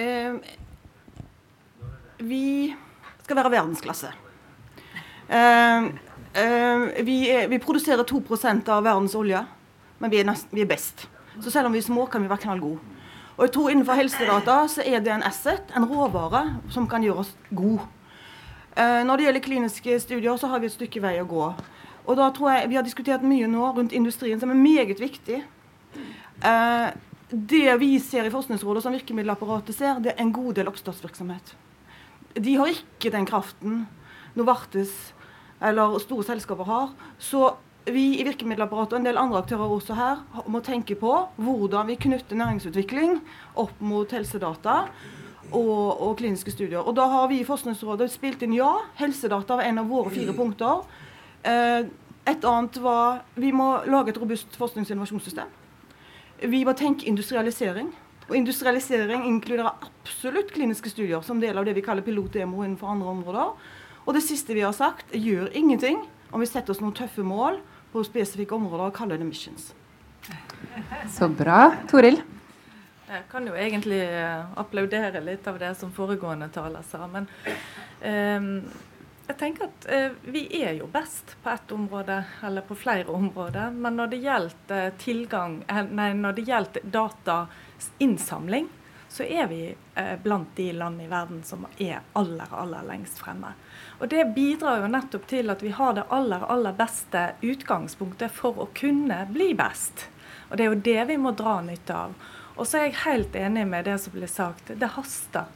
[0.00, 0.34] Eh,
[2.18, 2.74] vi
[3.22, 4.12] skal være verdensklasse.
[5.28, 5.88] Eh,
[6.42, 7.16] eh, vi,
[7.48, 8.22] vi, produserer 2
[8.68, 9.44] av verdens olje
[10.00, 11.08] men vi er, nest, vi er, best.
[11.40, 12.78] Så selv om vi er små, kan vi være knallgode.
[13.36, 17.24] Og jeg tror innenfor helsedata så er det en asset, en råvare, som kan gjøre
[17.24, 17.84] oss gode.
[18.76, 21.46] Når det gjelder kliniske studier, så har vi et stykke vei å gå.
[22.06, 25.42] Og da tror jeg Vi har diskutert mye nå rundt industrien, som er meget viktig.
[27.30, 31.54] Det vi ser i Forskningsrådet, som virkemiddelapparatet ser, det er en god del oppstartsvirksomhet.
[32.34, 33.84] De har ikke den kraften
[34.34, 34.90] Novartis
[35.62, 36.90] eller store selskaper har.
[37.18, 37.52] Så
[37.86, 41.98] vi i virkemiddelapparatet og en del andre aktører også her må tenke på hvordan vi
[42.02, 43.20] knytter næringsutvikling
[43.62, 44.82] opp mot helsedata
[45.50, 46.82] og, og, kliniske studier.
[46.82, 48.72] Og Da har vi i Forskningsrådet spilt inn ja.
[48.98, 50.82] Helsedata var en av våre fire punkter.
[51.46, 51.86] Eh,
[52.30, 55.59] et annet var vi må lage et robust forsknings- og innovasjonssystem.
[56.40, 57.90] Vi må tenke industrialisering.
[58.30, 63.10] Og industrialisering inkluderer absolutt kliniske studier som del av det vi kaller pilot-demo innenfor andre
[63.10, 63.54] områder.
[64.06, 65.98] Og det siste vi har sagt, gjør ingenting
[66.30, 67.58] om vi setter oss noen tøffe mål
[67.90, 69.72] på spesifikke områder og kaller det missions.
[71.10, 71.72] Så bra.
[71.90, 72.20] Toril?
[73.10, 77.08] Jeg kan jo egentlig eh, applaudere litt av det som foregående taler sa.
[77.10, 77.26] Men
[78.06, 78.50] um,
[79.30, 83.70] jeg tenker at eh, vi er jo best på ett område, eller på flere områder.
[83.70, 88.68] Men når det gjelder tilgang, nei, når det gjelder datainnsamling,
[89.10, 89.60] så er vi
[89.94, 93.52] eh, blant de land i verden som er aller, aller lengst fremme.
[93.98, 98.58] Og Det bidrar jo nettopp til at vi har det aller, aller beste utgangspunktet for
[98.58, 100.08] å kunne bli best.
[100.50, 102.14] Og Det er jo det vi må dra nytte av.
[102.56, 104.74] Og så er jeg helt enig med det som ble sagt.
[104.74, 105.50] Det haster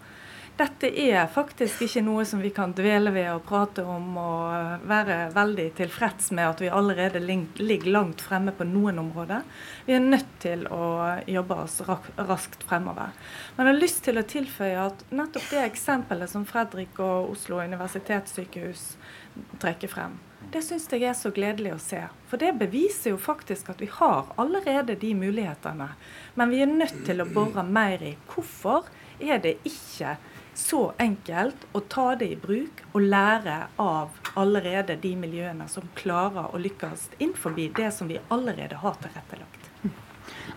[0.57, 5.17] dette er faktisk ikke noe som vi kan dvele ved og prate om og være
[5.35, 9.43] veldig tilfreds med at vi allerede ligger langt fremme på noen områder.
[9.87, 10.85] Vi er nødt til å
[11.27, 13.11] jobbe oss raskt fremover.
[13.57, 17.59] Men jeg har lyst til å tilføye at nettopp det eksempelet som Fredrik og Oslo
[17.59, 18.87] universitetssykehus
[19.59, 20.15] trekker frem,
[20.53, 22.01] det syns jeg er så gledelig å se.
[22.31, 25.89] For det beviser jo faktisk at vi har allerede de mulighetene.
[26.39, 28.87] Men vi er nødt til å bore mer i hvorfor
[29.19, 30.15] er det ikke
[30.55, 36.55] så enkelt å ta det i bruk og lære av allerede de miljøene som klarer
[36.55, 39.71] å lykkes innenfor det som vi allerede har tilrettelagt.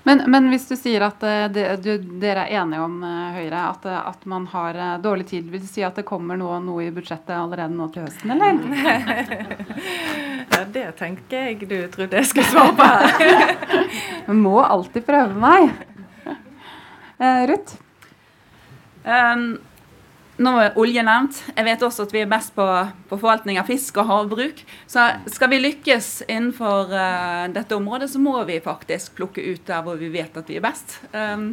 [0.03, 3.63] Men, men, hvis du sier at uh, det, du, dere er enige om uh, Høyre,
[3.73, 6.85] at, uh, at, man har dårlig tid, vil du si at det kommer noe, noe
[6.85, 8.61] i budsjettet allerede nå til høsten, eller?
[10.53, 13.83] ja, det tenker jeg du trodde jeg skulle svare på her.
[14.29, 15.75] Man må alltid prøve meg.
[17.49, 17.75] Ruth?
[19.03, 19.57] Um,
[20.37, 21.39] nå er olje nevnt.
[21.55, 22.65] Jeg vet også at vi er best på,
[23.09, 24.61] på forvaltning av fisk og havbruk.
[24.89, 29.81] Så skal vi lykkes innenfor uh, dette området, så må vi faktisk plukke ut der
[29.85, 30.99] hvor vi vet at vi er best.
[31.13, 31.51] Um,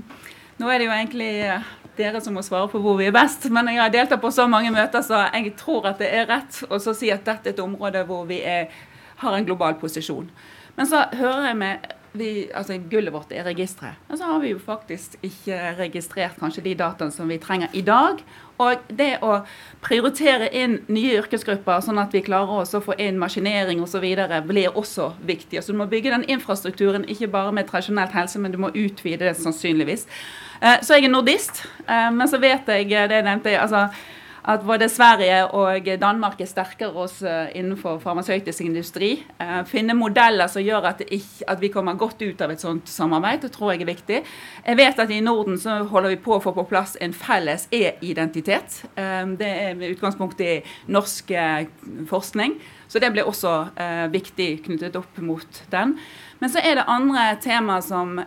[0.60, 3.48] nå er det jo egentlig uh, dere som må svare på hvor vi er best,
[3.52, 6.60] men jeg har deltatt på så mange møter, så jeg tror at det er rett
[6.68, 8.68] å si at dette er et område hvor vi er,
[9.22, 10.28] har en global posisjon.
[10.74, 13.98] Men så hører jeg med vi, altså gullet vårt er registeret.
[14.08, 17.82] Men så har vi jo faktisk ikke registrert kanskje de dataene som vi trenger i
[17.84, 18.22] dag.
[18.62, 19.40] Og det å
[19.82, 24.06] prioritere inn nye yrkesgrupper, sånn at vi klarer også å få inn maskinering osv.,
[24.46, 25.62] blir også viktig.
[25.62, 29.26] Så Du må bygge den infrastrukturen ikke bare med tradisjonelt helse, men du må utvide
[29.26, 30.06] det sannsynligvis.
[30.62, 33.88] Eh, så jeg er nordist, eh, men så vet jeg det jeg nevnte altså
[34.44, 39.14] at både Sverige og Danmark er sterkere oss eh, innenfor farmasøytisk industri.
[39.40, 42.90] Eh, finne modeller som gjør at, ikke, at, vi kommer godt ut av et sånt
[42.90, 44.20] samarbeid, det tror jeg er viktig.
[44.66, 47.64] Jeg vet at i Norden så holder vi på å få på plass en felles
[47.72, 48.82] e-identitet.
[49.00, 50.58] Eh, det er med utgangspunkt i
[50.92, 51.32] norsk
[52.10, 52.58] forskning.
[52.88, 53.50] Så det blir også
[54.12, 55.96] viktig knyttet opp mot den.
[56.38, 58.20] Men så er det andre temaer som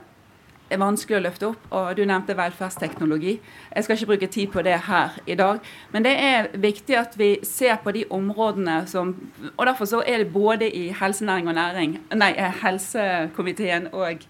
[0.70, 1.68] er vanskelig å løfte opp.
[1.72, 3.38] Og du nevnte velferdsteknologi.
[3.76, 5.60] Jeg skal ikke bruke tid på det her i dag.
[5.94, 9.16] Men det er viktig at vi ser på de områdene som
[9.58, 14.26] Og derfor så er det både i helsenæring og næring, nei, eh, helsekomiteen og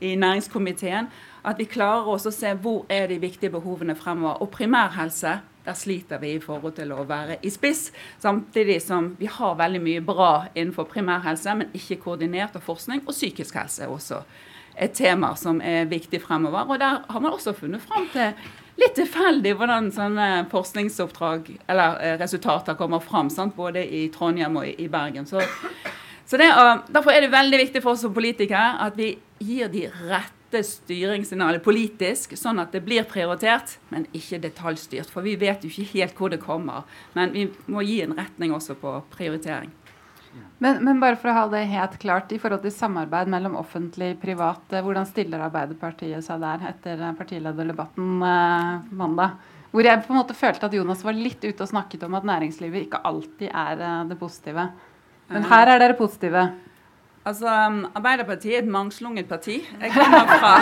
[0.00, 1.06] i næringskomiteen
[1.44, 4.42] at vi klarer også å se hvor er de viktige behovene fremover.
[4.42, 9.28] Og primærhelse der sliter vi i forhold til å være i spiss, samtidig som vi
[9.30, 14.22] har veldig mye bra innenfor primærhelse, men ikke koordinert av forskning, og psykisk helse også
[14.76, 16.66] et tema som er viktig fremover.
[16.68, 18.34] Og der har man også funnet fram til
[18.80, 23.56] litt tilfeldig hvordan sånne forskningsoppdrag eller eh, resultater kommer fram, sant?
[23.56, 25.28] både i Trondheim og i Bergen.
[25.28, 25.42] Så,
[26.26, 26.48] så det,
[26.92, 31.62] Derfor er det veldig viktig for oss som politikere at vi gir de rette styringssignalene
[31.64, 35.08] politisk, sånn at det blir prioritert, men ikke detaljstyrt.
[35.12, 36.84] For vi vet jo ikke helt hvor det kommer.
[37.16, 39.72] Men vi må gi en retning også på prioritering.
[40.62, 44.12] Men, men, bare for å ha det helt klart, i forhold til samarbeid mellom offentlig
[44.14, 49.40] og privat, eh, hvordan stiller Arbeiderpartiet seg der etter eh, partilederdebatten eh, mandag?
[49.72, 52.28] Hvor jeg på en måte følte at Jonas var litt ute og snakket om at
[52.28, 54.68] næringslivet ikke alltid er eh, det positive.
[55.32, 56.46] Men her er dere positive.
[57.26, 59.60] Altså, um, Arbeiderpartiet er et mangslunget parti.
[59.64, 60.54] Jeg kommer fra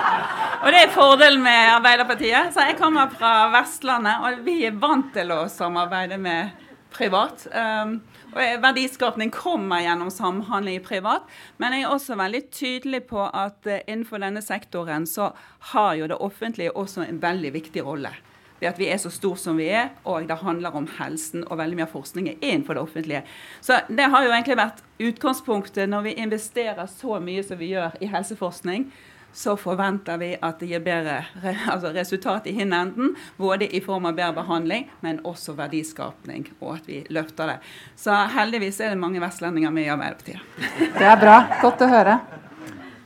[0.62, 2.54] Og det er fordelen med Arbeiderpartiet.
[2.54, 7.46] Så jeg kommer fra Vestlandet, og vi er vant til å samarbeide med privat.
[7.54, 7.98] Um,
[8.30, 13.66] og Verdiskapning kommer gjennom samhandling i privat, men jeg er også veldig tydelig på at
[13.66, 15.32] uh, innenfor denne sektoren så
[15.74, 18.12] har jo det offentlige også en veldig viktig rolle.
[18.60, 21.58] Ved at vi er så stor som vi er, og det handler om helsen, og
[21.62, 23.22] veldig mye av forskningen er innenfor det offentlige.
[23.64, 27.96] Så det har jo egentlig vært utgangspunktet når vi investerer så mye som vi gjør
[28.04, 28.90] i helseforskning
[29.32, 31.20] så forventer vi at det gir bedre
[31.72, 33.14] altså resultat i hin enden.
[33.36, 37.58] Både i form av bedre behandling, men også verdiskapning, og at vi løfter det.
[37.96, 40.58] Så heldigvis er det mange vestlendinger med i Arbeiderpartiet.
[40.98, 41.36] Det er bra.
[41.62, 42.18] Godt å høre.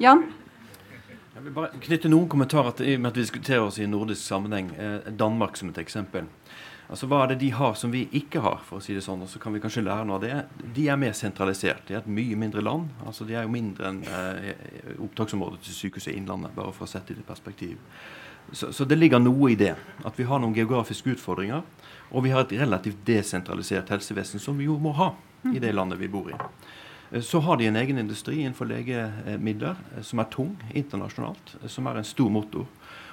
[0.02, 0.24] Jan?
[1.34, 3.86] Jeg vil bare knytte noen kommentarer til i og med at vi diskuterer oss i
[3.90, 4.70] nordisk sammenheng.
[4.78, 6.28] Eh, Danmark som et eksempel.
[6.94, 9.24] Altså Hva er det de har som vi ikke har, for å si det sånn?
[9.26, 10.68] Og så kan vi kanskje lære noe av det.
[10.76, 11.82] De er mer sentralisert.
[11.88, 12.92] De er et mye mindre land.
[13.02, 17.16] altså De er jo mindre enn eh, opptaksområdet til Sykehuset Innlandet, bare for å sette
[17.16, 17.80] det i perspektiv.
[18.52, 19.72] Så, så, det ligger noe i det.
[20.06, 21.66] At vi har noen geografiske utfordringer.
[22.14, 25.10] Og vi har et relativt desentralisert helsevesen, som vi jo må ha
[25.50, 26.38] i det landet vi bor i.
[27.10, 31.68] Eh, så har de en egen industri innenfor legemidler eh, som er tung internasjonalt, eh,
[31.68, 32.66] som er en stor motor.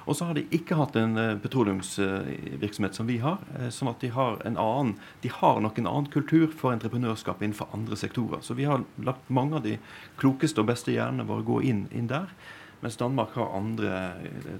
[0.06, 3.42] Og så har de ikke hatt en uh, petroleumsvirksomhet som vi har.
[3.74, 7.70] Sånn at de har en annen De har nok en annen kultur for entreprenørskap innenfor
[7.76, 8.42] andre sektorer.
[8.42, 9.76] Så vi har lagt mange av de
[10.20, 12.32] klokeste og beste hjernene våre gå inn, inn der.
[12.82, 13.98] Mens Danmark har andre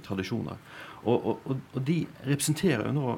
[0.05, 0.61] tradisjoner.
[1.03, 3.15] Og, og, og, de representerer jo nå,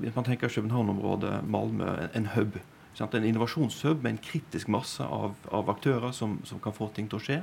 [0.00, 2.56] hvis man tenker København-området, Malmö, en hub.
[3.00, 7.18] En innovasjonshub med en kritisk masse av, av aktører som, som kan få ting til
[7.18, 7.42] å skje.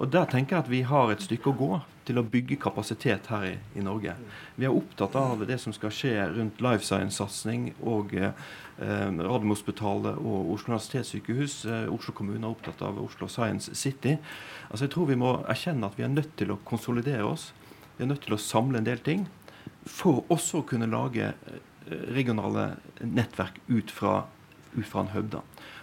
[0.00, 1.70] Og Der tenker jeg at vi har et stykke å gå
[2.08, 4.14] til å bygge kapasitet her i, i Norge.
[4.56, 8.32] Vi er opptatt av det som skal skje rundt life science-satsing og eh,
[8.80, 11.56] Radiumhospitalet og Oslo universitetssykehus.
[11.68, 14.16] Eh, Oslo kommune er opptatt av Oslo Science City.
[14.70, 17.50] Altså Jeg tror vi må erkjenne at vi er nødt til å konsolidere oss.
[17.98, 19.28] Vi er nødt til å samle en del ting
[19.84, 21.60] for også å kunne lage eh,
[22.16, 22.70] regionale
[23.04, 24.22] nettverk ut fra,
[24.78, 25.36] ut fra en hub.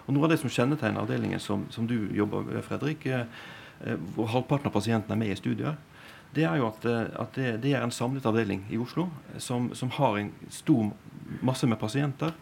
[0.07, 3.29] Og Noe av det som kjennetegner avdelingen som, som du jobber ved, Fredrik, Eh,
[4.15, 5.75] hvor halvparten av pasientene er med i studier,
[6.35, 9.39] det er jo at, eh, at det, det, er en samlet avdeling i Oslo eh,
[9.41, 10.91] som, som har en stor
[11.41, 12.33] masse med pasienter.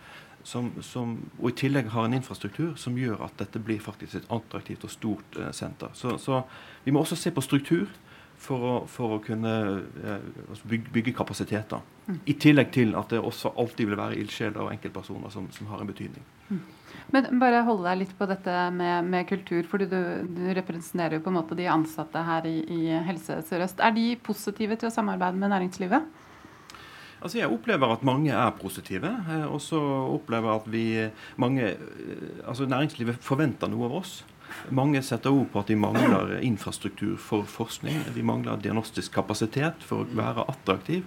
[0.45, 4.27] Som, som, og i tillegg har en infrastruktur som gjør at dette blir faktisk et
[4.29, 5.93] attraktivt og stort eh, senter.
[5.97, 6.43] Så, så,
[6.83, 7.87] vi må også se på struktur
[8.37, 9.53] for å, for å kunne
[10.03, 11.81] eh, altså bygge, bygge, kapasiteter.
[12.05, 12.19] Mm.
[12.29, 15.81] I tillegg til at det også alltid vil være ildsjeler og enkeltpersoner som, som har
[15.81, 16.27] en betydning.
[16.49, 16.61] Mm.
[17.13, 19.87] Men bare holde deg litt på dette med, med kultur, for du,
[20.27, 23.81] du, representerer jo på en måte de ansatte her i, i Helse Sør-Øst.
[23.83, 26.23] Er de positive til å samarbeide med næringslivet?
[27.25, 29.09] Altså Jeg opplever at mange er positive.
[29.31, 29.79] Eh, og så
[30.13, 30.85] opplever jeg at vi
[31.41, 34.19] mange, eh, altså næringslivet forventer noe av oss.
[34.69, 38.03] Mange setter ord på at de mangler infrastruktur for forskning.
[38.13, 41.05] De mangler diagnostisk kapasitet for å være attraktiv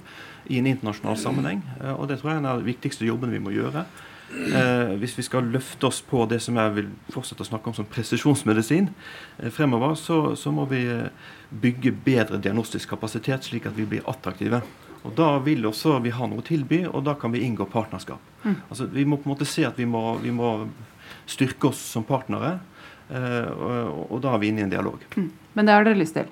[0.50, 1.62] i en internasjonal sammenheng.
[1.80, 3.86] Eh, og det tror jeg er en av de viktigste jobbene vi må gjøre.
[4.28, 7.76] Eh, hvis vi skal løfte oss på det som jeg vil fortsette å snakke om
[7.78, 11.08] som presisjonsmedisin eh, fremover, så, så, må vi eh,
[11.48, 14.60] bygge bedre diagnostisk kapasitet, slik at vi blir attraktive.
[15.06, 18.20] Og Da vil også vi ha noe å tilby, og da kan vi inngå partnerskap.
[18.44, 18.56] Mm.
[18.68, 20.52] Altså, vi må på en måte se at vi må, vi må
[21.28, 22.58] styrke oss som partnere.
[23.08, 25.00] Eh, og, og, da er vi inne i en dialog.
[25.16, 25.30] Mm.
[25.56, 26.28] Men det har dere lyst til?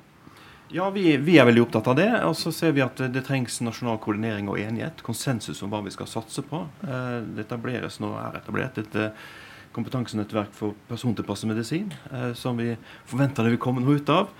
[0.68, 2.08] Ja, vi, vi, er veldig opptatt av det.
[2.26, 5.02] Og så ser vi at det trengs nasjonal koordinering og enighet.
[5.06, 6.64] Konsensus om hva vi skal satse på.
[6.82, 9.24] Eh, det etableres nå er etablert et eh,
[9.76, 12.72] kompetansenettverk for persontilpasset medisin, eh, som vi
[13.06, 14.32] forventer det vil komme noe ut av.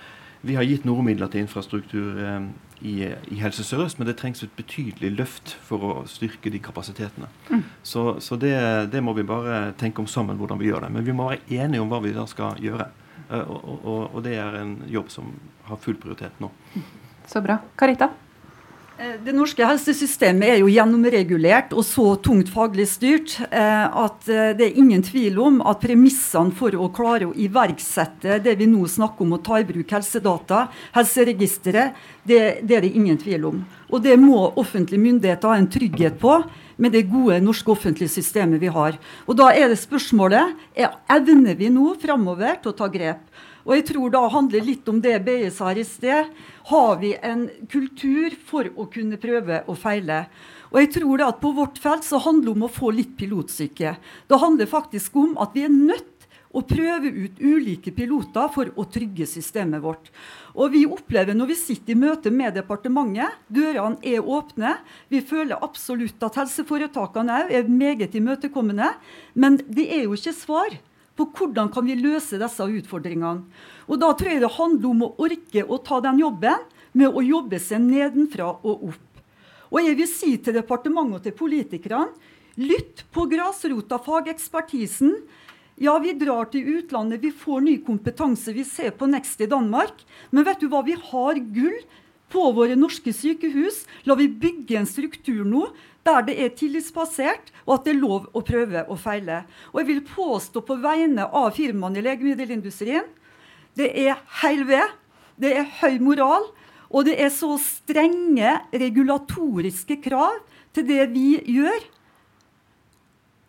[0.47, 2.19] Vi har gitt noen midler til infrastruktur
[2.85, 7.29] i, i, Helse Sør-Øst, men det trengs et betydelig løft for å styrke de kapasitetene.
[7.49, 7.63] Mm.
[7.81, 8.53] Så, så det,
[8.93, 10.91] det, må vi bare tenke om sammen hvordan vi gjør det.
[10.93, 12.85] Men vi må være enige om hva vi da skal gjøre.
[13.27, 15.33] Og, og, og, det er en jobb som
[15.67, 16.51] har full prioritet nå.
[17.27, 17.59] Så bra.
[17.75, 18.09] Karita?
[18.97, 24.55] Eh, det norske helsesystemet er jo gjennomregulert og så tungt faglig styrt eh, at eh,
[24.57, 28.87] det er ingen tvil om at premissene for å klare å iverksette det vi nå
[28.89, 30.63] snakker om å ta i bruk helsedata,
[30.97, 33.59] helseregisteret, det, det er det ingen tvil om.
[33.93, 36.39] Og det må offentlige myndigheter ha en trygghet på
[36.81, 38.97] med det gode norske offentlige systemet vi har.
[39.29, 43.21] Og Da er det spørsmålet er, evner vi nå framover til å ta grep.
[43.67, 46.29] Og jeg tror da handler litt om det BE sa i sted.
[46.71, 50.23] Har vi en kultur for å kunne prøve og feile?
[50.71, 53.17] Og jeg tror det at På vårt felt så handler det om å få litt
[53.19, 53.97] pilotsyke.
[54.27, 56.13] Det handler faktisk om at vi er nødt
[56.55, 60.09] å prøve ut ulike piloter for å trygge systemet vårt.
[60.55, 64.77] Og vi opplever når vi sitter i møte med departementet, dørene er åpne.
[65.11, 68.93] Vi føler absolutt at helseforetakene òg er meget imøtekommende.
[69.35, 70.79] Men det er jo ikke svar
[71.17, 73.43] på hvordan kan vi løse disse utfordringene.
[73.89, 76.63] Og Da tror jeg det handler om å orke å ta den jobben
[76.93, 79.03] med å jobbe seg nedenfra og opp.
[79.73, 82.13] Og jeg vil si til departementet og til politikerne
[82.57, 85.13] lytt på grasrota, fagekspertisen.
[85.77, 89.93] Ja, vi drar til utlandet, vi får ny kompetanse, vi ser på Next i Danmark.
[90.31, 91.77] Men vet du hva, vi har gull
[92.33, 93.83] på våre norske sykehus.
[94.09, 95.67] La vi bygge en struktur nå
[96.07, 99.43] der det er tillitsbasert, og at det er lov å prøve og feile.
[99.73, 103.13] Og jeg vil påstå på vegne av firmaene i legemiddelindustrien
[103.77, 104.95] det er heil ved,
[105.37, 106.47] det er høy moral,
[106.89, 110.39] og det er så strenge regulatoriske krav
[110.73, 111.77] til det vi gjør,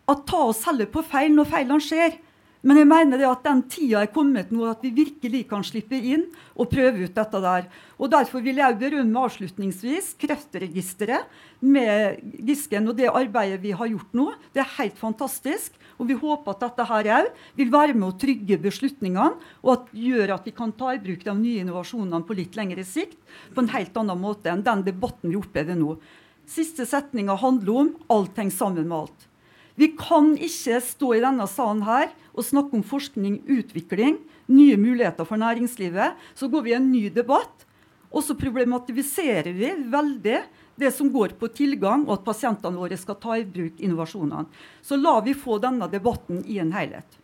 [0.09, 2.17] at ta oss heller på feil når feilene skjer.
[2.59, 5.95] Men jeg mener det at den tida er kommet nå at vi virkelig kan slippe
[5.95, 6.25] inn
[6.59, 7.69] og prøve ut dette der.
[7.95, 11.29] Og Derfor vil jeg berømme avslutningsvis Kreftregisteret
[11.63, 14.27] med Gisken og det arbeidet vi har gjort nå.
[14.51, 15.77] Det er helt fantastisk.
[15.99, 19.89] Og vi håper at dette her òg vil være med å trygge beslutningene, og at
[19.91, 23.19] gjør at vi kan ta i bruk de nye innovasjonene på litt lengre sikt
[23.55, 25.97] på en helt annen måte enn den debatten vi opplever nå.
[26.49, 29.28] Siste setninga handler om alt henger sammen med alt.
[29.79, 34.17] Vi kan ikke stå i denne salen her og snakke om forskning, utvikling,
[34.51, 36.17] nye muligheter for næringslivet.
[36.35, 37.63] Så går vi i en ny debatt,
[38.11, 40.39] og så problematiserer vi veldig
[40.79, 44.47] det som går på tilgang, og at pasientene våre skal ta i bruk innovasjonene.
[44.83, 47.19] Så la vi få denne debatten i en helhet.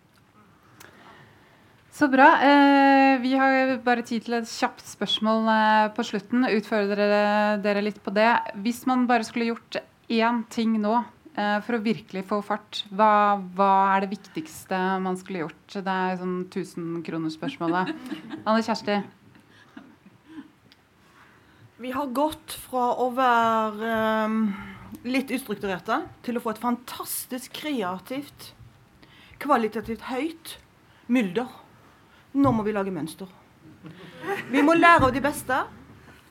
[1.96, 2.28] Så bra.
[2.44, 6.48] Eh, vi har bare tid til et kjapt spørsmål eh, på slutten.
[6.52, 8.32] Utfordrer dere, litt på det.
[8.64, 9.80] Hvis man bare skulle gjort
[10.12, 10.98] én ting nå
[11.36, 15.66] for å virkelig få fart, hva, hva, er det viktigste man skulle gjort?
[15.74, 17.92] Det er sånn 1000-kronersspørsmålet.
[18.48, 19.02] Anne Kjersti?
[21.84, 23.90] Vi har gått fra å være
[24.30, 24.38] um,
[25.04, 28.54] litt ustrukturerte til å få et fantastisk kreativt,
[29.44, 30.56] kvalitativt høyt
[31.12, 31.50] mylder.
[32.40, 33.28] Nå må vi lage mønster.
[34.50, 35.60] Vi må lære av de beste.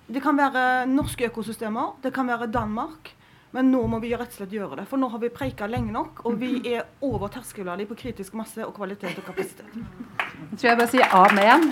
[0.05, 3.14] Det kan være norske økosystemer, det kan være Danmark.
[3.55, 4.85] Men nå må vi rett og slett gjøre det.
[4.91, 8.65] For nå har vi preika lenge nok, og vi er over terskelverdi på kritisk masse
[8.67, 9.77] og kvalitet og kapasitet.
[9.77, 11.71] Jeg tror jeg bare sier amen.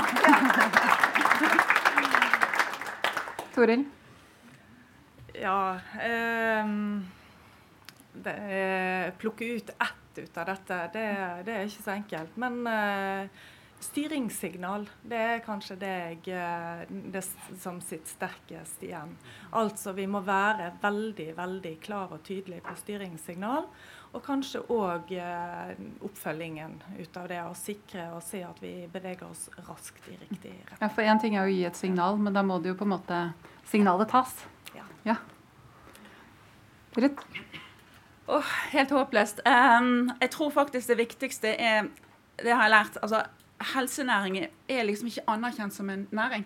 [3.53, 3.83] Toril?
[5.37, 5.57] Ja
[6.01, 6.71] eh,
[8.25, 8.37] det,
[9.19, 11.05] Plukke ut ett ut av dette, det,
[11.47, 12.39] det, er ikke så enkelt.
[12.41, 13.45] Men eh,
[13.83, 15.95] Styringssignal, det er kanskje det,
[16.27, 16.83] jeg, eh,
[17.13, 17.23] det
[17.59, 19.17] som sitter sterkest igjen.
[19.59, 23.67] Altså vi må være veldig, veldig klar og tydelig på styringssignal.
[24.13, 25.73] Og kanskje òg eh,
[26.05, 30.55] oppfølgingen ut av det, å sikre og se at vi beveger oss raskt i riktig
[30.55, 30.79] retning.
[30.85, 32.87] Ja, for én ting er å gi et signal, men da må det jo på
[32.87, 33.21] en måte
[33.73, 34.37] signalet tas.
[34.77, 34.87] Ja.
[35.09, 35.19] ja.
[37.03, 37.27] Ruth?
[38.31, 39.43] Oh, helt håpløst.
[39.49, 41.89] Um, jeg tror faktisk det viktigste er
[42.39, 42.99] Det har jeg lært.
[43.03, 43.27] altså
[43.75, 46.45] helsenæringen er liksom ikke anerkjent som en næring.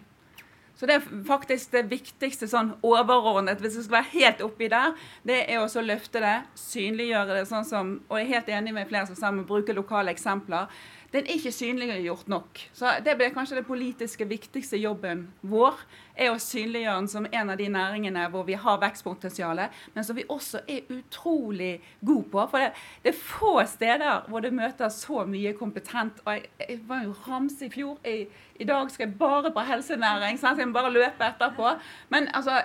[0.76, 4.92] Så det er faktisk det viktigste sånn overordnet, hvis vi skal være helt oppi der,
[5.24, 8.90] det er å løfte det, synliggjøre det sånn som Og jeg er helt enig med
[8.90, 10.68] flere som sa vi bruker lokale eksempler
[11.16, 12.58] den er ikke synliggjort nok.
[12.76, 15.78] Så det blir kanskje det politiske viktigste jobben vår.
[16.16, 19.62] er Å synliggjøre den som en av de næringene hvor vi har vekstpotensial,
[19.94, 22.44] men som vi også er utrolig gode på.
[22.52, 22.70] For det,
[23.04, 26.20] det, er få steder hvor det møter så mye kompetent.
[26.24, 27.96] og Jeg, jeg var jo ramse i fjor.
[28.04, 28.26] I,
[28.60, 30.40] I, dag skal jeg bare på helsenæring.
[30.40, 31.76] Så jeg må bare løpe etterpå.
[32.12, 32.60] Men, altså,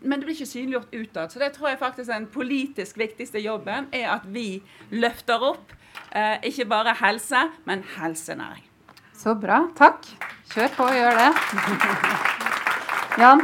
[0.00, 1.32] men det blir ikke synliggjort utad.
[1.32, 5.76] Så det tror jeg faktisk er den politisk viktigste jobben er at vi løfter opp
[6.10, 8.64] Eh, ikke bare helse, men helsenæring.
[9.14, 9.62] Så bra.
[9.78, 10.06] Takk.
[10.50, 11.28] Kjør på og gjør det.
[13.22, 13.42] Jan?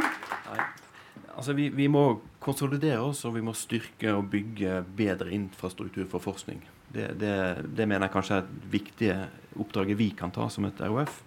[1.37, 6.19] Altså, vi, vi, må konsolidere oss, og vi må styrke og bygge bedre infrastruktur for
[6.19, 6.59] forskning.
[6.93, 7.35] Det, det,
[7.77, 9.13] det mener jeg kanskje er et viktig
[9.61, 11.21] oppdraget vi kan ta som et ROF.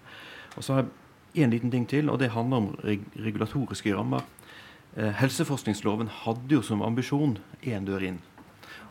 [0.57, 4.27] Og så har jeg en liten ting til, og det handler om reg regulatoriske rammer.
[4.97, 8.19] Eh, helseforskningsloven hadde jo som ambisjon én dør inn.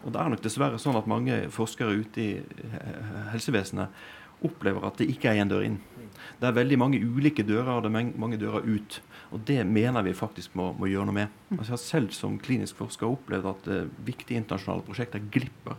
[0.06, 4.06] Og det er nok dessverre sånn at mange forskere ute i eh, helsevesenet
[4.48, 5.76] opplever at det ikke er én dør inn.
[6.40, 9.02] Det er veldig mange ulike dører, og det er mange dører ut.
[9.36, 11.36] Og det mener vi faktisk må, må gjøre noe med.
[11.52, 15.78] Altså jeg har selv som klinisk forsker opplevd at uh, viktige internasjonale prosjekter glipper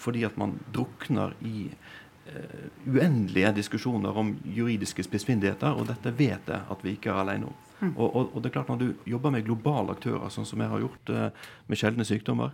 [0.00, 6.60] fordi at man drukner i uh, uendelige diskusjoner om juridiske spissfindigheter, og dette vet jeg
[6.74, 7.69] at vi ikke er alene om.
[7.80, 7.94] Mm.
[7.96, 10.68] Og, og, og, det er klart Når du jobber med globale aktører, sånn som jeg
[10.68, 12.52] har gjort uh, med sjeldne sykdommer,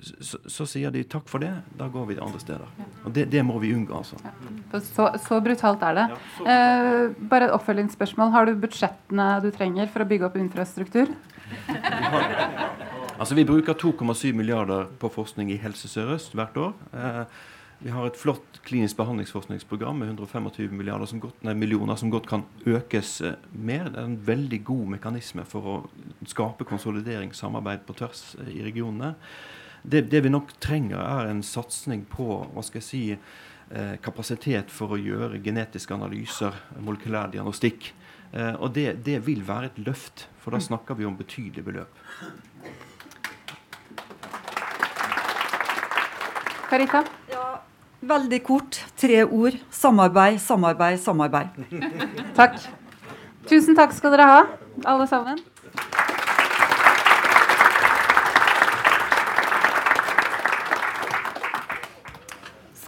[0.00, 2.70] så, så, sier de takk for det, da går vi til andre steder.
[3.04, 3.98] Og Det, det må vi unngå.
[3.98, 4.16] altså.
[4.24, 4.80] Ja.
[4.80, 6.06] Så, så, brutalt er det.
[6.14, 8.32] Ja, eh, bare et oppfølgingsspørsmål.
[8.32, 11.12] Har du budsjettene du trenger for å bygge opp infrastruktur?
[13.20, 16.72] altså Vi bruker 2,7 milliarder på forskning i Helse Sør-Øst hvert år.
[16.96, 17.24] Eh,
[17.82, 22.44] vi har et flott klinisk behandlingsforskningsprogram med 125 som godt, nei, millioner som godt kan
[22.66, 23.90] økes eh, mer.
[23.90, 25.80] Det er en veldig god mekanisme for å
[26.30, 29.16] skape konsolidering, samarbeid på tvers eh, i regionene
[29.82, 33.02] det, det, vi nok trenger, er en satsing på hva skal jeg si,
[33.74, 37.90] eh, kapasitet for å gjøre genetiske analyser, molekylær diagnostikk.
[38.32, 41.98] Eh, og det, det, vil være et løft, for da snakker vi om betydelige beløp.
[46.70, 47.02] Carita?
[47.28, 47.58] Ja,
[48.02, 48.80] veldig kort.
[48.98, 49.58] Tre ord.
[49.70, 51.48] Samarbeid, samarbeid, samarbeid.
[52.38, 52.60] takk.
[53.48, 54.44] Tusen takk skal dere ha,
[54.86, 55.42] alle sammen.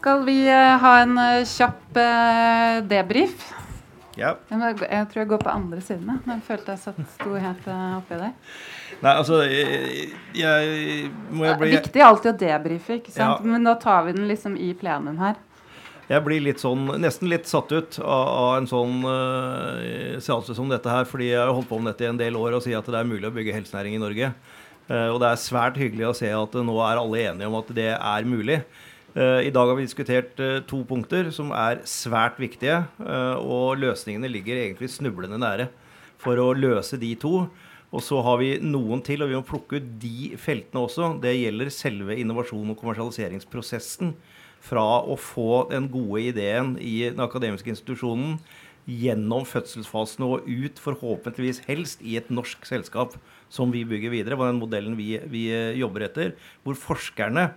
[0.04, 3.53] skal vi uh, ha en uh, kjapp uh, debrief.
[4.18, 4.34] Ja.
[4.50, 4.76] Jeg,
[5.10, 6.06] tror jeg går på andre siden.
[6.06, 6.34] Da.
[6.34, 8.36] jeg følte jeg satt, sto helt oppi der.
[9.00, 13.42] Nei, altså jeg, jeg, må jeg bli Det er viktig alltid å debrife, ikke sant?
[13.42, 13.50] Ja.
[13.50, 15.40] men nå tar vi den liksom i plenum her.
[16.04, 20.68] Jeg blir litt sånn, nesten litt satt ut av, av en sånn uh, seanse som
[20.68, 22.76] dette her, fordi jeg har holdt på med dette i en del år og sier
[22.76, 24.32] at det er mulig å bygge helsenæring i Norge.
[24.84, 27.72] Uh, og det er svært hyggelig å se at nå er alle enige om at
[27.76, 28.60] det er mulig.
[29.14, 32.80] Eh, I dag har vi diskutert eh, to punkter som er svært viktige.
[32.98, 35.68] Eh, og løsningene ligger egentlig snublende nære
[36.18, 37.44] for å løse de to.
[37.94, 41.12] Og så har vi noen til, og vi må plukke ut de feltene også.
[41.22, 44.16] Det gjelder selve innovasjon- og kommersialiseringsprosessen.
[44.64, 48.40] Fra å få den gode ideen i den akademiske institusjonen
[48.88, 53.14] gjennom fødselsfasen og ut, forhåpentligvis helst i et norsk selskap
[53.52, 54.40] som vi bygger videre.
[54.40, 55.44] den modellen vi, vi
[55.78, 56.34] jobber etter.
[56.64, 57.52] Hvor forskerne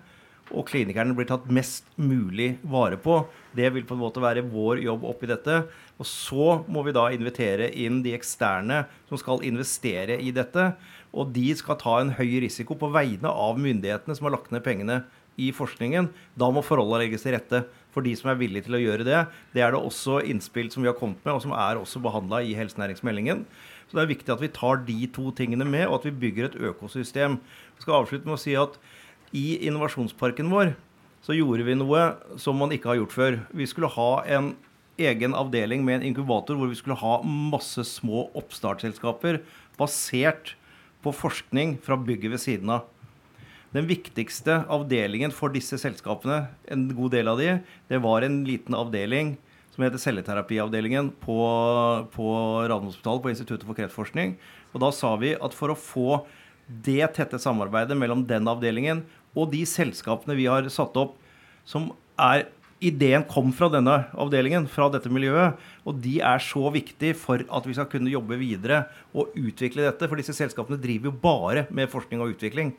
[0.53, 3.19] og klinikerne blir tatt mest mulig vare på.
[3.57, 5.63] Det vil på en måte være vår jobb oppi dette.
[5.97, 10.71] Og så må vi da invitere inn de eksterne som skal investere i dette.
[11.17, 14.63] Og de skal ta en høy risiko på vegne av myndighetene som har lagt ned
[14.65, 15.01] pengene
[15.37, 16.09] i forskningen.
[16.37, 17.63] Da må forholdene legges til rette
[17.93, 19.23] for de som er villige til å gjøre det.
[19.53, 22.43] Det er det også innspill som vi har kommet med, og som er også behandla
[22.45, 23.45] i helsenæringsmeldingen.
[23.87, 26.49] Så det er viktig at vi tar de to tingene med, og at vi bygger
[26.49, 27.39] et økosystem.
[27.77, 28.75] Jeg skal avslutte med å si at
[29.35, 30.75] i innovasjonsparken vår
[31.25, 32.03] så gjorde vi noe
[32.39, 33.39] som man ikke har gjort før.
[33.51, 34.53] Vi skulle ha en
[34.97, 39.41] egen avdeling med en inkubator hvor vi skulle ha masse små oppstartsselskaper
[39.77, 40.55] basert
[41.03, 42.85] på forskning fra bygget ved siden av.
[43.75, 47.57] Den viktigste avdelingen for disse selskapene, en god del av de,
[47.91, 49.35] det var en liten avdeling
[49.75, 51.37] som heter celleterapiavdelingen på,
[52.15, 52.27] på
[52.65, 54.37] Radiumhospitalet, på Instituttet for kreftforskning.
[54.73, 56.07] Og da sa vi at for å få
[56.67, 59.05] det tette samarbeidet mellom den avdelingen
[59.37, 61.15] og de selskapene vi har satt opp,
[61.67, 65.57] som er Ideen kom fra denne avdelingen, fra dette miljøet.
[65.89, 68.83] Og de er så viktige for at vi skal kunne jobbe videre
[69.17, 70.05] og utvikle dette.
[70.05, 72.75] For disse selskapene driver jo bare med forskning og utvikling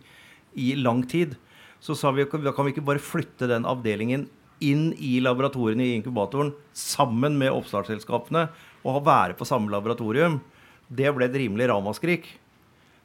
[0.55, 1.35] i lang tid.
[1.82, 4.28] Så sa vi da kan vi ikke bare flytte den avdelingen
[4.62, 8.48] inn i laboratoriene i inkubatoren sammen med oppstartsselskapene
[8.86, 10.40] og være på samme laboratorium,
[10.89, 12.27] det ble et rimelig ramaskrik.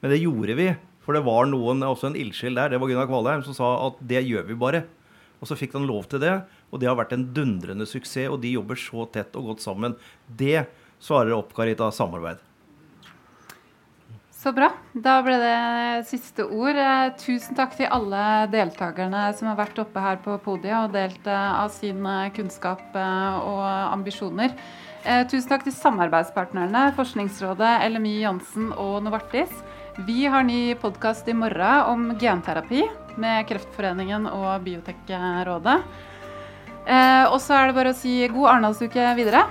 [0.03, 0.67] Men det gjorde vi.
[1.03, 3.97] For det var noen, også en ildsjel der, det var Gunnar Kvalheim, som sa at
[4.07, 4.85] det gjør vi bare.
[5.43, 6.37] Og så fikk han lov til det,
[6.71, 8.29] og det har vært en dundrende suksess.
[8.31, 9.97] Og de jobber så tett og godt sammen.
[10.27, 10.63] Det
[11.03, 12.39] svarer opp Karita, samarbeid.
[14.43, 14.73] Så bra.
[14.91, 16.75] Da ble det siste ord.
[16.75, 21.29] Eh, tusen takk til alle deltakerne som har vært oppe her på podiet og delt
[21.31, 24.51] eh, av sin eh, kunnskap og ambisjoner.
[25.03, 29.51] Tusen takk til samarbeidspartnerne Forskningsrådet, LMI Jansen og Novartis.
[29.95, 32.81] Vi har ny podkast i morgen om genterapi
[33.21, 35.75] med Kreftforeningen og Biotekrådet.
[37.29, 39.43] Og så er det bare å si god Arendalsuke videre.